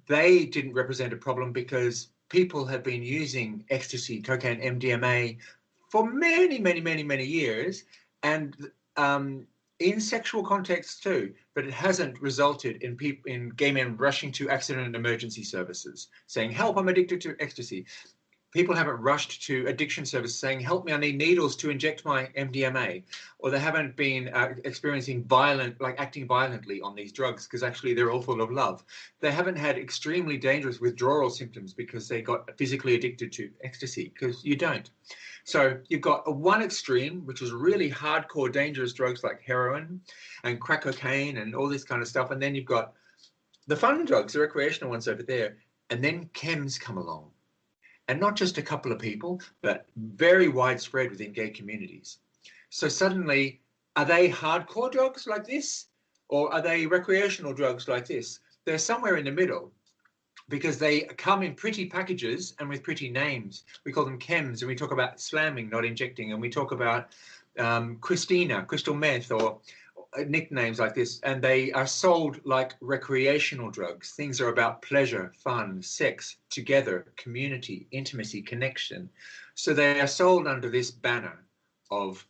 they 0.07 0.45
didn't 0.45 0.73
represent 0.73 1.13
a 1.13 1.17
problem 1.17 1.51
because 1.51 2.09
people 2.29 2.65
have 2.65 2.83
been 2.83 3.03
using 3.03 3.63
ecstasy, 3.69 4.21
cocaine, 4.21 4.61
MDMA 4.61 5.37
for 5.89 6.09
many, 6.09 6.59
many, 6.59 6.81
many, 6.81 7.03
many 7.03 7.25
years, 7.25 7.83
and 8.23 8.55
um, 8.97 9.47
in 9.79 9.99
sexual 9.99 10.43
contexts 10.43 10.99
too. 10.99 11.33
But 11.55 11.65
it 11.65 11.73
hasn't 11.73 12.21
resulted 12.21 12.83
in 12.83 12.95
people 12.95 13.31
in 13.31 13.49
gay 13.49 13.71
men 13.71 13.97
rushing 13.97 14.31
to 14.33 14.49
accident 14.49 14.85
and 14.85 14.95
emergency 14.95 15.43
services 15.43 16.07
saying, 16.27 16.51
"Help! 16.51 16.77
I'm 16.77 16.89
addicted 16.89 17.21
to 17.21 17.35
ecstasy." 17.39 17.85
People 18.57 18.73
haven't 18.73 18.99
rushed 19.01 19.43
to 19.43 19.67
addiction 19.67 20.03
services 20.03 20.39
saying, 20.39 20.61
"Help 20.61 20.83
me! 20.83 20.91
I 20.91 20.97
need 20.97 21.19
needles 21.19 21.55
to 21.57 21.69
inject 21.69 22.03
my 22.05 22.25
MDMA," 22.35 23.03
or 23.37 23.51
they 23.51 23.59
haven't 23.59 23.95
been 23.95 24.29
uh, 24.29 24.55
experiencing 24.65 25.25
violent, 25.25 25.79
like 25.79 25.99
acting 25.99 26.25
violently 26.25 26.81
on 26.81 26.95
these 26.95 27.11
drugs 27.11 27.45
because 27.45 27.61
actually 27.61 27.93
they're 27.93 28.09
all 28.09 28.19
full 28.19 28.41
of 28.41 28.49
love. 28.49 28.83
They 29.19 29.29
haven't 29.29 29.57
had 29.57 29.77
extremely 29.77 30.37
dangerous 30.37 30.79
withdrawal 30.79 31.29
symptoms 31.29 31.71
because 31.71 32.07
they 32.07 32.23
got 32.23 32.57
physically 32.57 32.95
addicted 32.95 33.31
to 33.33 33.51
ecstasy 33.63 34.11
because 34.11 34.43
you 34.43 34.55
don't. 34.55 34.89
So 35.43 35.77
you've 35.87 36.01
got 36.01 36.23
a 36.25 36.31
one 36.31 36.63
extreme, 36.63 37.27
which 37.27 37.43
is 37.43 37.51
really 37.51 37.91
hardcore, 37.91 38.51
dangerous 38.51 38.91
drugs 38.91 39.23
like 39.23 39.39
heroin 39.45 40.01
and 40.43 40.59
crack 40.59 40.81
cocaine 40.81 41.37
and 41.37 41.53
all 41.53 41.69
this 41.69 41.83
kind 41.83 42.01
of 42.01 42.07
stuff, 42.07 42.31
and 42.31 42.41
then 42.41 42.55
you've 42.55 42.65
got 42.65 42.93
the 43.67 43.75
fun 43.75 44.03
drugs, 44.05 44.33
the 44.33 44.39
recreational 44.39 44.89
ones 44.89 45.07
over 45.07 45.21
there, 45.21 45.57
and 45.91 46.03
then 46.03 46.31
chems 46.33 46.79
come 46.79 46.97
along, 46.97 47.29
and 48.07 48.19
not 48.19 48.35
just 48.35 48.57
a 48.57 48.61
couple 48.61 48.91
of 48.91 48.99
people, 48.99 49.41
but 49.61 49.85
very 49.95 50.47
widespread 50.47 51.09
within 51.09 51.33
gay 51.33 51.49
communities. 51.49 52.19
So 52.69 52.87
suddenly, 52.87 53.61
are 53.95 54.05
they 54.05 54.29
hardcore 54.29 54.91
drugs 54.91 55.27
like 55.27 55.45
this, 55.45 55.87
or 56.29 56.53
are 56.53 56.61
they 56.61 56.85
recreational 56.85 57.53
drugs 57.53 57.87
like 57.87 58.05
this? 58.05 58.39
They're 58.65 58.77
somewhere 58.77 59.15
in 59.17 59.25
the 59.25 59.31
middle 59.31 59.71
because 60.49 60.77
they 60.77 61.01
come 61.01 61.43
in 61.43 61.55
pretty 61.55 61.85
packages 61.87 62.55
and 62.59 62.69
with 62.69 62.83
pretty 62.83 63.09
names. 63.09 63.63
We 63.85 63.91
call 63.91 64.05
them 64.05 64.19
chems, 64.19 64.59
and 64.59 64.67
we 64.67 64.75
talk 64.75 64.91
about 64.91 65.19
slamming, 65.19 65.69
not 65.69 65.85
injecting, 65.85 66.31
and 66.31 66.41
we 66.41 66.49
talk 66.49 66.71
about 66.71 67.09
um, 67.57 67.97
Christina, 67.99 68.63
crystal 68.63 68.93
meth, 68.93 69.31
or 69.31 69.59
nicknames 70.27 70.79
like 70.79 70.93
this, 70.93 71.19
and 71.21 71.41
they 71.41 71.71
are 71.71 71.87
sold 71.87 72.39
like 72.45 72.75
recreational 72.81 73.71
drugs. 73.71 74.11
Things 74.11 74.41
are 74.41 74.49
about 74.49 74.81
pleasure, 74.81 75.31
fun, 75.43 75.81
sex, 75.81 76.37
together, 76.49 77.05
community, 77.15 77.87
intimacy, 77.91 78.41
connection. 78.41 79.09
So 79.55 79.73
they 79.73 79.99
are 79.99 80.07
sold 80.07 80.47
under 80.47 80.69
this 80.69 80.91
banner 80.91 81.45
of 81.91 82.25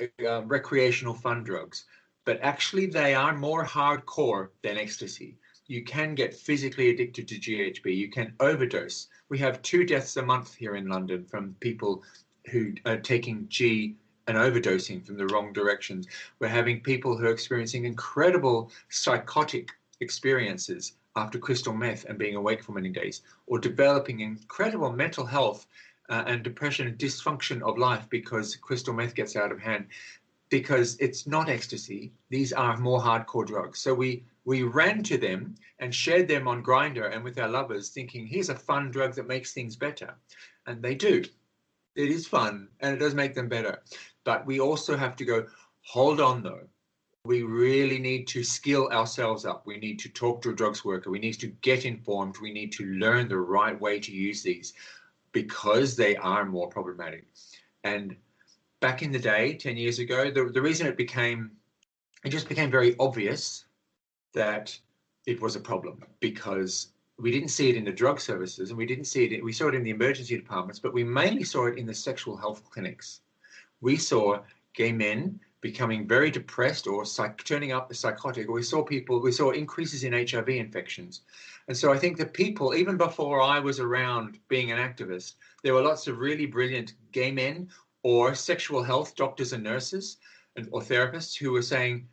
uh, 0.00 0.42
recreational 0.42 1.14
fun 1.14 1.44
drugs, 1.44 1.84
but 2.24 2.40
actually 2.42 2.86
they 2.86 3.14
are 3.14 3.36
more 3.36 3.64
hardcore 3.64 4.48
than 4.62 4.78
ecstasy 4.78 5.36
you 5.66 5.82
can 5.82 6.14
get 6.14 6.34
physically 6.34 6.90
addicted 6.90 7.28
to 7.28 7.36
GHB. 7.36 7.96
You 7.96 8.10
can 8.10 8.34
overdose. 8.40 9.08
We 9.28 9.38
have 9.38 9.62
two 9.62 9.84
deaths 9.84 10.16
a 10.16 10.22
month 10.22 10.54
here 10.54 10.76
in 10.76 10.88
London 10.88 11.24
from 11.24 11.56
people 11.60 12.02
who 12.50 12.74
are 12.84 12.98
taking 12.98 13.46
G 13.48 13.96
and 14.26 14.36
overdosing 14.36 15.04
from 15.04 15.16
the 15.16 15.26
wrong 15.26 15.52
directions. 15.52 16.06
We're 16.38 16.48
having 16.48 16.80
people 16.80 17.16
who 17.16 17.26
are 17.26 17.32
experiencing 17.32 17.84
incredible 17.84 18.70
psychotic 18.88 19.70
experiences 20.00 20.92
after 21.16 21.38
crystal 21.38 21.74
meth 21.74 22.04
and 22.06 22.18
being 22.18 22.36
awake 22.36 22.62
for 22.62 22.72
many 22.72 22.88
days, 22.88 23.22
or 23.46 23.58
developing 23.58 24.20
incredible 24.20 24.92
mental 24.92 25.24
health 25.24 25.66
uh, 26.08 26.24
and 26.26 26.42
depression 26.42 26.86
and 26.86 26.98
dysfunction 26.98 27.62
of 27.62 27.78
life 27.78 28.06
because 28.10 28.56
crystal 28.56 28.94
meth 28.94 29.14
gets 29.14 29.36
out 29.36 29.52
of 29.52 29.60
hand. 29.60 29.86
Because 30.50 30.96
it's 31.00 31.26
not 31.26 31.48
ecstasy, 31.48 32.12
these 32.30 32.52
are 32.52 32.76
more 32.76 33.00
hardcore 33.00 33.46
drugs. 33.46 33.80
So 33.80 33.94
we 33.94 34.24
we 34.44 34.62
ran 34.62 35.02
to 35.04 35.16
them 35.16 35.54
and 35.78 35.94
shared 35.94 36.28
them 36.28 36.46
on 36.46 36.62
Grindr 36.62 37.12
and 37.12 37.24
with 37.24 37.38
our 37.38 37.48
lovers, 37.48 37.88
thinking, 37.88 38.26
here's 38.26 38.50
a 38.50 38.54
fun 38.54 38.90
drug 38.90 39.14
that 39.14 39.26
makes 39.26 39.52
things 39.52 39.74
better. 39.74 40.14
And 40.66 40.82
they 40.82 40.94
do. 40.94 41.24
It 41.96 42.10
is 42.10 42.26
fun 42.26 42.68
and 42.80 42.94
it 42.94 42.98
does 42.98 43.14
make 43.14 43.34
them 43.34 43.48
better. 43.48 43.82
But 44.24 44.46
we 44.46 44.60
also 44.60 44.96
have 44.96 45.16
to 45.16 45.24
go, 45.24 45.46
hold 45.82 46.20
on 46.20 46.42
though. 46.42 46.66
We 47.26 47.42
really 47.42 47.98
need 47.98 48.26
to 48.28 48.44
skill 48.44 48.88
ourselves 48.88 49.46
up. 49.46 49.66
We 49.66 49.78
need 49.78 49.98
to 50.00 50.10
talk 50.10 50.42
to 50.42 50.50
a 50.50 50.54
drugs 50.54 50.84
worker. 50.84 51.10
We 51.10 51.18
need 51.18 51.40
to 51.40 51.46
get 51.62 51.86
informed. 51.86 52.36
We 52.42 52.52
need 52.52 52.72
to 52.72 52.84
learn 52.84 53.28
the 53.28 53.38
right 53.38 53.78
way 53.80 53.98
to 54.00 54.12
use 54.12 54.42
these 54.42 54.74
because 55.32 55.96
they 55.96 56.16
are 56.16 56.44
more 56.44 56.68
problematic. 56.68 57.26
And 57.82 58.16
back 58.80 59.02
in 59.02 59.10
the 59.10 59.18
day, 59.18 59.54
10 59.54 59.76
years 59.76 59.98
ago, 59.98 60.30
the, 60.30 60.50
the 60.52 60.60
reason 60.60 60.86
it 60.86 60.96
became, 60.96 61.50
it 62.24 62.30
just 62.30 62.48
became 62.48 62.70
very 62.70 62.94
obvious 62.98 63.64
that 64.34 64.78
it 65.26 65.40
was 65.40 65.56
a 65.56 65.60
problem 65.60 66.04
because 66.20 66.88
we 67.18 67.30
didn't 67.30 67.48
see 67.48 67.70
it 67.70 67.76
in 67.76 67.84
the 67.84 67.92
drug 67.92 68.20
services 68.20 68.70
and 68.70 68.78
we 68.78 68.86
didn't 68.86 69.06
see 69.06 69.24
it, 69.24 69.42
we 69.42 69.52
saw 69.52 69.68
it 69.68 69.74
in 69.74 69.82
the 69.82 69.90
emergency 69.90 70.36
departments, 70.36 70.78
but 70.78 70.92
we 70.92 71.04
mainly 71.04 71.44
saw 71.44 71.66
it 71.66 71.78
in 71.78 71.86
the 71.86 71.94
sexual 71.94 72.36
health 72.36 72.62
clinics. 72.70 73.20
We 73.80 73.96
saw 73.96 74.42
gay 74.74 74.92
men 74.92 75.40
becoming 75.60 76.06
very 76.06 76.30
depressed 76.30 76.86
or 76.86 77.06
psych- 77.06 77.42
turning 77.44 77.72
up 77.72 77.88
the 77.88 77.94
psychotic. 77.94 78.50
We 78.50 78.62
saw 78.62 78.82
people, 78.82 79.20
we 79.20 79.32
saw 79.32 79.50
increases 79.50 80.04
in 80.04 80.12
HIV 80.12 80.48
infections. 80.50 81.22
And 81.68 81.76
so 81.76 81.90
I 81.90 81.98
think 81.98 82.18
that 82.18 82.34
people, 82.34 82.74
even 82.74 82.98
before 82.98 83.40
I 83.40 83.58
was 83.60 83.80
around 83.80 84.38
being 84.48 84.72
an 84.72 84.78
activist, 84.78 85.36
there 85.62 85.72
were 85.72 85.80
lots 85.80 86.06
of 86.06 86.18
really 86.18 86.44
brilliant 86.44 86.94
gay 87.12 87.30
men 87.30 87.70
or 88.02 88.34
sexual 88.34 88.82
health 88.82 89.16
doctors 89.16 89.54
and 89.54 89.64
nurses 89.64 90.18
and, 90.56 90.68
or 90.70 90.82
therapists 90.82 91.34
who 91.38 91.52
were 91.52 91.62
saying, 91.62 92.06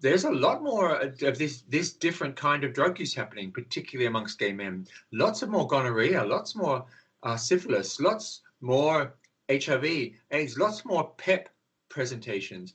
there's 0.00 0.24
a 0.24 0.30
lot 0.30 0.62
more 0.62 1.00
of 1.00 1.38
this 1.38 1.62
this 1.62 1.92
different 1.92 2.36
kind 2.36 2.62
of 2.62 2.74
drug 2.74 2.98
use 3.00 3.14
happening, 3.14 3.50
particularly 3.50 4.06
amongst 4.06 4.38
gay 4.38 4.52
men. 4.52 4.86
Lots 5.12 5.40
of 5.42 5.48
more 5.48 5.66
gonorrhea, 5.66 6.24
lots 6.24 6.54
more 6.54 6.84
uh, 7.22 7.36
syphilis, 7.36 7.98
lots 7.98 8.42
more 8.60 9.14
HIV, 9.50 10.12
AIDS, 10.30 10.58
lots 10.58 10.84
more 10.84 11.12
PEP 11.16 11.48
presentations. 11.88 12.74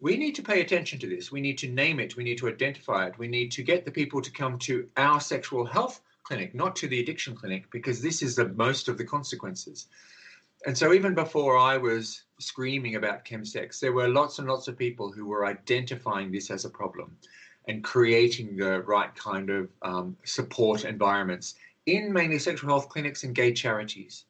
We 0.00 0.16
need 0.16 0.34
to 0.34 0.42
pay 0.42 0.60
attention 0.60 0.98
to 1.00 1.06
this. 1.06 1.30
We 1.30 1.40
need 1.40 1.58
to 1.58 1.68
name 1.68 2.00
it. 2.00 2.16
We 2.16 2.24
need 2.24 2.38
to 2.38 2.48
identify 2.48 3.06
it. 3.06 3.18
We 3.18 3.28
need 3.28 3.50
to 3.52 3.62
get 3.62 3.84
the 3.84 3.90
people 3.90 4.20
to 4.20 4.30
come 4.30 4.58
to 4.60 4.88
our 4.96 5.20
sexual 5.20 5.64
health 5.64 6.00
clinic, 6.24 6.54
not 6.54 6.74
to 6.76 6.88
the 6.88 7.00
addiction 7.00 7.36
clinic, 7.36 7.70
because 7.70 8.00
this 8.00 8.22
is 8.22 8.34
the 8.34 8.48
most 8.48 8.88
of 8.88 8.98
the 8.98 9.04
consequences. 9.04 9.86
And 10.66 10.76
so 10.76 10.94
even 10.94 11.14
before 11.14 11.58
I 11.58 11.76
was 11.76 12.22
screaming 12.40 12.96
about 12.96 13.24
chemsex, 13.24 13.78
there 13.78 13.92
were 13.92 14.08
lots 14.08 14.38
and 14.38 14.48
lots 14.48 14.66
of 14.66 14.78
people 14.78 15.12
who 15.12 15.26
were 15.26 15.46
identifying 15.46 16.32
this 16.32 16.50
as 16.50 16.64
a 16.64 16.70
problem 16.70 17.16
and 17.68 17.84
creating 17.84 18.56
the 18.56 18.80
right 18.82 19.14
kind 19.14 19.50
of 19.50 19.68
um, 19.82 20.16
support 20.24 20.84
environments 20.84 21.54
in 21.86 22.12
mainly 22.12 22.38
sexual 22.38 22.70
health 22.70 22.88
clinics 22.88 23.24
and 23.24 23.34
gay 23.34 23.52
charities. 23.52 24.24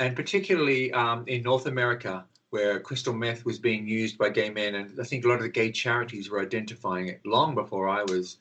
And 0.00 0.16
particularly 0.16 0.92
um, 0.92 1.24
in 1.28 1.42
North 1.42 1.66
America, 1.66 2.24
where 2.48 2.80
crystal 2.80 3.14
meth 3.14 3.44
was 3.44 3.58
being 3.58 3.86
used 3.86 4.18
by 4.18 4.28
gay 4.28 4.50
men. 4.50 4.74
And 4.74 4.98
I 5.00 5.04
think 5.04 5.24
a 5.24 5.28
lot 5.28 5.36
of 5.36 5.42
the 5.42 5.48
gay 5.48 5.70
charities 5.70 6.30
were 6.30 6.40
identifying 6.40 7.08
it 7.08 7.20
long 7.24 7.54
before 7.54 7.88
I 7.88 8.02
was 8.02 8.38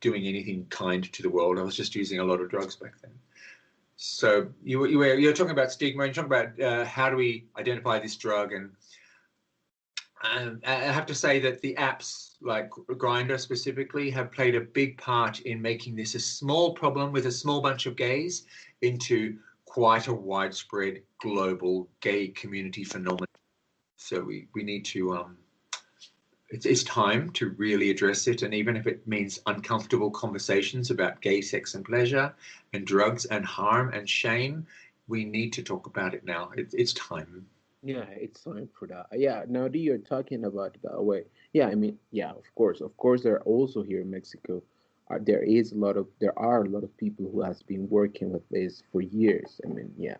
doing 0.00 0.26
anything 0.26 0.66
kind 0.70 1.10
to 1.12 1.22
the 1.22 1.30
world. 1.30 1.58
I 1.58 1.62
was 1.62 1.76
just 1.76 1.94
using 1.94 2.18
a 2.18 2.24
lot 2.24 2.40
of 2.40 2.50
drugs 2.50 2.76
back 2.76 3.00
then. 3.00 3.12
So 3.96 4.48
you, 4.62 4.86
you 4.86 4.98
were 4.98 5.14
you're 5.14 5.32
talking 5.32 5.52
about 5.52 5.72
stigma. 5.72 6.04
and 6.04 6.14
You're 6.14 6.24
talking 6.24 6.38
about 6.38 6.60
uh, 6.60 6.84
how 6.84 7.10
do 7.10 7.16
we 7.16 7.46
identify 7.56 7.98
this 7.98 8.16
drug, 8.16 8.52
and 8.52 8.70
um, 10.22 10.60
I 10.64 10.74
have 10.74 11.06
to 11.06 11.14
say 11.14 11.40
that 11.40 11.60
the 11.62 11.74
apps 11.74 12.34
like 12.40 12.70
Grindr 12.70 13.40
specifically 13.40 14.08
have 14.10 14.30
played 14.30 14.54
a 14.54 14.60
big 14.60 14.98
part 14.98 15.40
in 15.40 15.60
making 15.60 15.96
this 15.96 16.14
a 16.14 16.20
small 16.20 16.74
problem 16.74 17.10
with 17.10 17.26
a 17.26 17.32
small 17.32 17.60
bunch 17.60 17.86
of 17.86 17.96
gays 17.96 18.46
into 18.82 19.36
quite 19.68 20.08
a 20.08 20.14
widespread 20.14 21.02
global 21.20 21.88
gay 22.00 22.28
community 22.28 22.84
phenomenon. 22.84 23.26
So 23.96 24.20
we 24.20 24.48
we 24.54 24.62
need 24.62 24.84
to 24.86 25.14
um, 25.14 25.38
it's, 26.50 26.66
it's 26.66 26.82
time 26.84 27.30
to 27.30 27.50
really 27.50 27.90
address 27.90 28.26
it. 28.26 28.42
And 28.42 28.54
even 28.54 28.76
if 28.76 28.86
it 28.86 29.06
means 29.06 29.40
uncomfortable 29.46 30.10
conversations 30.10 30.90
about 30.90 31.20
gay 31.20 31.40
sex 31.40 31.74
and 31.74 31.84
pleasure 31.84 32.34
and 32.72 32.86
drugs 32.86 33.26
and 33.26 33.44
harm 33.44 33.92
and 33.92 34.08
shame, 34.08 34.66
we 35.08 35.24
need 35.24 35.52
to 35.54 35.62
talk 35.62 35.86
about 35.86 36.14
it 36.14 36.24
now. 36.24 36.50
It, 36.56 36.72
it's 36.72 36.92
time. 36.94 37.46
Yeah, 37.82 38.06
it's 38.10 38.42
time 38.42 38.68
for 38.78 38.88
that. 38.88 39.06
Yeah, 39.12 39.44
now 39.48 39.68
that 39.68 39.78
you're 39.78 39.98
talking 39.98 40.44
about 40.44 40.76
that 40.82 41.02
way, 41.02 41.24
yeah, 41.52 41.68
I 41.68 41.74
mean, 41.74 41.98
yeah, 42.10 42.30
of 42.30 42.44
course, 42.54 42.80
of 42.80 42.96
course, 42.96 43.22
there 43.22 43.34
are 43.34 43.42
also 43.42 43.82
here 43.82 44.00
in 44.00 44.10
Mexico, 44.10 44.62
there 45.20 45.42
is 45.42 45.72
a 45.72 45.76
lot 45.76 45.96
of, 45.96 46.06
there 46.20 46.36
are 46.38 46.62
a 46.62 46.68
lot 46.68 46.82
of 46.84 46.96
people 46.96 47.30
who 47.30 47.40
has 47.42 47.62
been 47.62 47.88
working 47.88 48.30
with 48.32 48.48
this 48.50 48.82
for 48.92 49.00
years. 49.00 49.60
I 49.64 49.68
mean, 49.68 49.92
yeah, 49.96 50.16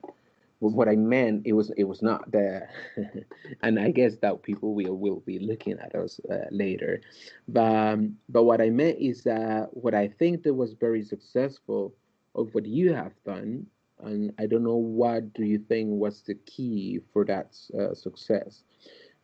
But 0.60 0.70
what 0.72 0.88
I 0.88 0.96
meant 0.96 1.46
it 1.46 1.52
was 1.52 1.70
it 1.76 1.84
was 1.84 2.02
not 2.02 2.30
there, 2.30 2.70
and 3.62 3.78
I 3.78 3.90
guess 3.90 4.16
that 4.18 4.42
people 4.42 4.74
will 4.74 4.96
will 4.96 5.20
be 5.20 5.38
looking 5.38 5.78
at 5.78 5.94
us 5.94 6.20
uh, 6.30 6.46
later, 6.50 7.00
but 7.48 7.70
um, 7.74 8.16
but 8.28 8.44
what 8.44 8.60
I 8.60 8.70
meant 8.70 8.98
is 8.98 9.22
that 9.24 9.68
what 9.72 9.94
I 9.94 10.08
think 10.08 10.42
that 10.44 10.54
was 10.54 10.72
very 10.74 11.02
successful 11.02 11.94
of 12.34 12.54
what 12.54 12.66
you 12.66 12.92
have 12.94 13.12
done, 13.24 13.66
and 14.00 14.32
I 14.38 14.46
don't 14.46 14.64
know 14.64 14.76
what 14.76 15.32
do 15.34 15.44
you 15.44 15.58
think 15.58 15.90
was 15.90 16.22
the 16.22 16.34
key 16.34 17.00
for 17.12 17.24
that 17.26 17.56
uh, 17.78 17.94
success, 17.94 18.64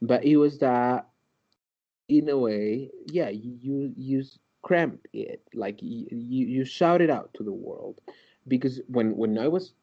but 0.01 0.25
it 0.25 0.37
was 0.37 0.59
that 0.59 1.09
in 2.09 2.29
a 2.29 2.37
way, 2.39 2.91
yeah, 3.07 3.29
you 3.31 3.93
you 3.97 4.23
cramped 4.65 5.07
it 5.12 5.43
like 5.55 5.79
you 5.83 6.07
you 6.11 6.65
shout 6.65 7.01
it 7.01 7.11
out 7.11 7.31
to 7.35 7.43
the 7.45 7.53
world 7.53 8.01
because 8.49 8.81
when 8.89 9.17
when 9.17 9.39
I 9.39 9.49
was 9.49 9.75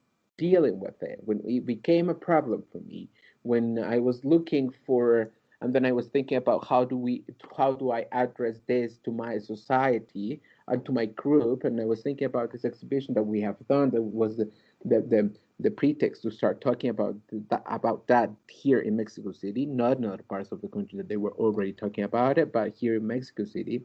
dealing 0.42 0.80
with 0.80 1.02
it, 1.04 1.20
when 1.24 1.40
it 1.46 1.66
became 1.68 2.10
a 2.10 2.16
problem 2.16 2.64
for 2.72 2.80
me, 2.80 3.08
when 3.44 3.78
I 3.78 4.00
was 4.00 4.26
looking 4.26 4.74
for, 4.88 5.32
and 5.62 5.74
then 5.74 5.86
I 5.86 5.92
was 5.92 6.08
thinking 6.08 6.38
about 6.38 6.68
how 6.68 6.84
do 6.84 6.98
we, 6.98 7.24
how 7.56 7.74
do 7.74 7.92
I 7.92 8.08
address 8.12 8.58
this 8.68 8.98
to 9.06 9.12
my 9.12 9.38
society 9.38 10.42
and 10.68 10.84
to 10.86 10.92
my 10.92 11.06
group, 11.06 11.64
and 11.64 11.80
I 11.80 11.86
was 11.86 12.02
thinking 12.02 12.26
about 12.26 12.52
this 12.52 12.66
exhibition 12.66 13.14
that 13.14 13.24
we 13.24 13.40
have 13.42 13.58
done 13.70 13.92
that 13.92 14.02
was 14.02 14.38
the 14.38 14.50
the 14.84 15.02
the, 15.02 15.32
the 15.60 15.70
pretext 15.70 16.24
to 16.24 16.32
start 16.32 16.60
talking 16.60 16.90
about 16.90 17.16
that 17.52 17.64
about 17.68 18.08
that 18.08 18.32
here 18.50 18.80
in 18.80 18.98
Mexico 18.98 19.32
City, 19.32 19.68
not 19.68 19.98
in 19.98 20.06
other 20.06 20.24
parts 20.24 20.52
of 20.52 20.62
the 20.62 20.70
country 20.70 20.98
that 20.98 21.08
they 21.08 21.18
were 21.18 21.34
already 21.34 21.74
talking 21.74 22.04
about 22.04 22.40
it, 22.40 22.52
but 22.52 22.74
here 22.74 22.96
in 22.96 23.06
Mexico 23.06 23.46
City. 23.46 23.84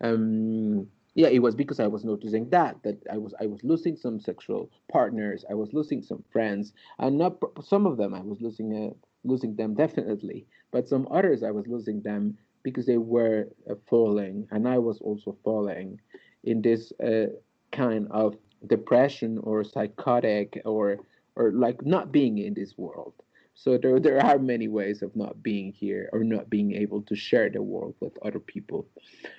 Um, 0.00 0.88
yeah 1.14 1.28
it 1.28 1.38
was 1.40 1.54
because 1.54 1.80
i 1.80 1.86
was 1.86 2.04
noticing 2.04 2.48
that 2.50 2.76
that 2.82 2.98
i 3.12 3.16
was 3.16 3.34
i 3.40 3.46
was 3.46 3.62
losing 3.62 3.96
some 3.96 4.20
sexual 4.20 4.70
partners 4.90 5.44
i 5.50 5.54
was 5.54 5.72
losing 5.72 6.02
some 6.02 6.22
friends 6.30 6.72
and 6.98 7.16
not 7.16 7.36
some 7.62 7.86
of 7.86 7.96
them 7.96 8.14
i 8.14 8.20
was 8.20 8.40
losing 8.40 8.90
uh, 8.90 8.94
losing 9.24 9.54
them 9.56 9.74
definitely 9.74 10.46
but 10.72 10.88
some 10.88 11.06
others 11.10 11.42
i 11.42 11.50
was 11.50 11.66
losing 11.66 12.00
them 12.02 12.36
because 12.62 12.86
they 12.86 12.98
were 12.98 13.48
uh, 13.70 13.74
falling 13.88 14.46
and 14.50 14.68
i 14.68 14.78
was 14.78 15.00
also 15.00 15.36
falling 15.44 16.00
in 16.44 16.60
this 16.60 16.92
uh, 17.02 17.26
kind 17.72 18.08
of 18.10 18.36
depression 18.66 19.38
or 19.38 19.62
psychotic 19.64 20.60
or 20.64 20.98
or 21.36 21.52
like 21.52 21.84
not 21.84 22.12
being 22.12 22.38
in 22.38 22.54
this 22.54 22.76
world 22.76 23.14
so 23.54 23.78
there, 23.78 24.00
there 24.00 24.20
are 24.24 24.38
many 24.38 24.68
ways 24.68 25.02
of 25.02 25.14
not 25.14 25.42
being 25.42 25.72
here 25.72 26.08
or 26.12 26.24
not 26.24 26.50
being 26.50 26.72
able 26.72 27.02
to 27.02 27.14
share 27.14 27.48
the 27.48 27.62
world 27.62 27.94
with 28.00 28.18
other 28.22 28.40
people. 28.40 28.86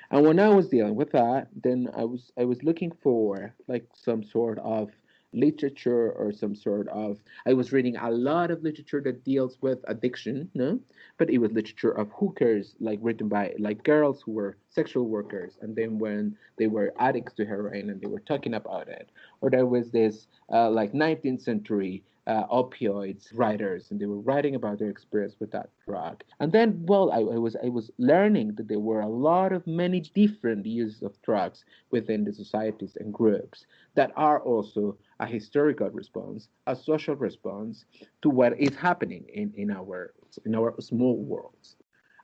And 0.09 0.25
when 0.25 0.39
I 0.39 0.49
was 0.49 0.69
dealing 0.69 0.95
with 0.95 1.11
that, 1.11 1.49
then 1.63 1.89
I 1.95 2.05
was 2.05 2.31
I 2.37 2.45
was 2.45 2.63
looking 2.63 2.91
for 3.03 3.53
like 3.67 3.85
some 3.93 4.23
sort 4.23 4.59
of 4.59 4.89
literature 5.33 6.11
or 6.13 6.31
some 6.31 6.55
sort 6.55 6.87
of 6.87 7.19
I 7.45 7.53
was 7.53 7.73
reading 7.73 7.97
a 7.97 8.09
lot 8.09 8.51
of 8.51 8.63
literature 8.63 9.01
that 9.01 9.25
deals 9.25 9.57
with 9.61 9.79
addiction, 9.87 10.49
no? 10.53 10.79
But 11.17 11.29
it 11.29 11.39
was 11.39 11.51
literature 11.51 11.91
of 11.91 12.09
hookers, 12.13 12.75
like 12.79 12.99
written 13.01 13.27
by 13.27 13.53
like 13.59 13.83
girls 13.83 14.21
who 14.21 14.31
were 14.31 14.57
sexual 14.69 15.07
workers, 15.07 15.57
and 15.61 15.75
then 15.75 15.99
when 15.99 16.37
they 16.57 16.67
were 16.67 16.93
addicts 16.99 17.33
to 17.33 17.45
heroin 17.45 17.89
and 17.89 17.99
they 18.01 18.07
were 18.07 18.21
talking 18.21 18.53
about 18.53 18.87
it, 18.87 19.09
or 19.41 19.49
there 19.49 19.65
was 19.65 19.91
this 19.91 20.27
uh, 20.51 20.69
like 20.69 20.93
19th 20.93 21.41
century 21.41 22.03
uh, 22.27 22.47
opioids 22.47 23.27
writers, 23.33 23.91
and 23.91 23.99
they 23.99 24.05
were 24.05 24.19
writing 24.19 24.55
about 24.55 24.79
their 24.79 24.89
experience 24.89 25.35
with 25.39 25.51
that 25.51 25.69
drug. 25.85 26.23
And 26.39 26.51
then, 26.51 26.83
well, 26.85 27.11
I, 27.11 27.17
I, 27.17 27.37
was 27.37 27.55
I 27.63 27.69
was 27.69 27.91
learning 27.97 28.55
that 28.55 28.67
there 28.67 28.79
were 28.79 29.01
a 29.01 29.07
lot 29.07 29.51
of 29.51 29.65
many 29.67 29.99
different 29.99 30.65
uses 30.65 31.03
of 31.03 31.21
drugs 31.21 31.65
within 31.91 32.23
the 32.23 32.33
societies 32.33 32.97
and 32.99 33.13
groups 33.13 33.65
that 33.93 34.11
are 34.15 34.41
also 34.41 34.97
a 35.19 35.25
historical 35.25 35.89
response, 35.89 36.49
a 36.67 36.75
social 36.75 37.15
response 37.15 37.85
to 38.23 38.29
what 38.29 38.59
is 38.59 38.75
happening 38.75 39.25
in, 39.33 39.53
in 39.55 39.69
our 39.71 40.13
in 40.45 40.55
our 40.55 40.73
small 40.81 41.17
worlds. 41.17 41.75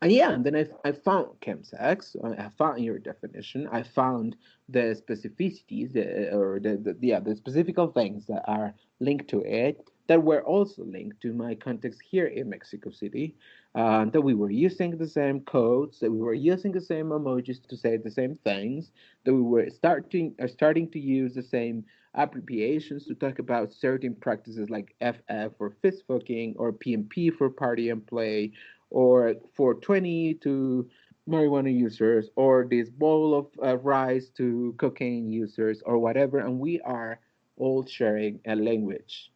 And 0.01 0.11
yeah, 0.11 0.31
and 0.31 0.43
then 0.43 0.55
I, 0.55 0.67
I 0.83 0.93
found 0.93 1.27
chemsex. 1.41 2.15
I 2.23 2.49
found 2.57 2.83
your 2.83 2.97
definition. 2.97 3.69
I 3.71 3.83
found 3.83 4.35
the 4.67 4.99
specificities, 4.99 5.93
the, 5.93 6.35
or 6.35 6.59
the, 6.59 6.77
the 6.77 6.97
yeah, 6.99 7.19
the 7.19 7.35
specific 7.35 7.75
things 7.93 8.25
that 8.25 8.43
are 8.47 8.73
linked 8.99 9.27
to 9.29 9.41
it 9.41 9.90
that 10.07 10.23
were 10.23 10.43
also 10.43 10.83
linked 10.83 11.21
to 11.21 11.33
my 11.33 11.55
context 11.55 12.01
here 12.09 12.27
in 12.27 12.49
Mexico 12.49 12.89
City. 12.89 13.35
Uh, 13.73 14.03
that 14.05 14.19
we 14.21 14.33
were 14.33 14.51
using 14.51 14.97
the 14.97 15.07
same 15.07 15.39
codes, 15.41 15.99
that 15.99 16.11
we 16.11 16.19
were 16.19 16.33
using 16.33 16.73
the 16.73 16.81
same 16.81 17.07
emojis 17.07 17.65
to 17.65 17.77
say 17.77 17.95
the 17.95 18.11
same 18.11 18.35
things, 18.43 18.91
that 19.23 19.33
we 19.33 19.41
were 19.41 19.69
starting 19.69 20.35
uh, 20.43 20.47
starting 20.47 20.89
to 20.91 20.99
use 20.99 21.33
the 21.33 21.43
same 21.43 21.85
abbreviations 22.15 23.05
to 23.05 23.15
talk 23.15 23.39
about 23.39 23.71
certain 23.71 24.13
practices 24.15 24.69
like 24.69 24.93
FF 24.99 25.55
for 25.57 25.69
fist 25.81 26.03
fucking 26.07 26.55
or 26.57 26.73
PNP 26.73 27.33
for 27.33 27.49
party 27.49 27.89
and 27.89 28.05
play 28.05 28.51
or 28.89 29.35
420 29.55 30.33
to 30.35 30.89
marijuana 31.29 31.73
users 31.73 32.29
or 32.35 32.67
this 32.69 32.89
bowl 32.89 33.33
of 33.33 33.47
uh, 33.63 33.77
rice 33.77 34.29
to 34.29 34.75
cocaine 34.77 35.31
users 35.31 35.81
or 35.85 35.97
whatever 35.97 36.39
and 36.39 36.59
we 36.59 36.81
are 36.81 37.19
all 37.57 37.85
sharing 37.85 38.39
a 38.47 38.55
language 38.55 39.30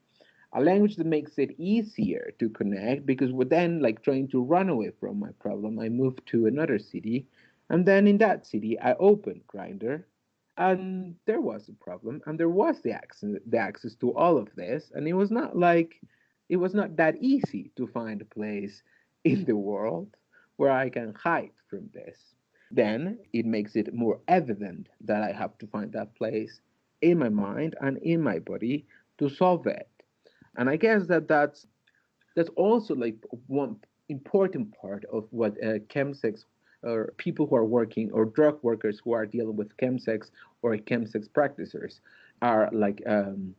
a 0.56 0.62
language 0.62 0.96
that 0.96 1.06
makes 1.06 1.38
it 1.38 1.60
easier 1.60 2.34
to 2.40 2.50
connect 2.50 3.06
because 3.06 3.32
we're 3.32 3.46
then 3.46 3.82
like 3.82 4.02
trying 4.02 4.28
to 4.30 4.42
run 4.44 4.70
away 4.70 4.92
from 5.00 5.20
my 5.20 5.30
problem 5.40 5.80
i 5.80 5.90
move 5.90 6.18
to 6.26 6.48
another 6.48 6.80
city 6.80 7.28
and 7.70 7.86
then 7.86 8.08
in 8.08 8.18
that 8.18 8.46
city 8.46 8.80
i 8.80 8.94
opened 8.96 9.42
Grindr, 9.48 10.04
and 10.58 11.16
there 11.26 11.42
was 11.42 11.70
a 11.70 11.84
problem 11.84 12.22
and 12.26 12.40
there 12.40 12.50
was 12.50 12.82
the 12.82 12.92
access 12.92 13.36
the 13.48 13.58
access 13.58 13.96
to 13.96 14.16
all 14.16 14.38
of 14.38 14.50
this 14.56 14.92
and 14.96 15.08
it 15.08 15.14
was 15.14 15.32
not 15.32 15.58
like 15.58 16.00
it 16.50 16.58
was 16.58 16.74
not 16.74 16.96
that 16.98 17.16
easy 17.22 17.72
to 17.76 17.88
find 17.88 18.22
a 18.22 18.26
place 18.26 18.84
in 19.24 19.46
the 19.46 19.56
world 19.56 20.16
where 20.58 20.72
I 20.72 20.90
can 20.90 21.14
hide 21.14 21.52
from 21.70 21.90
this, 21.94 22.18
then 22.72 23.20
it 23.34 23.46
makes 23.46 23.76
it 23.76 23.94
more 23.94 24.20
evident 24.28 24.88
that 25.02 25.24
I 25.24 25.32
have 25.32 25.58
to 25.60 25.68
find 25.68 25.92
that 25.94 26.16
place 26.16 26.62
in 27.02 27.20
my 27.20 27.30
mind 27.30 27.76
and 27.82 27.98
in 27.98 28.22
my 28.22 28.40
body 28.40 28.86
to 29.18 29.30
solve 29.30 29.68
it. 29.68 29.90
And 30.58 30.70
I 30.70 30.76
guess 30.76 31.08
that 31.08 31.28
that's 31.28 31.68
that's 32.36 32.50
also 32.56 32.96
like 32.96 33.16
one 33.48 33.78
important 34.10 34.74
part 34.80 35.06
of 35.12 35.28
what 35.32 35.54
uh, 35.64 35.80
chemsex 35.90 36.44
or 36.84 37.14
people 37.18 37.48
who 37.48 37.56
are 37.56 37.66
working 37.66 38.12
or 38.12 38.26
drug 38.26 38.60
workers 38.62 39.02
who 39.04 39.14
are 39.14 39.26
dealing 39.26 39.56
with 39.56 39.76
chemsex 39.78 40.30
or 40.62 40.76
chemsex 40.78 41.32
practitioners 41.32 42.02
are 42.42 42.70
like 42.72 43.02
um, 43.08 43.56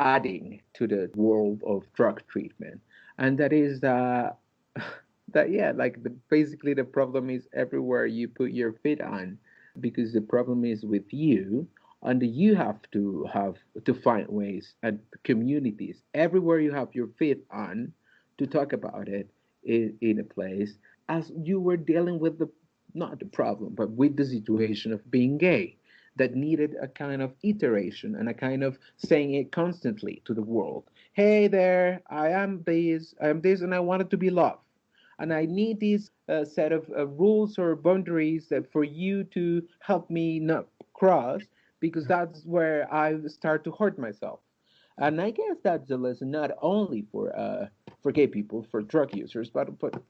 adding 0.00 0.60
to 0.74 0.86
the 0.86 1.10
world 1.14 1.62
of 1.66 1.84
drug 1.94 2.22
treatment, 2.28 2.80
and 3.18 3.38
that 3.38 3.52
is 3.52 3.80
that 3.80 4.38
that 5.32 5.50
yeah 5.50 5.72
like 5.74 6.02
the, 6.02 6.10
basically 6.28 6.74
the 6.74 6.84
problem 6.84 7.30
is 7.30 7.48
everywhere 7.54 8.06
you 8.06 8.28
put 8.28 8.50
your 8.52 8.72
feet 8.72 9.00
on 9.00 9.38
because 9.80 10.12
the 10.12 10.20
problem 10.20 10.64
is 10.64 10.84
with 10.84 11.12
you 11.12 11.66
and 12.02 12.22
you 12.22 12.54
have 12.54 12.78
to 12.92 13.26
have 13.32 13.56
to 13.84 13.94
find 13.94 14.28
ways 14.28 14.74
and 14.82 14.98
communities 15.24 16.02
everywhere 16.14 16.60
you 16.60 16.72
have 16.72 16.94
your 16.94 17.08
feet 17.18 17.44
on 17.50 17.92
to 18.38 18.46
talk 18.46 18.72
about 18.72 19.08
it 19.08 19.30
in, 19.64 19.96
in 20.00 20.20
a 20.20 20.24
place 20.24 20.78
as 21.08 21.32
you 21.42 21.60
were 21.60 21.76
dealing 21.76 22.18
with 22.18 22.38
the 22.38 22.48
not 22.94 23.18
the 23.18 23.26
problem 23.26 23.74
but 23.74 23.90
with 23.90 24.16
the 24.16 24.24
situation 24.24 24.92
of 24.92 25.10
being 25.10 25.36
gay 25.38 25.76
that 26.16 26.34
needed 26.34 26.74
a 26.80 26.88
kind 26.88 27.20
of 27.20 27.34
iteration 27.42 28.14
and 28.16 28.28
a 28.28 28.34
kind 28.34 28.64
of 28.64 28.78
saying 28.96 29.34
it 29.34 29.52
constantly 29.52 30.22
to 30.24 30.32
the 30.32 30.42
world. 30.42 30.84
Hey 31.12 31.46
there 31.48 32.02
i 32.10 32.28
am 32.28 32.62
this 32.64 33.14
i 33.22 33.28
am 33.28 33.40
this 33.40 33.60
and 33.60 33.74
i 33.74 33.80
wanted 33.80 34.10
to 34.10 34.16
be 34.16 34.30
loved. 34.30 34.60
And 35.18 35.32
I 35.32 35.46
need 35.46 35.80
this 35.80 36.10
uh, 36.28 36.44
set 36.44 36.72
of 36.72 36.90
uh, 36.94 37.06
rules 37.06 37.58
or 37.58 37.74
boundaries 37.74 38.48
that 38.50 38.70
for 38.70 38.84
you 38.84 39.24
to 39.24 39.62
help 39.80 40.10
me 40.10 40.38
not 40.38 40.66
cross 40.92 41.42
because 41.80 42.06
that's 42.06 42.44
where 42.44 42.92
I 42.92 43.18
start 43.26 43.64
to 43.64 43.72
hurt 43.72 43.98
myself. 43.98 44.40
And 44.98 45.20
I 45.20 45.30
guess 45.30 45.56
that's 45.62 45.90
a 45.90 45.96
lesson 45.96 46.30
not 46.30 46.52
only 46.62 47.04
for 47.12 47.36
uh, 47.36 47.66
for 48.02 48.12
gay 48.12 48.26
people, 48.26 48.66
for 48.70 48.82
drug 48.82 49.14
users, 49.14 49.50
but 49.50 49.78
but 49.78 50.02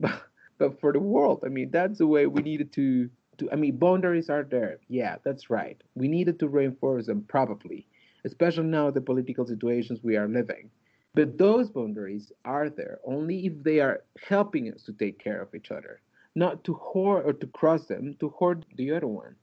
but 0.58 0.80
for 0.80 0.92
the 0.92 1.00
world. 1.00 1.42
I 1.44 1.48
mean, 1.48 1.70
that's 1.70 1.98
the 1.98 2.06
way 2.06 2.26
we 2.26 2.42
needed 2.42 2.72
to 2.74 3.08
to. 3.38 3.50
I 3.50 3.56
mean, 3.56 3.78
boundaries 3.78 4.28
are 4.28 4.44
there. 4.44 4.78
Yeah, 4.88 5.16
that's 5.24 5.48
right. 5.48 5.80
We 5.94 6.08
needed 6.08 6.38
to 6.40 6.48
reinforce 6.48 7.06
them 7.06 7.24
probably, 7.26 7.86
especially 8.24 8.64
now 8.64 8.90
the 8.90 9.00
political 9.00 9.46
situations 9.46 10.00
we 10.02 10.16
are 10.16 10.28
living. 10.28 10.70
But 11.14 11.38
those 11.38 11.70
boundaries 11.70 12.32
are 12.44 12.68
there 12.68 12.98
only 13.04 13.46
if 13.46 13.62
they 13.62 13.78
are 13.80 14.02
helping 14.20 14.72
us 14.72 14.82
to 14.82 14.92
take 14.92 15.18
care 15.18 15.40
of 15.40 15.54
each 15.54 15.70
other, 15.70 16.00
not 16.34 16.64
to 16.64 16.74
hoard 16.74 17.24
or 17.24 17.32
to 17.32 17.46
cross 17.46 17.86
them, 17.86 18.16
to 18.18 18.30
hoard 18.30 18.66
the 18.76 18.90
other 18.90 19.06
one. 19.06 19.36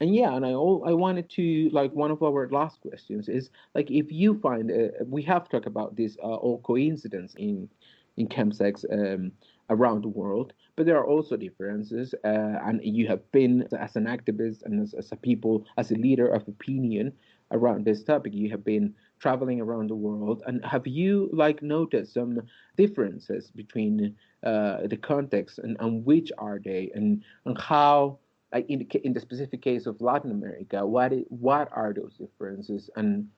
And 0.00 0.14
yeah, 0.14 0.34
and 0.34 0.44
I 0.44 0.52
all 0.52 0.84
I 0.86 0.92
wanted 0.92 1.28
to 1.30 1.70
like 1.72 1.92
one 1.92 2.10
of 2.10 2.22
our 2.22 2.48
last 2.50 2.80
questions 2.80 3.28
is 3.28 3.50
like 3.74 3.90
if 3.90 4.12
you 4.12 4.38
find 4.40 4.70
uh, 4.70 5.04
we 5.06 5.22
have 5.22 5.48
talked 5.48 5.66
about 5.66 5.96
this 5.96 6.16
uh, 6.22 6.36
all 6.36 6.60
coincidence 6.60 7.34
in 7.36 7.68
in 8.16 8.28
chemsex 8.28 8.84
um, 8.92 9.32
around 9.70 10.02
the 10.02 10.08
world, 10.08 10.52
but 10.76 10.86
there 10.86 10.96
are 10.96 11.06
also 11.06 11.36
differences. 11.36 12.14
Uh, 12.24 12.58
and 12.64 12.80
you 12.82 13.06
have 13.06 13.30
been 13.32 13.66
as 13.78 13.96
an 13.96 14.06
activist 14.06 14.62
and 14.64 14.80
as, 14.80 14.94
as 14.94 15.12
a 15.12 15.16
people, 15.16 15.64
as 15.76 15.90
a 15.90 15.96
leader 15.96 16.28
of 16.28 16.46
opinion 16.48 17.12
around 17.52 17.84
this 17.84 18.02
topic, 18.02 18.34
you 18.34 18.50
have 18.50 18.64
been 18.64 18.94
traveling 19.18 19.60
around 19.60 19.88
the 19.88 19.94
world, 19.94 20.42
and 20.46 20.64
have 20.64 20.86
you 20.86 21.30
like 21.32 21.62
noticed 21.62 22.14
some 22.14 22.40
differences 22.76 23.50
between 23.50 24.14
uh, 24.44 24.86
the 24.86 24.96
context 24.96 25.58
and, 25.58 25.76
and 25.80 26.04
which 26.04 26.30
are 26.38 26.60
they, 26.62 26.90
and 26.94 27.22
and 27.44 27.58
how? 27.60 28.18
In 28.58 28.80
the, 28.80 29.06
in 29.06 29.12
the 29.12 29.20
specific 29.20 29.62
case 29.62 29.86
of 29.86 30.00
Latin 30.00 30.30
America, 30.30 30.86
what 30.86 31.12
is, 31.12 31.24
what 31.28 31.68
are 31.72 31.92
those 31.92 32.14
differences? 32.16 32.90
And 32.96 33.28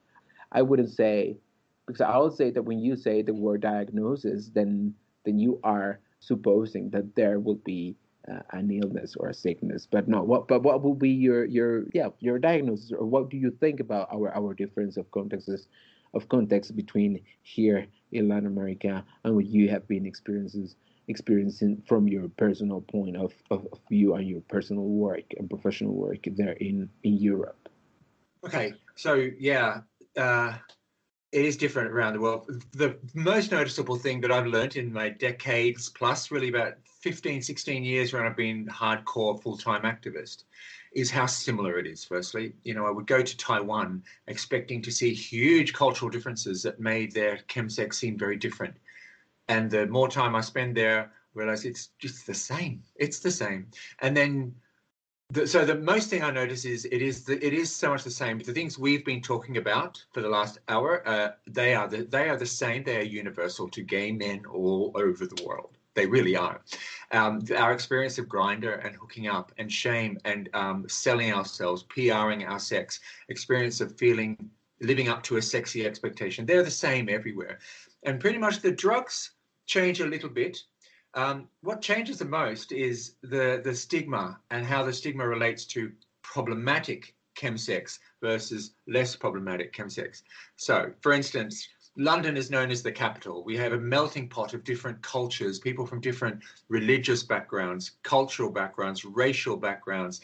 I 0.51 0.61
wouldn't 0.61 0.91
say 0.91 1.37
because 1.85 2.01
I 2.01 2.17
would 2.17 2.33
say 2.33 2.51
that 2.51 2.63
when 2.63 2.79
you 2.79 2.95
say 2.95 3.21
the 3.21 3.33
word 3.33 3.61
diagnosis, 3.61 4.49
then 4.53 4.93
then 5.25 5.39
you 5.39 5.59
are 5.63 5.99
supposing 6.19 6.89
that 6.91 7.15
there 7.15 7.39
will 7.39 7.55
be 7.65 7.95
uh, 8.31 8.39
an 8.51 8.69
illness 8.71 9.15
or 9.17 9.29
a 9.29 9.33
sickness. 9.33 9.87
But 9.89 10.07
no, 10.07 10.21
what 10.21 10.47
but 10.47 10.63
what 10.63 10.83
will 10.83 10.93
be 10.93 11.09
your 11.09 11.45
your 11.45 11.85
yeah 11.93 12.09
your 12.19 12.39
diagnosis 12.39 12.91
or 12.91 13.05
what 13.05 13.29
do 13.29 13.37
you 13.37 13.51
think 13.51 13.79
about 13.79 14.07
our 14.13 14.35
our 14.35 14.53
difference 14.53 14.97
of 14.97 15.09
contexts 15.11 15.67
of 16.13 16.29
context 16.29 16.75
between 16.75 17.21
here 17.41 17.87
in 18.11 18.27
Latin 18.27 18.47
America 18.47 19.03
and 19.23 19.35
what 19.35 19.45
you 19.45 19.69
have 19.69 19.87
been 19.87 20.05
experiences 20.05 20.75
experiencing 21.09 21.81
from 21.87 22.07
your 22.07 22.29
personal 22.37 22.81
point 22.81 23.17
of, 23.17 23.33
of, 23.51 23.67
view 23.89 24.13
and 24.15 24.27
your 24.27 24.41
personal 24.41 24.83
work 24.83 25.25
and 25.37 25.49
professional 25.49 25.93
work 25.93 26.19
there 26.37 26.53
in 26.53 26.89
in 27.03 27.17
Europe. 27.17 27.67
Okay, 28.45 28.73
so 28.95 29.29
yeah, 29.37 29.81
uh, 30.15 30.53
it 31.31 31.45
is 31.45 31.57
different 31.57 31.91
around 31.91 32.13
the 32.13 32.21
world. 32.21 32.63
The 32.71 32.97
most 33.13 33.51
noticeable 33.51 33.97
thing 33.97 34.21
that 34.21 34.31
I've 34.31 34.47
learned 34.47 34.77
in 34.77 34.93
my 34.93 35.09
decades 35.09 35.89
plus, 35.89 36.31
really 36.31 36.49
about 36.49 36.75
15, 37.01 37.41
16 37.41 37.83
years 37.83 38.13
when 38.13 38.23
I've 38.23 38.35
been 38.35 38.65
hardcore 38.67 39.41
full 39.41 39.57
time 39.57 39.83
activist, 39.83 40.43
is 40.93 41.11
how 41.11 41.25
similar 41.27 41.77
it 41.77 41.85
is. 41.85 42.03
Firstly, 42.03 42.53
you 42.63 42.73
know, 42.73 42.85
I 42.85 42.91
would 42.91 43.07
go 43.07 43.21
to 43.21 43.37
Taiwan 43.37 44.03
expecting 44.27 44.81
to 44.81 44.91
see 44.91 45.13
huge 45.13 45.73
cultural 45.73 46.09
differences 46.09 46.63
that 46.63 46.79
made 46.79 47.11
their 47.11 47.37
chemsex 47.47 47.95
seem 47.95 48.17
very 48.17 48.37
different. 48.37 48.75
And 49.49 49.69
the 49.69 49.87
more 49.87 50.07
time 50.07 50.35
I 50.35 50.41
spend 50.41 50.77
there, 50.77 51.11
realize 51.33 51.65
it's 51.65 51.89
just 51.97 52.25
the 52.25 52.33
same. 52.33 52.83
It's 52.95 53.19
the 53.19 53.31
same. 53.31 53.67
And 53.99 54.15
then 54.15 54.53
the, 55.31 55.47
so 55.47 55.65
the 55.65 55.75
most 55.75 56.09
thing 56.09 56.23
I 56.23 56.31
notice 56.31 56.65
is 56.65 56.85
it 56.85 57.01
is 57.01 57.23
the, 57.23 57.43
it 57.45 57.53
is 57.53 57.75
so 57.75 57.89
much 57.89 58.03
the 58.03 58.11
same. 58.11 58.39
The 58.39 58.53
things 58.53 58.79
we've 58.79 59.03
been 59.03 59.21
talking 59.21 59.57
about 59.57 60.03
for 60.13 60.21
the 60.21 60.29
last 60.29 60.59
hour, 60.69 61.07
uh, 61.07 61.31
they 61.47 61.75
are 61.75 61.87
the, 61.87 62.03
they 62.03 62.29
are 62.29 62.37
the 62.37 62.45
same. 62.45 62.83
They 62.83 62.97
are 62.97 63.03
universal 63.03 63.67
to 63.69 63.81
gay 63.81 64.11
men 64.11 64.45
all 64.45 64.91
over 64.95 65.25
the 65.25 65.43
world. 65.43 65.77
They 65.95 66.05
really 66.05 66.35
are. 66.35 66.61
Um, 67.11 67.43
our 67.57 67.73
experience 67.73 68.19
of 68.19 68.27
Grindr 68.27 68.85
and 68.85 68.95
hooking 68.95 69.27
up 69.27 69.51
and 69.57 69.71
shame 69.71 70.17
and 70.25 70.47
um, 70.53 70.87
selling 70.87 71.33
ourselves, 71.33 71.83
PRing 71.83 72.45
our 72.45 72.59
sex, 72.59 72.99
experience 73.29 73.81
of 73.81 73.97
feeling 73.97 74.37
living 74.81 75.09
up 75.09 75.23
to 75.23 75.37
a 75.37 75.41
sexy 75.41 75.85
expectation. 75.85 76.45
They're 76.45 76.63
the 76.63 76.71
same 76.71 77.09
everywhere, 77.09 77.59
and 78.03 78.19
pretty 78.19 78.37
much 78.37 78.61
the 78.61 78.71
drugs 78.71 79.31
change 79.69 80.01
a 80.01 80.05
little 80.05 80.29
bit 80.29 80.57
um, 81.13 81.47
what 81.61 81.81
changes 81.81 82.19
the 82.19 82.25
most 82.25 82.71
is 82.71 83.15
the, 83.23 83.61
the 83.63 83.73
stigma 83.73 84.39
and 84.51 84.65
how 84.65 84.83
the 84.83 84.93
stigma 84.93 85.27
relates 85.27 85.65
to 85.65 85.91
problematic 86.21 87.15
chemsex 87.35 87.99
versus 88.21 88.75
less 88.87 89.15
problematic 89.15 89.73
chemsex. 89.73 90.21
So, 90.57 90.91
for 91.01 91.13
instance, 91.13 91.67
London 91.97 92.37
is 92.37 92.51
known 92.51 92.69
as 92.69 92.83
the 92.83 92.91
capital. 92.91 93.43
We 93.43 93.57
have 93.57 93.73
a 93.73 93.79
melting 93.79 94.29
pot 94.29 94.53
of 94.53 94.63
different 94.63 95.01
cultures, 95.01 95.59
people 95.59 95.85
from 95.85 95.99
different 95.99 96.43
religious 96.69 97.23
backgrounds, 97.23 97.91
cultural 98.03 98.51
backgrounds, 98.51 99.03
racial 99.03 99.57
backgrounds, 99.57 100.21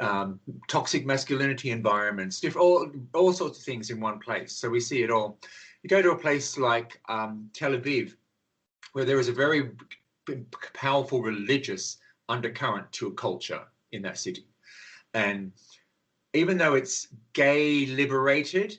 um, 0.00 0.38
toxic 0.68 1.06
masculinity 1.06 1.70
environments, 1.70 2.44
all, 2.56 2.90
all 3.14 3.32
sorts 3.32 3.58
of 3.58 3.64
things 3.64 3.88
in 3.90 4.00
one 4.00 4.18
place. 4.18 4.52
So 4.52 4.68
we 4.68 4.80
see 4.80 5.02
it 5.02 5.10
all. 5.10 5.38
You 5.82 5.88
go 5.88 6.02
to 6.02 6.10
a 6.10 6.18
place 6.18 6.58
like 6.58 7.00
um, 7.08 7.48
Tel 7.54 7.72
Aviv, 7.72 8.14
where 8.96 9.04
there 9.04 9.20
is 9.20 9.28
a 9.28 9.32
very 9.32 9.72
powerful 10.72 11.20
religious 11.20 11.98
undercurrent 12.30 12.90
to 12.92 13.08
a 13.08 13.12
culture 13.12 13.60
in 13.92 14.00
that 14.00 14.16
city. 14.16 14.46
And 15.12 15.52
even 16.32 16.56
though 16.56 16.76
it's 16.76 17.08
gay 17.34 17.84
liberated, 17.84 18.78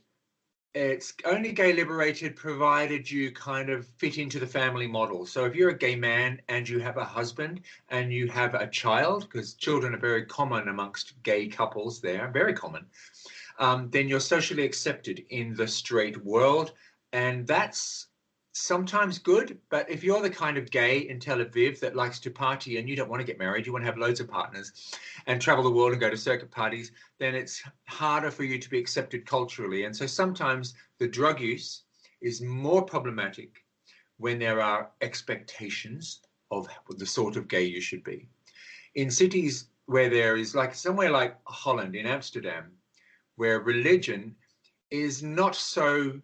it's 0.74 1.14
only 1.24 1.52
gay 1.52 1.72
liberated 1.72 2.36
provided 2.36 3.12
you 3.12 3.32
kind 3.32 3.70
of 3.70 3.86
fit 3.86 4.18
into 4.18 4.40
the 4.40 4.48
family 4.48 4.88
model. 4.88 5.28
So 5.28 5.46
if 5.46 5.54
you're 5.54 5.70
a 5.70 5.78
gay 5.78 5.96
man 5.96 6.42
and 6.50 6.68
you 6.68 6.80
have 6.80 6.98
a 6.98 7.06
husband 7.06 7.62
and 7.90 8.12
you 8.12 8.28
have 8.30 8.56
a 8.56 8.66
child, 8.66 9.28
because 9.32 9.54
children 9.54 9.94
are 9.94 10.00
very 10.00 10.26
common 10.26 10.68
amongst 10.68 11.22
gay 11.22 11.46
couples 11.46 12.02
there, 12.02 12.28
very 12.34 12.56
common, 12.56 12.88
um, 13.60 13.88
then 13.92 14.08
you're 14.08 14.20
socially 14.20 14.66
accepted 14.66 15.24
in 15.30 15.54
the 15.54 15.68
straight 15.68 16.18
world. 16.26 16.74
And 17.14 17.46
that's 17.46 18.08
sometimes 18.58 19.20
good, 19.20 19.60
but 19.70 19.90
if 19.90 20.04
you're 20.04 20.22
the 20.22 20.30
kind 20.30 20.58
of 20.58 20.72
gay 20.72 21.00
in 21.00 21.20
Tel 21.20 21.38
Aviv 21.38 21.80
that 21.80 21.96
likes 21.96 22.20
to 22.20 22.32
party 22.32 22.78
and 22.78 22.90
you 22.90 22.96
don't 22.96 23.10
want 23.10 23.20
to 23.20 23.26
get 23.26 23.38
married, 23.38 23.66
you 23.66 23.72
want 23.72 23.84
to 23.84 23.86
have 23.86 23.98
loads 23.98 24.20
of 24.20 24.28
partners 24.28 24.72
and 25.28 25.42
travel 25.42 25.64
the 25.64 25.70
world 25.70 25.92
and 25.92 26.02
go 26.02 26.10
to 26.10 26.18
circuit 26.18 26.50
parties, 26.50 26.92
then 27.20 27.36
it's 27.36 27.62
harder 27.86 28.32
for 28.32 28.44
you 28.44 28.58
to 28.58 28.70
be 28.70 28.80
accepted 28.80 29.26
culturally. 29.26 29.86
And 29.86 29.96
so 29.96 30.08
sometimes 30.08 30.74
the 30.98 31.08
drug 31.08 31.40
use 31.40 31.84
is 32.22 32.42
more 32.42 32.82
problematic 32.82 33.64
when 34.18 34.40
there 34.40 34.62
are 34.62 34.90
expectations 35.02 36.22
of 36.50 36.68
the 36.90 37.06
sort 37.06 37.36
of 37.36 37.48
gay 37.48 37.64
you 37.64 37.82
should 37.82 38.04
be. 38.04 38.28
In 38.96 39.12
cities 39.12 39.68
where 39.86 40.10
there 40.10 40.36
is 40.36 40.56
like 40.56 40.74
somewhere 40.74 41.12
like 41.12 41.36
Holland 41.46 41.96
in 41.96 42.08
Amsterdam, 42.08 42.72
where 43.36 43.60
religion 43.60 44.36
is 44.90 45.22
not 45.22 45.56
so 45.56 46.20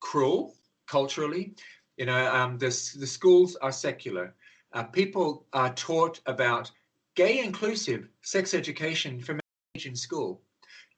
cruel 0.00 0.55
culturally. 0.86 1.54
You 1.96 2.06
know, 2.06 2.32
um, 2.32 2.58
the, 2.58 2.68
the 2.98 3.06
schools 3.06 3.56
are 3.56 3.72
secular. 3.72 4.34
Uh, 4.72 4.84
people 4.84 5.46
are 5.52 5.72
taught 5.74 6.20
about 6.26 6.70
gay 7.14 7.42
inclusive 7.42 8.08
sex 8.22 8.54
education 8.54 9.20
from 9.20 9.40
age 9.74 9.86
in 9.86 9.96
school. 9.96 10.42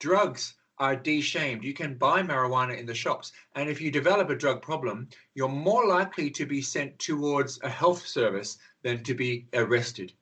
Drugs 0.00 0.54
are 0.78 0.96
de-shamed. 0.96 1.64
You 1.64 1.74
can 1.74 1.94
buy 1.94 2.22
marijuana 2.22 2.78
in 2.78 2.86
the 2.86 2.94
shops. 2.94 3.32
And 3.54 3.68
if 3.68 3.80
you 3.80 3.90
develop 3.90 4.30
a 4.30 4.36
drug 4.36 4.62
problem, 4.62 5.08
you're 5.34 5.48
more 5.48 5.86
likely 5.86 6.30
to 6.30 6.46
be 6.46 6.62
sent 6.62 6.98
towards 6.98 7.60
a 7.62 7.68
health 7.68 8.06
service 8.06 8.58
than 8.82 9.02
to 9.04 9.14
be 9.14 9.46
arrested. 9.54 10.12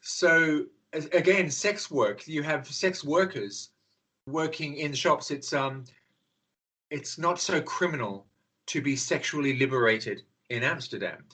So 0.00 0.66
again, 0.92 1.50
sex 1.50 1.90
work, 1.90 2.26
you 2.26 2.42
have 2.42 2.66
sex 2.66 3.04
workers 3.04 3.70
working 4.26 4.76
in 4.76 4.92
shops. 4.92 5.30
It's 5.30 5.52
um 5.52 5.84
it's 6.90 7.18
not 7.18 7.38
so 7.38 7.60
criminal 7.60 8.26
to 8.68 8.82
be 8.82 8.94
sexually 8.94 9.58
liberated 9.58 10.22
in 10.50 10.62
Amsterdam. 10.62 11.24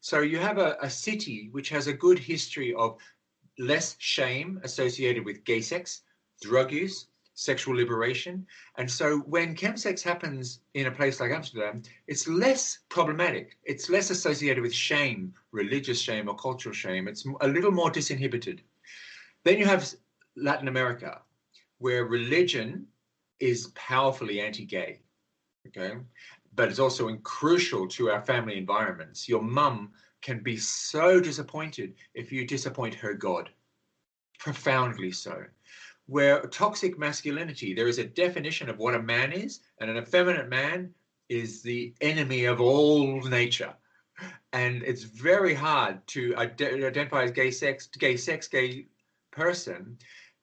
So 0.00 0.20
you 0.20 0.38
have 0.38 0.58
a, 0.58 0.76
a 0.80 0.88
city 0.88 1.48
which 1.50 1.68
has 1.70 1.88
a 1.88 1.92
good 1.92 2.18
history 2.18 2.72
of 2.74 2.96
less 3.58 3.96
shame 3.98 4.60
associated 4.62 5.24
with 5.24 5.44
gay 5.44 5.60
sex, 5.60 6.02
drug 6.40 6.70
use, 6.70 7.08
sexual 7.34 7.74
liberation. 7.74 8.46
And 8.78 8.90
so 8.90 9.18
when 9.18 9.56
chemsex 9.56 10.00
happens 10.02 10.60
in 10.74 10.86
a 10.86 10.90
place 10.90 11.18
like 11.20 11.32
Amsterdam, 11.32 11.82
it's 12.06 12.28
less 12.28 12.78
problematic. 12.88 13.58
It's 13.64 13.90
less 13.90 14.10
associated 14.10 14.62
with 14.62 14.72
shame, 14.72 15.34
religious 15.50 16.00
shame 16.00 16.28
or 16.28 16.36
cultural 16.36 16.74
shame. 16.74 17.08
It's 17.08 17.26
a 17.40 17.48
little 17.48 17.72
more 17.72 17.90
disinhibited. 17.90 18.60
Then 19.44 19.58
you 19.58 19.66
have 19.66 19.92
Latin 20.36 20.68
America, 20.68 21.20
where 21.78 22.04
religion 22.04 22.86
is 23.40 23.72
powerfully 23.74 24.40
anti-gay. 24.40 25.00
Okay 25.66 25.96
but 26.56 26.68
it's 26.68 26.78
also 26.78 27.14
crucial 27.16 27.86
to 27.86 28.10
our 28.10 28.22
family 28.22 28.56
environments. 28.56 29.28
Your 29.28 29.42
mum 29.42 29.92
can 30.22 30.42
be 30.42 30.56
so 30.56 31.20
disappointed 31.20 31.94
if 32.14 32.32
you 32.32 32.46
disappoint 32.46 32.94
her 32.94 33.14
God, 33.14 33.50
profoundly 34.38 35.12
so. 35.12 35.44
Where 36.06 36.40
toxic 36.46 36.98
masculinity, 36.98 37.74
there 37.74 37.88
is 37.88 37.98
a 37.98 38.04
definition 38.04 38.68
of 38.68 38.78
what 38.78 38.94
a 38.94 39.02
man 39.02 39.32
is, 39.32 39.60
and 39.80 39.90
an 39.90 39.98
effeminate 39.98 40.48
man 40.48 40.94
is 41.28 41.62
the 41.62 41.92
enemy 42.00 42.44
of 42.44 42.60
all 42.60 43.20
nature. 43.22 43.74
And 44.52 44.82
it's 44.82 45.02
very 45.02 45.52
hard 45.52 46.06
to 46.08 46.34
identify 46.36 47.24
as 47.24 47.32
gay 47.32 47.50
sex, 47.50 47.86
gay 47.86 48.16
sex, 48.16 48.48
gay 48.48 48.86
person 49.30 49.98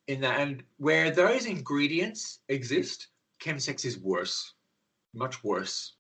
in 0.08 0.22
that. 0.22 0.40
And 0.40 0.64
where 0.78 1.10
those 1.10 1.46
ingredients 1.48 2.40
exist, 2.50 3.08
chemsex 3.42 3.84
is 3.86 3.98
worse, 3.98 4.54
much 5.16 5.44
worse. 5.44 5.94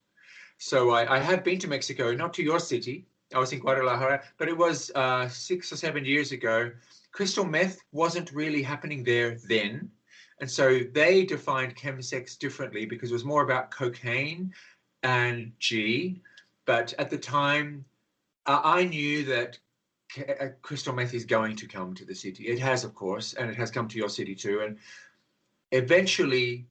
So 0.63 0.91
I, 0.91 1.17
I, 1.17 1.19
have 1.19 1.43
been 1.43 1.59
to 1.59 1.67
Mexico, 1.67 2.15
not 2.15 2.33
to 2.35 2.41
your 2.41 2.57
city. 2.57 3.05
I 3.35 3.37
was 3.37 3.51
in 3.51 3.59
Guadalajara, 3.59 4.23
but 4.37 4.47
it 4.47 4.57
was 4.57 4.91
uh, 4.95 5.27
six 5.27 5.73
or 5.73 5.75
seven 5.75 6.05
years 6.05 6.31
ago. 6.31 6.71
Crystal 7.11 7.43
meth 7.43 7.81
wasn't 7.91 8.31
really 8.31 8.63
happening 8.63 9.03
there 9.03 9.37
then. 9.49 9.91
And 10.39 10.49
so 10.49 10.79
they 10.93 11.25
defined 11.25 11.75
chemsex 11.75 12.37
differently 12.37 12.85
because 12.85 13.11
it 13.11 13.13
was 13.13 13.25
more 13.25 13.43
about 13.43 13.71
cocaine 13.71 14.53
and 15.03 15.51
G. 15.59 16.21
But 16.65 16.93
at 16.97 17.09
the 17.09 17.17
time, 17.17 17.83
uh, 18.45 18.61
I 18.63 18.85
knew 18.85 19.25
that 19.25 19.59
uh, 20.17 20.47
crystal 20.61 20.93
meth 20.93 21.13
is 21.13 21.25
going 21.25 21.57
to 21.57 21.67
come 21.67 21.93
to 21.93 22.05
the 22.05 22.15
city. 22.15 22.45
It 22.45 22.59
has, 22.59 22.85
of 22.85 22.95
course, 22.95 23.33
and 23.33 23.49
it 23.49 23.57
has 23.57 23.69
come 23.69 23.89
to 23.89 23.97
your 23.97 24.07
city 24.07 24.33
too. 24.33 24.61
And 24.61 24.77
eventually, 25.73 26.67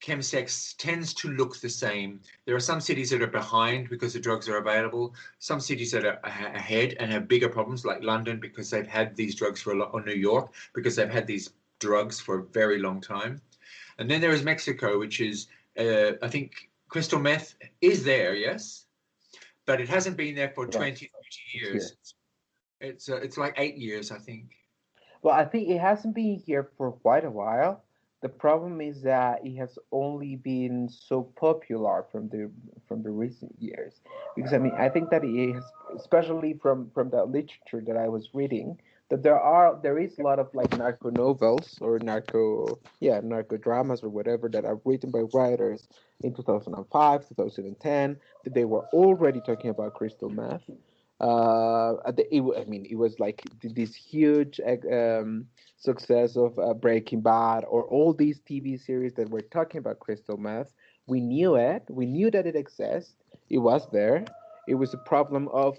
chemsex 0.00 0.76
tends 0.76 1.12
to 1.14 1.28
look 1.28 1.58
the 1.58 1.68
same. 1.68 2.20
There 2.44 2.54
are 2.54 2.60
some 2.60 2.80
cities 2.80 3.10
that 3.10 3.22
are 3.22 3.26
behind 3.26 3.88
because 3.88 4.12
the 4.12 4.20
drugs 4.20 4.48
are 4.48 4.58
available. 4.58 5.14
Some 5.38 5.60
cities 5.60 5.90
that 5.92 6.04
are 6.04 6.20
ahead 6.24 6.96
and 7.00 7.10
have 7.10 7.28
bigger 7.28 7.48
problems, 7.48 7.84
like 7.84 8.02
London, 8.02 8.38
because 8.38 8.70
they've 8.70 8.86
had 8.86 9.16
these 9.16 9.34
drugs 9.34 9.60
for 9.60 9.72
a 9.72 9.76
lot, 9.76 9.90
or 9.92 10.02
New 10.04 10.14
York, 10.14 10.52
because 10.74 10.96
they've 10.96 11.10
had 11.10 11.26
these 11.26 11.50
drugs 11.80 12.20
for 12.20 12.38
a 12.38 12.44
very 12.44 12.78
long 12.78 13.00
time. 13.00 13.40
And 13.98 14.10
then 14.10 14.20
there 14.20 14.32
is 14.32 14.44
Mexico, 14.44 14.98
which 14.98 15.20
is, 15.20 15.48
uh, 15.78 16.12
I 16.22 16.28
think, 16.28 16.70
crystal 16.88 17.18
meth 17.18 17.54
is 17.80 18.04
there, 18.04 18.34
yes, 18.34 18.86
but 19.66 19.80
it 19.80 19.88
hasn't 19.88 20.16
been 20.16 20.34
there 20.34 20.50
for 20.54 20.64
right. 20.64 20.72
20, 20.72 21.10
30 21.12 21.12
years. 21.52 21.96
It's 22.80 23.08
uh, 23.08 23.16
it's 23.16 23.36
like 23.36 23.54
eight 23.56 23.76
years, 23.76 24.12
I 24.12 24.18
think. 24.18 24.52
Well, 25.22 25.34
I 25.34 25.44
think 25.44 25.68
it 25.68 25.80
hasn't 25.80 26.14
been 26.14 26.36
here 26.36 26.70
for 26.76 26.92
quite 26.92 27.24
a 27.24 27.30
while. 27.30 27.84
The 28.20 28.28
problem 28.28 28.80
is 28.80 29.02
that 29.02 29.46
it 29.46 29.56
has 29.56 29.78
only 29.92 30.36
been 30.36 30.88
so 30.88 31.22
popular 31.22 32.04
from 32.10 32.28
the 32.28 32.50
from 32.86 33.02
the 33.02 33.10
recent 33.10 33.54
years. 33.60 34.00
Because 34.34 34.52
I 34.52 34.58
mean, 34.58 34.74
I 34.76 34.88
think 34.88 35.10
that 35.10 35.24
it 35.24 35.54
has, 35.54 35.64
especially 35.96 36.54
from 36.54 36.90
from 36.94 37.10
the 37.10 37.24
literature 37.24 37.82
that 37.86 37.96
I 37.96 38.08
was 38.08 38.30
reading, 38.34 38.78
that 39.08 39.22
there 39.22 39.38
are 39.38 39.78
there 39.82 39.98
is 39.98 40.18
a 40.18 40.22
lot 40.22 40.38
of 40.38 40.52
like 40.54 40.76
narco 40.76 41.10
novels 41.10 41.78
or 41.80 41.98
narco 41.98 42.78
yeah 43.00 43.20
narco 43.22 43.56
dramas 43.56 44.02
or 44.02 44.08
whatever 44.08 44.48
that 44.48 44.64
are 44.64 44.80
written 44.84 45.10
by 45.10 45.20
writers 45.32 45.88
in 46.22 46.34
2005 46.34 47.28
2010 47.28 48.16
that 48.44 48.54
they 48.54 48.64
were 48.64 48.84
already 48.92 49.40
talking 49.40 49.70
about 49.70 49.94
crystal 49.94 50.28
meth 50.28 50.62
uh 51.20 51.94
it, 52.16 52.42
i 52.56 52.64
mean 52.64 52.86
it 52.88 52.96
was 52.96 53.18
like 53.18 53.42
this 53.62 53.94
huge 53.94 54.60
um 54.92 55.46
success 55.76 56.36
of 56.36 56.58
uh, 56.58 56.74
breaking 56.74 57.20
bad 57.20 57.64
or 57.68 57.84
all 57.84 58.12
these 58.12 58.40
tv 58.40 58.80
series 58.80 59.14
that 59.14 59.28
were 59.30 59.42
talking 59.42 59.78
about 59.78 59.98
crystal 60.00 60.36
meth. 60.36 60.72
We 61.06 61.20
knew 61.20 61.56
it. 61.56 61.84
We 61.88 62.04
knew 62.06 62.30
that 62.30 62.46
it 62.46 62.54
exists. 62.56 63.14
It 63.48 63.58
was 63.58 63.88
there. 63.90 64.24
It 64.66 64.74
was 64.74 64.92
a 64.94 64.98
problem 64.98 65.48
of 65.48 65.78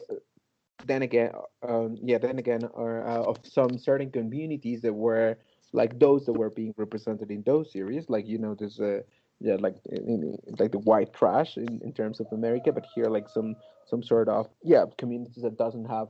then 0.86 1.02
again, 1.02 1.32
um, 1.68 1.98
yeah, 2.02 2.18
then 2.18 2.40
again, 2.40 2.62
or 2.74 3.06
uh, 3.08 3.24
of 3.24 3.38
some 3.44 3.78
certain 3.78 4.12
communities 4.12 4.82
that 4.82 4.94
were 4.94 5.38
like 5.74 6.00
those 6.00 6.26
that 6.26 6.34
were 6.34 6.50
being 6.50 6.74
represented 6.78 7.30
in 7.32 7.44
those 7.44 7.72
series, 7.72 8.10
like 8.10 8.28
you 8.28 8.38
know, 8.38 8.56
there's 8.56 8.80
a 8.80 9.04
yeah, 9.40 9.56
like 9.60 9.76
like 10.60 10.72
the 10.72 10.80
white 10.80 11.14
trash 11.14 11.58
in, 11.58 11.82
in 11.84 11.94
terms 11.94 12.20
of 12.20 12.28
America, 12.32 12.72
but 12.72 12.86
here 12.94 13.06
like 13.06 13.30
some 13.30 13.56
some 13.86 14.04
sort 14.04 14.30
of 14.30 14.48
yeah 14.64 14.86
communities 14.98 15.44
that 15.44 15.58
doesn't 15.58 15.86
have 15.86 16.08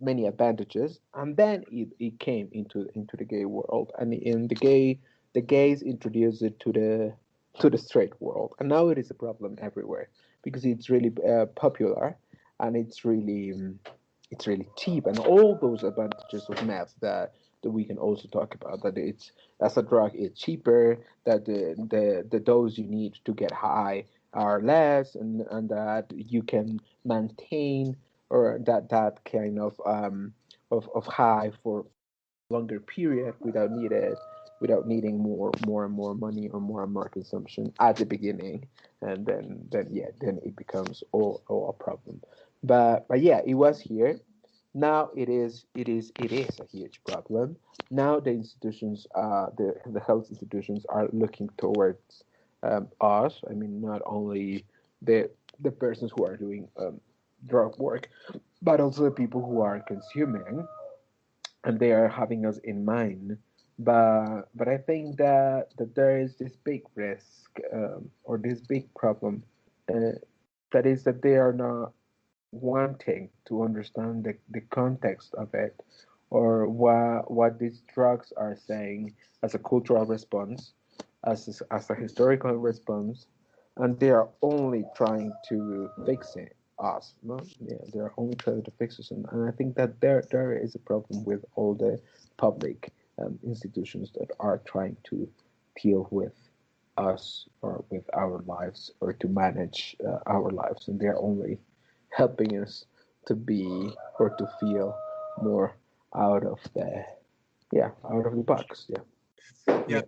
many 0.00 0.26
advantages, 0.26 1.00
and 1.14 1.36
then 1.36 1.64
it, 1.70 1.88
it 1.98 2.18
came 2.18 2.48
into 2.52 2.88
into 2.94 3.16
the 3.16 3.24
gay 3.24 3.44
world, 3.44 3.92
and 3.98 4.12
in 4.12 4.48
the 4.48 4.54
gay 4.54 4.98
the 5.34 5.40
gays 5.40 5.82
introduced 5.82 6.42
it 6.42 6.58
to 6.60 6.72
the 6.72 7.14
to 7.60 7.70
the 7.70 7.78
straight 7.78 8.20
world, 8.20 8.54
and 8.58 8.68
now 8.68 8.88
it 8.88 8.98
is 8.98 9.10
a 9.10 9.14
problem 9.14 9.56
everywhere 9.60 10.08
because 10.42 10.64
it's 10.64 10.90
really 10.90 11.12
uh, 11.26 11.46
popular 11.46 12.16
and 12.60 12.76
it's 12.76 13.04
really 13.04 13.52
um, 13.52 13.78
it's 14.30 14.46
really 14.46 14.68
cheap. 14.76 15.06
And 15.06 15.18
all 15.18 15.56
those 15.60 15.82
advantages 15.82 16.48
of 16.48 16.64
meth 16.66 16.94
that 17.00 17.34
that 17.64 17.70
we 17.70 17.84
can 17.84 17.98
also 17.98 18.28
talk 18.28 18.54
about 18.54 18.82
that 18.82 18.96
it's 18.98 19.32
as 19.62 19.76
a 19.76 19.82
drug 19.82 20.12
it's 20.14 20.40
cheaper 20.40 20.98
that 21.26 21.44
the 21.44 21.74
the, 21.90 22.26
the 22.30 22.40
dose 22.40 22.78
you 22.78 22.86
need 22.86 23.14
to 23.24 23.34
get 23.34 23.52
high 23.52 24.04
are 24.34 24.62
less 24.62 25.16
and 25.16 25.42
and 25.50 25.70
that 25.70 26.06
you 26.14 26.42
can 26.42 26.80
maintain 27.04 27.96
or 28.30 28.60
that 28.66 28.88
that 28.90 29.24
kind 29.24 29.58
of 29.58 29.80
um 29.86 30.32
of, 30.70 30.88
of 30.94 31.06
high 31.06 31.52
for 31.62 31.86
longer 32.50 32.80
period 32.80 33.34
without 33.40 33.72
needed 33.72 34.16
without 34.60 34.86
needing 34.86 35.18
more 35.18 35.50
more 35.66 35.84
and 35.84 35.94
more 35.94 36.14
money 36.14 36.48
or 36.50 36.60
more 36.60 36.84
and 36.84 36.92
more 36.92 37.08
consumption 37.08 37.72
at 37.80 37.96
the 37.96 38.06
beginning 38.06 38.66
and 39.02 39.26
then 39.26 39.66
then 39.72 39.88
yeah 39.90 40.08
then 40.20 40.38
it 40.44 40.56
becomes 40.56 41.02
all, 41.12 41.42
all 41.48 41.70
a 41.70 41.84
problem 41.84 42.20
but 42.64 43.06
but 43.08 43.20
yeah, 43.20 43.42
it 43.46 43.54
was 43.54 43.80
here. 43.80 44.18
Now 44.74 45.10
it 45.16 45.28
is 45.28 45.66
it 45.74 45.88
is 45.88 46.12
it 46.20 46.32
is 46.32 46.58
a 46.60 46.66
huge 46.66 47.00
problem. 47.06 47.56
Now 47.90 48.18
the 48.20 48.30
institutions, 48.30 49.06
uh, 49.14 49.46
the 49.56 49.74
the 49.86 50.00
health 50.00 50.26
institutions 50.30 50.84
are 50.88 51.08
looking 51.12 51.48
towards 51.58 52.24
um, 52.62 52.88
us. 53.00 53.40
I 53.48 53.54
mean, 53.54 53.80
not 53.80 54.02
only 54.04 54.66
the 55.02 55.30
the 55.60 55.70
persons 55.70 56.12
who 56.16 56.24
are 56.24 56.36
doing 56.36 56.68
um, 56.76 57.00
drug 57.46 57.78
work, 57.78 58.08
but 58.62 58.80
also 58.80 59.04
the 59.04 59.10
people 59.12 59.44
who 59.44 59.60
are 59.60 59.80
consuming, 59.80 60.66
and 61.64 61.78
they 61.78 61.92
are 61.92 62.08
having 62.08 62.44
us 62.44 62.58
in 62.64 62.84
mind. 62.84 63.38
But 63.78 64.42
but 64.54 64.68
I 64.68 64.78
think 64.78 65.16
that 65.18 65.68
that 65.78 65.94
there 65.94 66.18
is 66.18 66.36
this 66.36 66.56
big 66.64 66.82
risk 66.96 67.60
um, 67.72 68.10
or 68.24 68.38
this 68.38 68.60
big 68.60 68.92
problem 68.94 69.44
uh, 69.92 70.18
that 70.72 70.86
is 70.86 71.04
that 71.04 71.22
they 71.22 71.36
are 71.36 71.52
not 71.52 71.92
wanting 72.54 73.28
to 73.46 73.62
understand 73.62 74.24
the, 74.24 74.34
the 74.50 74.60
context 74.70 75.34
of 75.34 75.52
it 75.54 75.74
or 76.30 76.66
what 76.66 77.30
what 77.30 77.58
these 77.58 77.82
drugs 77.94 78.32
are 78.36 78.56
saying 78.56 79.14
as 79.42 79.54
a 79.54 79.58
cultural 79.58 80.04
response, 80.06 80.72
as 81.24 81.60
a, 81.60 81.74
as 81.74 81.90
a 81.90 81.94
historical 81.94 82.54
response, 82.54 83.26
and 83.76 83.98
they 84.00 84.10
are 84.10 84.28
only 84.42 84.84
trying 84.96 85.32
to 85.48 85.88
fix 86.06 86.36
it 86.36 86.56
us. 86.78 87.14
No? 87.22 87.38
Yeah, 87.60 87.76
they 87.92 88.00
are 88.00 88.12
only 88.16 88.34
trying 88.34 88.62
to 88.62 88.70
fix 88.72 88.98
us, 88.98 89.10
and, 89.10 89.24
and 89.32 89.48
I 89.48 89.52
think 89.52 89.76
that 89.76 90.00
there 90.00 90.24
there 90.30 90.56
is 90.56 90.74
a 90.74 90.80
problem 90.80 91.24
with 91.24 91.44
all 91.54 91.74
the 91.74 92.00
public 92.36 92.92
um, 93.18 93.38
institutions 93.44 94.10
that 94.18 94.30
are 94.40 94.58
trying 94.64 94.96
to 95.04 95.28
deal 95.80 96.08
with 96.10 96.34
us 96.96 97.46
or 97.62 97.84
with 97.90 98.08
our 98.14 98.42
lives 98.46 98.90
or 99.00 99.12
to 99.12 99.28
manage 99.28 99.96
uh, 100.06 100.18
our 100.26 100.50
lives, 100.50 100.88
and 100.88 100.98
they're 100.98 101.18
only 101.18 101.58
helping 102.14 102.60
us 102.62 102.86
to 103.26 103.34
be 103.34 103.90
or 104.18 104.30
to 104.30 104.48
feel 104.60 104.96
more 105.42 105.76
out 106.14 106.44
of 106.44 106.60
the 106.74 107.04
yeah 107.72 107.90
out 108.10 108.26
of 108.26 108.36
the 108.36 108.42
box 108.42 108.86
yeah. 108.88 109.78
Yeah 109.88 110.02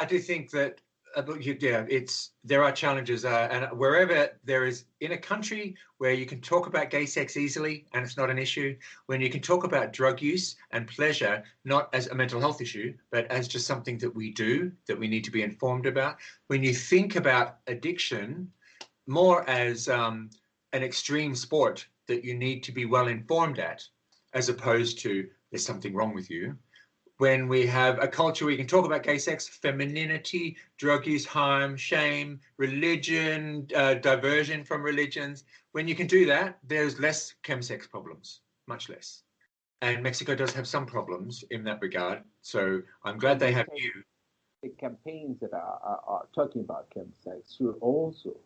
i, 0.00 0.04
do 0.04 0.18
think 0.18 0.50
that 0.50 0.80
uh, 1.16 1.22
yeah 1.38 1.84
it's 1.88 2.30
there 2.44 2.62
are 2.62 2.72
challenges 2.72 3.24
uh, 3.24 3.48
and 3.50 3.66
wherever 3.78 4.28
there 4.44 4.64
is 4.64 4.84
in 5.00 5.12
a 5.12 5.18
country 5.18 5.74
where 5.98 6.12
you 6.12 6.24
can 6.24 6.40
talk 6.40 6.66
about 6.66 6.88
gay 6.88 7.04
sex 7.04 7.36
easily 7.36 7.84
and 7.92 8.04
it's 8.04 8.16
not 8.16 8.30
an 8.30 8.38
issue 8.38 8.74
when 9.06 9.20
you 9.20 9.28
can 9.28 9.40
talk 9.40 9.64
about 9.64 9.92
drug 9.92 10.22
use 10.22 10.56
and 10.70 10.86
pleasure 10.86 11.42
not 11.64 11.92
as 11.92 12.06
a 12.06 12.14
mental 12.14 12.40
health 12.40 12.60
issue 12.60 12.94
but 13.10 13.26
as 13.26 13.48
just 13.48 13.66
something 13.66 13.98
that 13.98 14.14
we 14.14 14.32
do 14.32 14.70
that 14.86 14.98
we 14.98 15.08
need 15.08 15.24
to 15.24 15.30
be 15.30 15.42
informed 15.42 15.86
about 15.86 16.16
when 16.46 16.62
you 16.62 16.72
think 16.72 17.16
about 17.16 17.58
addiction 17.66 18.50
more 19.06 19.48
as 19.50 19.88
um, 19.88 20.30
an 20.72 20.82
extreme 20.82 21.34
sport 21.34 21.86
that 22.06 22.24
you 22.24 22.34
need 22.34 22.62
to 22.64 22.72
be 22.72 22.86
well 22.86 23.08
informed 23.08 23.58
at, 23.58 23.82
as 24.34 24.48
opposed 24.48 24.98
to 25.00 25.28
there's 25.50 25.64
something 25.64 25.94
wrong 25.94 26.14
with 26.14 26.30
you. 26.30 26.56
When 27.18 27.48
we 27.48 27.66
have 27.66 28.02
a 28.02 28.08
culture 28.08 28.44
where 28.44 28.52
you 28.52 28.56
can 28.56 28.66
talk 28.66 28.86
about 28.86 29.02
gay 29.02 29.18
sex, 29.18 29.46
femininity, 29.46 30.56
drug 30.78 31.06
use, 31.06 31.26
harm, 31.26 31.76
shame, 31.76 32.40
religion, 32.56 33.68
uh, 33.76 33.94
diversion 33.94 34.64
from 34.64 34.82
religions, 34.82 35.44
when 35.72 35.86
you 35.86 35.94
can 35.94 36.06
do 36.06 36.24
that, 36.26 36.58
there's 36.66 36.98
less 36.98 37.34
chemsex 37.44 37.90
problems, 37.90 38.40
much 38.66 38.88
less. 38.88 39.22
And 39.82 40.02
Mexico 40.02 40.34
does 40.34 40.52
have 40.54 40.66
some 40.66 40.86
problems 40.86 41.44
in 41.50 41.62
that 41.64 41.80
regard. 41.82 42.22
So 42.42 42.80
I'm 43.04 43.18
glad 43.18 43.38
they 43.38 43.52
have 43.52 43.68
you. 43.74 43.92
The 44.62 44.70
campaigns 44.70 45.40
that 45.40 45.52
are, 45.52 45.78
are, 45.82 46.00
are 46.06 46.28
talking 46.34 46.62
about 46.62 46.90
chemsex 46.90 47.56
should 47.56 47.76
also 47.80 48.36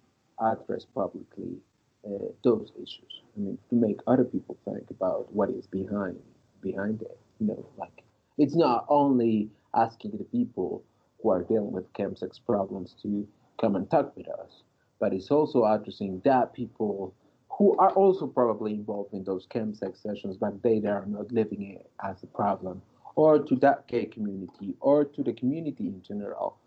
address 0.40 0.84
publicly 0.84 1.58
uh, 2.06 2.26
those 2.42 2.70
issues. 2.76 3.22
I 3.36 3.40
mean, 3.40 3.58
to 3.70 3.74
make 3.76 4.00
other 4.06 4.24
people 4.24 4.56
think 4.64 4.90
about 4.90 5.32
what 5.32 5.50
is 5.50 5.66
behind 5.66 6.18
behind 6.60 7.02
it. 7.02 7.18
You 7.40 7.48
know, 7.48 7.66
like 7.76 8.02
it's 8.38 8.54
not 8.56 8.86
only 8.88 9.50
asking 9.74 10.12
the 10.18 10.24
people 10.24 10.84
who 11.22 11.30
are 11.30 11.42
dealing 11.42 11.72
with 11.72 11.92
chemsex 11.94 12.38
problems 12.44 12.94
to 13.02 13.26
come 13.60 13.76
and 13.76 13.90
talk 13.90 14.16
with 14.16 14.28
us, 14.28 14.62
but 15.00 15.12
it's 15.12 15.30
also 15.30 15.64
addressing 15.64 16.20
that 16.24 16.52
people 16.54 17.14
who 17.58 17.76
are 17.78 17.90
also 17.92 18.26
probably 18.26 18.72
involved 18.72 19.14
in 19.14 19.24
those 19.24 19.46
chemsex 19.46 20.02
sessions, 20.02 20.36
but 20.36 20.62
they 20.62 20.80
they 20.80 20.88
are 20.88 21.06
not 21.06 21.30
living 21.32 21.62
it 21.62 21.90
as 22.02 22.22
a 22.22 22.26
problem, 22.26 22.82
or 23.14 23.38
to 23.38 23.56
that 23.56 23.86
gay 23.86 24.06
community, 24.06 24.74
or 24.80 25.04
to 25.04 25.22
the 25.22 25.32
community 25.32 25.86
in 25.86 26.02
general. 26.02 26.58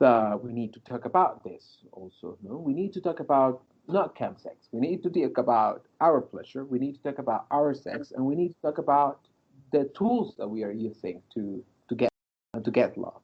Uh, 0.00 0.36
we 0.40 0.52
need 0.52 0.72
to 0.72 0.80
talk 0.80 1.04
about 1.04 1.42
this 1.42 1.78
also. 1.92 2.38
No, 2.42 2.56
we 2.56 2.72
need 2.72 2.92
to 2.92 3.00
talk 3.00 3.18
about 3.20 3.62
not 3.88 4.14
chemsex. 4.14 4.68
We 4.72 4.80
need 4.80 5.02
to 5.02 5.10
talk 5.10 5.38
about 5.38 5.84
our 6.00 6.20
pleasure. 6.20 6.64
We 6.64 6.78
need 6.78 6.96
to 6.96 7.02
talk 7.02 7.18
about 7.18 7.46
our 7.50 7.74
sex, 7.74 8.12
and 8.12 8.24
we 8.24 8.34
need 8.34 8.48
to 8.48 8.60
talk 8.62 8.78
about 8.78 9.20
the 9.72 9.90
tools 9.96 10.34
that 10.38 10.48
we 10.48 10.62
are 10.64 10.72
using 10.72 11.22
to 11.34 11.64
to 11.88 11.94
get 11.94 12.10
to 12.62 12.70
get 12.70 12.98
love, 12.98 13.20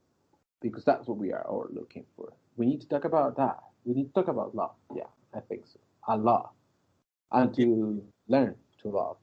because 0.61 0.85
that's 0.85 1.07
what 1.07 1.19
we 1.19 1.33
are 1.33 1.47
all 1.47 1.67
looking 1.71 2.05
for. 2.17 2.33
We 2.57 2.67
need 2.67 2.81
to 2.81 2.89
talk 2.89 3.05
about 3.05 3.37
that. 3.37 3.59
We 3.85 3.95
need 3.95 4.07
to 4.07 4.13
talk 4.13 4.29
about 4.29 4.55
love. 4.55 4.75
Yeah, 4.95 5.11
I 5.35 5.41
think 5.41 5.67
so. 5.67 5.79
A 6.09 6.17
lot, 6.17 6.53
and 7.33 7.55
to 7.57 8.03
learn 8.29 8.55
to 8.83 8.89
love. 8.89 9.17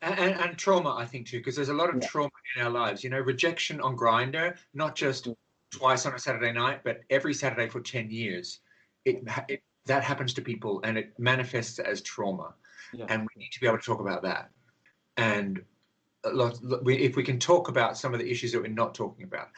And, 0.00 0.18
and, 0.18 0.40
and 0.40 0.56
trauma, 0.56 0.94
I 0.96 1.04
think 1.04 1.26
too, 1.26 1.38
because 1.38 1.56
there's 1.56 1.70
a 1.70 1.74
lot 1.74 1.88
of 1.90 2.00
yeah. 2.00 2.08
trauma 2.08 2.30
in 2.56 2.62
our 2.62 2.70
lives. 2.70 3.02
You 3.02 3.10
know, 3.10 3.18
rejection 3.18 3.80
on 3.80 3.96
Grindr, 3.96 4.56
not 4.74 4.94
just 4.94 5.24
mm-hmm. 5.24 5.78
twice 5.78 6.06
on 6.06 6.14
a 6.14 6.18
Saturday 6.18 6.52
night, 6.52 6.80
but 6.84 7.00
every 7.10 7.34
Saturday 7.34 7.68
for 7.68 7.80
10 7.80 8.10
years, 8.10 8.60
it, 9.04 9.22
it 9.48 9.62
that 9.88 10.04
happens 10.04 10.32
to 10.34 10.42
people 10.42 10.80
and 10.84 10.96
it 10.96 11.12
manifests 11.18 11.78
as 11.78 12.00
trauma. 12.00 12.54
Yeah. 12.92 13.06
And 13.08 13.22
we 13.22 13.42
need 13.42 13.50
to 13.52 13.60
be 13.60 13.66
able 13.66 13.78
to 13.78 13.84
talk 13.84 14.00
about 14.00 14.22
that. 14.22 14.50
And 15.16 15.62
lot, 16.24 16.58
if 16.86 17.16
we 17.16 17.22
can 17.22 17.38
talk 17.38 17.68
about 17.68 17.98
some 17.98 18.14
of 18.14 18.20
the 18.20 18.30
issues 18.30 18.52
that 18.52 18.62
we're 18.62 18.68
not 18.68 18.94
talking 18.94 19.24
about, 19.24 19.48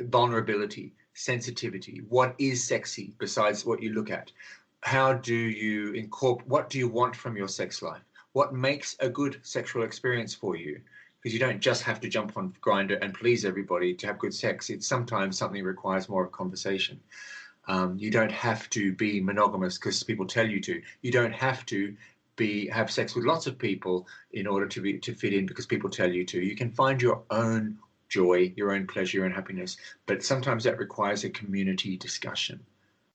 vulnerability, 0.00 0.94
sensitivity, 1.14 2.02
what 2.08 2.34
is 2.38 2.64
sexy 2.64 3.12
besides 3.18 3.66
what 3.66 3.82
you 3.82 3.92
look 3.92 4.10
at? 4.10 4.32
How 4.82 5.12
do 5.12 5.34
you 5.34 5.92
incorporate, 5.92 6.48
what 6.48 6.70
do 6.70 6.78
you 6.78 6.88
want 6.88 7.14
from 7.14 7.36
your 7.36 7.48
sex 7.48 7.82
life? 7.82 8.02
What 8.32 8.54
makes 8.54 8.96
a 9.00 9.08
good 9.08 9.40
sexual 9.42 9.82
experience 9.82 10.34
for 10.34 10.56
you? 10.56 10.80
Because 11.20 11.34
you 11.34 11.40
don't 11.40 11.60
just 11.60 11.82
have 11.82 12.00
to 12.00 12.08
jump 12.08 12.36
on 12.38 12.54
Grindr 12.62 12.98
and 13.02 13.12
please 13.12 13.44
everybody 13.44 13.92
to 13.92 14.06
have 14.06 14.18
good 14.18 14.32
sex. 14.32 14.70
It's 14.70 14.86
sometimes 14.86 15.36
something 15.36 15.62
requires 15.62 16.08
more 16.08 16.24
of 16.24 16.32
conversation. 16.32 16.98
Um, 17.70 17.96
you 17.96 18.10
don't 18.10 18.32
have 18.32 18.68
to 18.70 18.92
be 18.94 19.20
monogamous 19.20 19.78
because 19.78 20.02
people 20.02 20.26
tell 20.26 20.48
you 20.48 20.60
to. 20.62 20.82
You 21.02 21.12
don't 21.12 21.32
have 21.32 21.64
to 21.66 21.94
be 22.34 22.66
have 22.66 22.90
sex 22.90 23.14
with 23.14 23.24
lots 23.24 23.46
of 23.46 23.60
people 23.60 24.08
in 24.32 24.48
order 24.48 24.66
to 24.66 24.80
be 24.80 24.98
to 24.98 25.14
fit 25.14 25.32
in 25.32 25.46
because 25.46 25.66
people 25.66 25.88
tell 25.88 26.10
you 26.10 26.24
to. 26.24 26.40
You 26.40 26.56
can 26.56 26.72
find 26.72 27.00
your 27.00 27.22
own 27.30 27.78
joy, 28.08 28.52
your 28.56 28.72
own 28.72 28.88
pleasure 28.88 29.24
and 29.24 29.32
happiness, 29.32 29.76
but 30.06 30.24
sometimes 30.24 30.64
that 30.64 30.78
requires 30.78 31.22
a 31.22 31.30
community 31.30 31.96
discussion. 31.96 32.58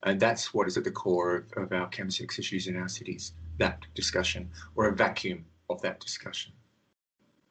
And 0.04 0.22
that's 0.22 0.54
what 0.54 0.68
is 0.68 0.78
at 0.78 0.86
the 0.86 0.92
core 0.92 1.36
of, 1.36 1.64
of 1.64 1.74
our 1.74 1.90
chemsex 1.90 2.40
issues 2.40 2.68
in 2.68 2.78
our 2.78 2.88
cities, 2.88 3.34
that 3.58 3.86
discussion, 3.94 4.50
or 4.78 4.88
a 4.88 4.96
vacuum 4.96 5.44
of 5.70 5.82
that 5.82 6.00
discussion. 6.00 6.54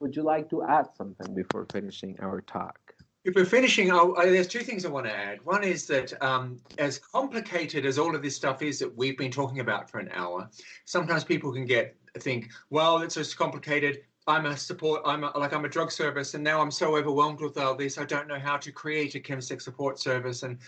Would 0.01 0.17
you 0.17 0.23
like 0.23 0.49
to 0.51 0.63
add 0.63 0.87
something 0.97 1.35
before 1.35 1.67
finishing 1.71 2.17
our 2.23 2.41
talk? 2.41 2.84
If 3.25 3.35
we're 3.35 3.47
finishing, 3.47 3.91
oh, 3.91 4.15
oh, 4.19 4.31
there's 4.31 4.47
two 4.47 4.61
things 4.61 4.85
I 4.85 4.91
want 4.91 5.07
to 5.07 5.13
add. 5.13 5.43
One 5.47 5.65
is 5.65 5.87
that 5.87 6.23
um, 6.23 6.59
as 6.77 6.99
complicated 6.99 7.87
as 7.87 7.99
all 7.99 8.15
of 8.15 8.23
this 8.23 8.37
stuff 8.37 8.61
is 8.61 8.79
that 8.81 8.95
we've 8.95 9.17
been 9.17 9.31
talking 9.31 9.61
about 9.61 9.89
for 9.89 9.99
an 9.99 10.11
hour, 10.13 10.51
sometimes 10.85 11.25
people 11.25 11.51
can 11.51 11.65
get 11.65 11.97
think, 12.19 12.51
well, 12.69 12.99
it's 12.99 13.15
just 13.15 13.39
complicated. 13.39 14.03
I'm 14.27 14.45
a 14.45 14.57
support. 14.59 15.01
I'm 15.07 15.25
a, 15.25 15.37
like 15.39 15.55
I'm 15.55 15.65
a 15.65 15.71
drug 15.71 15.91
service, 15.91 16.35
and 16.35 16.45
now 16.45 16.61
I'm 16.61 16.71
so 16.71 16.97
overwhelmed 16.97 17.41
with 17.41 17.57
all 17.57 17.75
this. 17.75 17.97
I 17.97 18.05
don't 18.05 18.29
know 18.29 18.39
how 18.39 18.59
to 18.59 18.71
create 18.71 19.15
a 19.15 19.21
chemsex 19.21 19.63
support 19.63 19.99
service, 19.99 20.43
and 20.43 20.59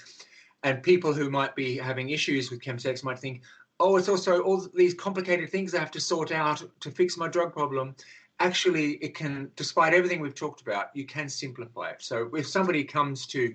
and 0.63 0.83
people 0.83 1.13
who 1.13 1.31
might 1.31 1.55
be 1.55 1.77
having 1.77 2.09
issues 2.09 2.51
with 2.51 2.61
chemsex 2.61 3.05
might 3.05 3.19
think, 3.19 3.43
oh, 3.81 3.97
it's 3.97 4.09
also 4.09 4.41
all 4.41 4.67
these 4.75 4.95
complicated 4.95 5.51
things 5.51 5.75
I 5.75 5.79
have 5.79 5.91
to 5.93 6.01
sort 6.01 6.33
out 6.33 6.63
to 6.81 6.91
fix 6.91 7.19
my 7.19 7.29
drug 7.29 7.53
problem 7.53 7.95
actually 8.41 8.93
it 8.95 9.15
can 9.15 9.51
despite 9.57 9.95
everything 9.95 10.21
we've 10.21 10.35
talked 10.35 10.61
about 10.61 10.91
you 10.95 11.05
can 11.07 11.29
simplify 11.29 11.91
it. 11.91 12.03
So 12.03 12.31
if 12.35 12.47
somebody 12.47 12.85
comes 12.85 13.27
to 13.29 13.55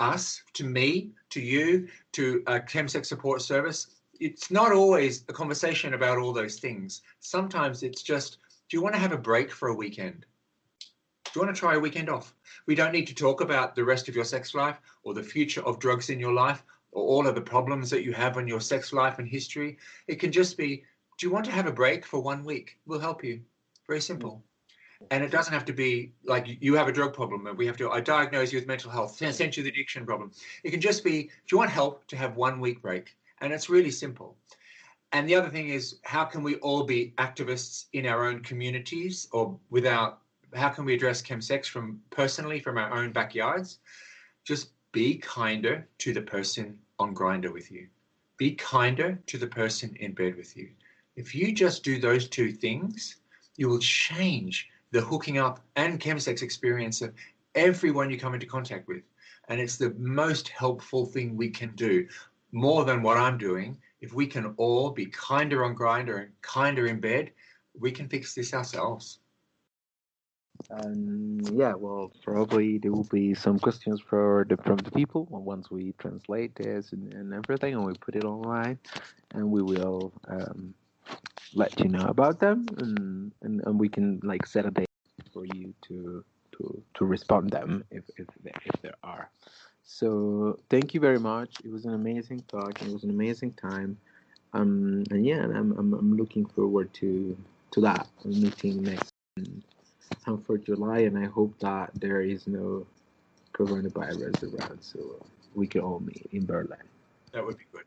us 0.00 0.42
to 0.54 0.64
me 0.64 1.10
to 1.30 1.40
you 1.40 1.88
to 2.12 2.42
a 2.46 2.60
chemsex 2.60 3.06
support 3.06 3.42
service 3.42 3.88
it's 4.20 4.50
not 4.50 4.72
always 4.72 5.24
a 5.28 5.32
conversation 5.32 5.94
about 5.94 6.18
all 6.18 6.32
those 6.32 6.58
things. 6.58 7.02
Sometimes 7.20 7.82
it's 7.82 8.02
just 8.02 8.38
do 8.68 8.76
you 8.76 8.82
want 8.82 8.94
to 8.94 9.00
have 9.00 9.12
a 9.12 9.18
break 9.18 9.50
for 9.50 9.68
a 9.68 9.74
weekend? 9.74 10.26
Do 11.24 11.30
you 11.34 11.42
want 11.42 11.54
to 11.54 11.58
try 11.58 11.74
a 11.74 11.80
weekend 11.80 12.08
off? 12.08 12.34
We 12.66 12.74
don't 12.74 12.92
need 12.92 13.06
to 13.08 13.14
talk 13.14 13.40
about 13.40 13.74
the 13.74 13.84
rest 13.84 14.08
of 14.08 14.14
your 14.14 14.24
sex 14.24 14.54
life 14.54 14.80
or 15.02 15.14
the 15.14 15.22
future 15.22 15.62
of 15.62 15.78
drugs 15.78 16.10
in 16.10 16.18
your 16.18 16.32
life 16.32 16.62
or 16.92 17.02
all 17.02 17.26
of 17.26 17.34
the 17.34 17.40
problems 17.40 17.90
that 17.90 18.02
you 18.02 18.12
have 18.12 18.38
in 18.38 18.48
your 18.48 18.60
sex 18.60 18.92
life 18.92 19.18
and 19.18 19.28
history. 19.28 19.78
It 20.06 20.16
can 20.16 20.32
just 20.32 20.56
be 20.56 20.84
do 21.18 21.26
you 21.26 21.32
want 21.32 21.44
to 21.46 21.52
have 21.52 21.66
a 21.66 21.72
break 21.72 22.06
for 22.06 22.20
one 22.20 22.44
week? 22.44 22.78
We'll 22.86 23.00
help 23.00 23.24
you 23.24 23.40
very 23.88 24.00
simple. 24.00 24.44
Mm. 25.02 25.06
And 25.10 25.24
it 25.24 25.30
doesn't 25.32 25.52
have 25.52 25.64
to 25.64 25.72
be 25.72 26.12
like 26.24 26.46
you 26.60 26.74
have 26.74 26.86
a 26.86 26.92
drug 26.92 27.14
problem 27.14 27.46
and 27.46 27.58
we 27.58 27.66
have 27.66 27.76
to, 27.78 27.90
I 27.90 28.00
diagnose 28.00 28.52
you 28.52 28.58
with 28.58 28.68
mental 28.68 28.90
health, 28.90 29.16
send 29.16 29.56
you 29.56 29.62
the 29.64 29.70
addiction 29.70 30.06
problem. 30.06 30.30
It 30.62 30.70
can 30.70 30.80
just 30.80 31.02
be, 31.02 31.22
do 31.22 31.30
you 31.52 31.58
want 31.58 31.70
help 31.70 32.06
to 32.08 32.16
have 32.16 32.36
one 32.36 32.60
week 32.60 32.82
break? 32.82 33.16
And 33.40 33.52
it's 33.52 33.68
really 33.68 33.90
simple. 33.90 34.36
And 35.12 35.26
the 35.26 35.34
other 35.34 35.48
thing 35.48 35.70
is, 35.70 36.00
how 36.02 36.24
can 36.24 36.42
we 36.42 36.56
all 36.56 36.84
be 36.84 37.14
activists 37.16 37.86
in 37.94 38.04
our 38.04 38.26
own 38.26 38.40
communities 38.40 39.26
or 39.32 39.58
without, 39.70 40.20
how 40.54 40.68
can 40.68 40.84
we 40.84 40.94
address 40.94 41.22
chemsex 41.22 41.66
from 41.66 42.00
personally 42.10 42.60
from 42.60 42.76
our 42.76 42.92
own 42.92 43.12
backyards? 43.12 43.78
Just 44.44 44.72
be 44.92 45.16
kinder 45.16 45.86
to 45.98 46.12
the 46.12 46.20
person 46.20 46.78
on 46.98 47.14
Grindr 47.14 47.52
with 47.52 47.70
you. 47.70 47.86
Be 48.36 48.52
kinder 48.52 49.18
to 49.26 49.38
the 49.38 49.46
person 49.46 49.96
in 50.00 50.12
bed 50.12 50.36
with 50.36 50.56
you. 50.56 50.68
If 51.16 51.34
you 51.34 51.52
just 51.52 51.82
do 51.82 51.98
those 51.98 52.28
two 52.28 52.52
things, 52.52 53.16
you 53.58 53.68
will 53.68 53.80
change 53.80 54.68
the 54.92 55.00
hooking 55.02 55.36
up 55.36 55.60
and 55.76 56.00
chemsex 56.00 56.40
experience 56.40 57.02
of 57.02 57.12
everyone 57.54 58.10
you 58.10 58.18
come 58.18 58.32
into 58.32 58.46
contact 58.46 58.88
with. 58.88 59.02
And 59.48 59.60
it's 59.60 59.76
the 59.76 59.90
most 59.98 60.48
helpful 60.48 61.04
thing 61.04 61.36
we 61.36 61.50
can 61.50 61.74
do, 61.74 62.06
more 62.52 62.84
than 62.86 63.02
what 63.02 63.18
I'm 63.18 63.36
doing. 63.36 63.76
If 64.00 64.14
we 64.14 64.26
can 64.26 64.54
all 64.56 64.90
be 64.90 65.06
kinder 65.06 65.64
on 65.64 65.74
Grindr 65.74 66.22
and 66.22 66.30
kinder 66.40 66.86
in 66.86 67.00
bed, 67.00 67.32
we 67.78 67.90
can 67.90 68.08
fix 68.08 68.34
this 68.34 68.54
ourselves. 68.54 69.18
Um, 70.70 71.40
yeah, 71.52 71.74
well, 71.74 72.12
probably 72.22 72.78
there 72.78 72.92
will 72.92 73.08
be 73.10 73.34
some 73.34 73.58
questions 73.58 74.00
for 74.00 74.44
the 74.48 74.56
from 74.58 74.76
the 74.78 74.90
people 74.90 75.26
once 75.30 75.70
we 75.70 75.94
translate 75.98 76.54
this 76.56 76.92
and, 76.92 77.12
and 77.12 77.32
everything, 77.32 77.74
and 77.74 77.84
we 77.84 77.94
put 77.94 78.16
it 78.16 78.24
online, 78.24 78.78
and 79.34 79.50
we 79.50 79.62
will 79.62 80.12
um, 80.26 80.74
let 81.54 81.78
you 81.80 81.88
know 81.88 82.06
about 82.06 82.40
them, 82.40 82.66
and, 82.76 83.32
and, 83.42 83.62
and 83.66 83.80
we 83.80 83.88
can 83.88 84.20
like 84.22 84.46
set 84.46 84.66
a 84.66 84.70
date 84.70 84.86
for 85.32 85.44
you 85.44 85.74
to 85.82 86.24
to 86.52 86.82
to 86.94 87.04
respond 87.04 87.50
them 87.50 87.84
if 87.90 88.04
if 88.16 88.26
there, 88.42 88.60
if 88.64 88.82
there 88.82 88.94
are. 89.02 89.30
So 89.84 90.58
thank 90.68 90.92
you 90.94 91.00
very 91.00 91.18
much. 91.18 91.56
It 91.64 91.70
was 91.70 91.84
an 91.86 91.94
amazing 91.94 92.42
talk. 92.48 92.82
It 92.82 92.92
was 92.92 93.04
an 93.04 93.10
amazing 93.10 93.52
time. 93.52 93.96
Um, 94.52 95.04
and 95.10 95.24
yeah, 95.24 95.42
I'm, 95.42 95.72
I'm 95.78 95.94
I'm 95.94 96.16
looking 96.16 96.44
forward 96.44 96.92
to 96.94 97.36
to 97.72 97.80
that 97.82 98.06
meeting 98.24 98.82
next 98.82 99.12
time 100.24 100.42
for 100.42 100.58
July, 100.58 101.00
and 101.00 101.18
I 101.18 101.26
hope 101.26 101.58
that 101.60 101.90
there 101.94 102.20
is 102.20 102.46
no 102.46 102.86
coronavirus 103.52 104.54
around, 104.54 104.82
so 104.82 105.24
we 105.54 105.66
can 105.66 105.80
all 105.80 106.00
meet 106.00 106.26
in 106.32 106.46
Berlin. 106.46 106.78
That 107.32 107.44
would 107.44 107.58
be 107.58 107.64
good. 107.72 107.84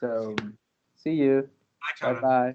So 0.00 0.36
see 0.96 1.12
you. 1.12 1.48
Bye, 2.00 2.14
Bye. 2.20 2.54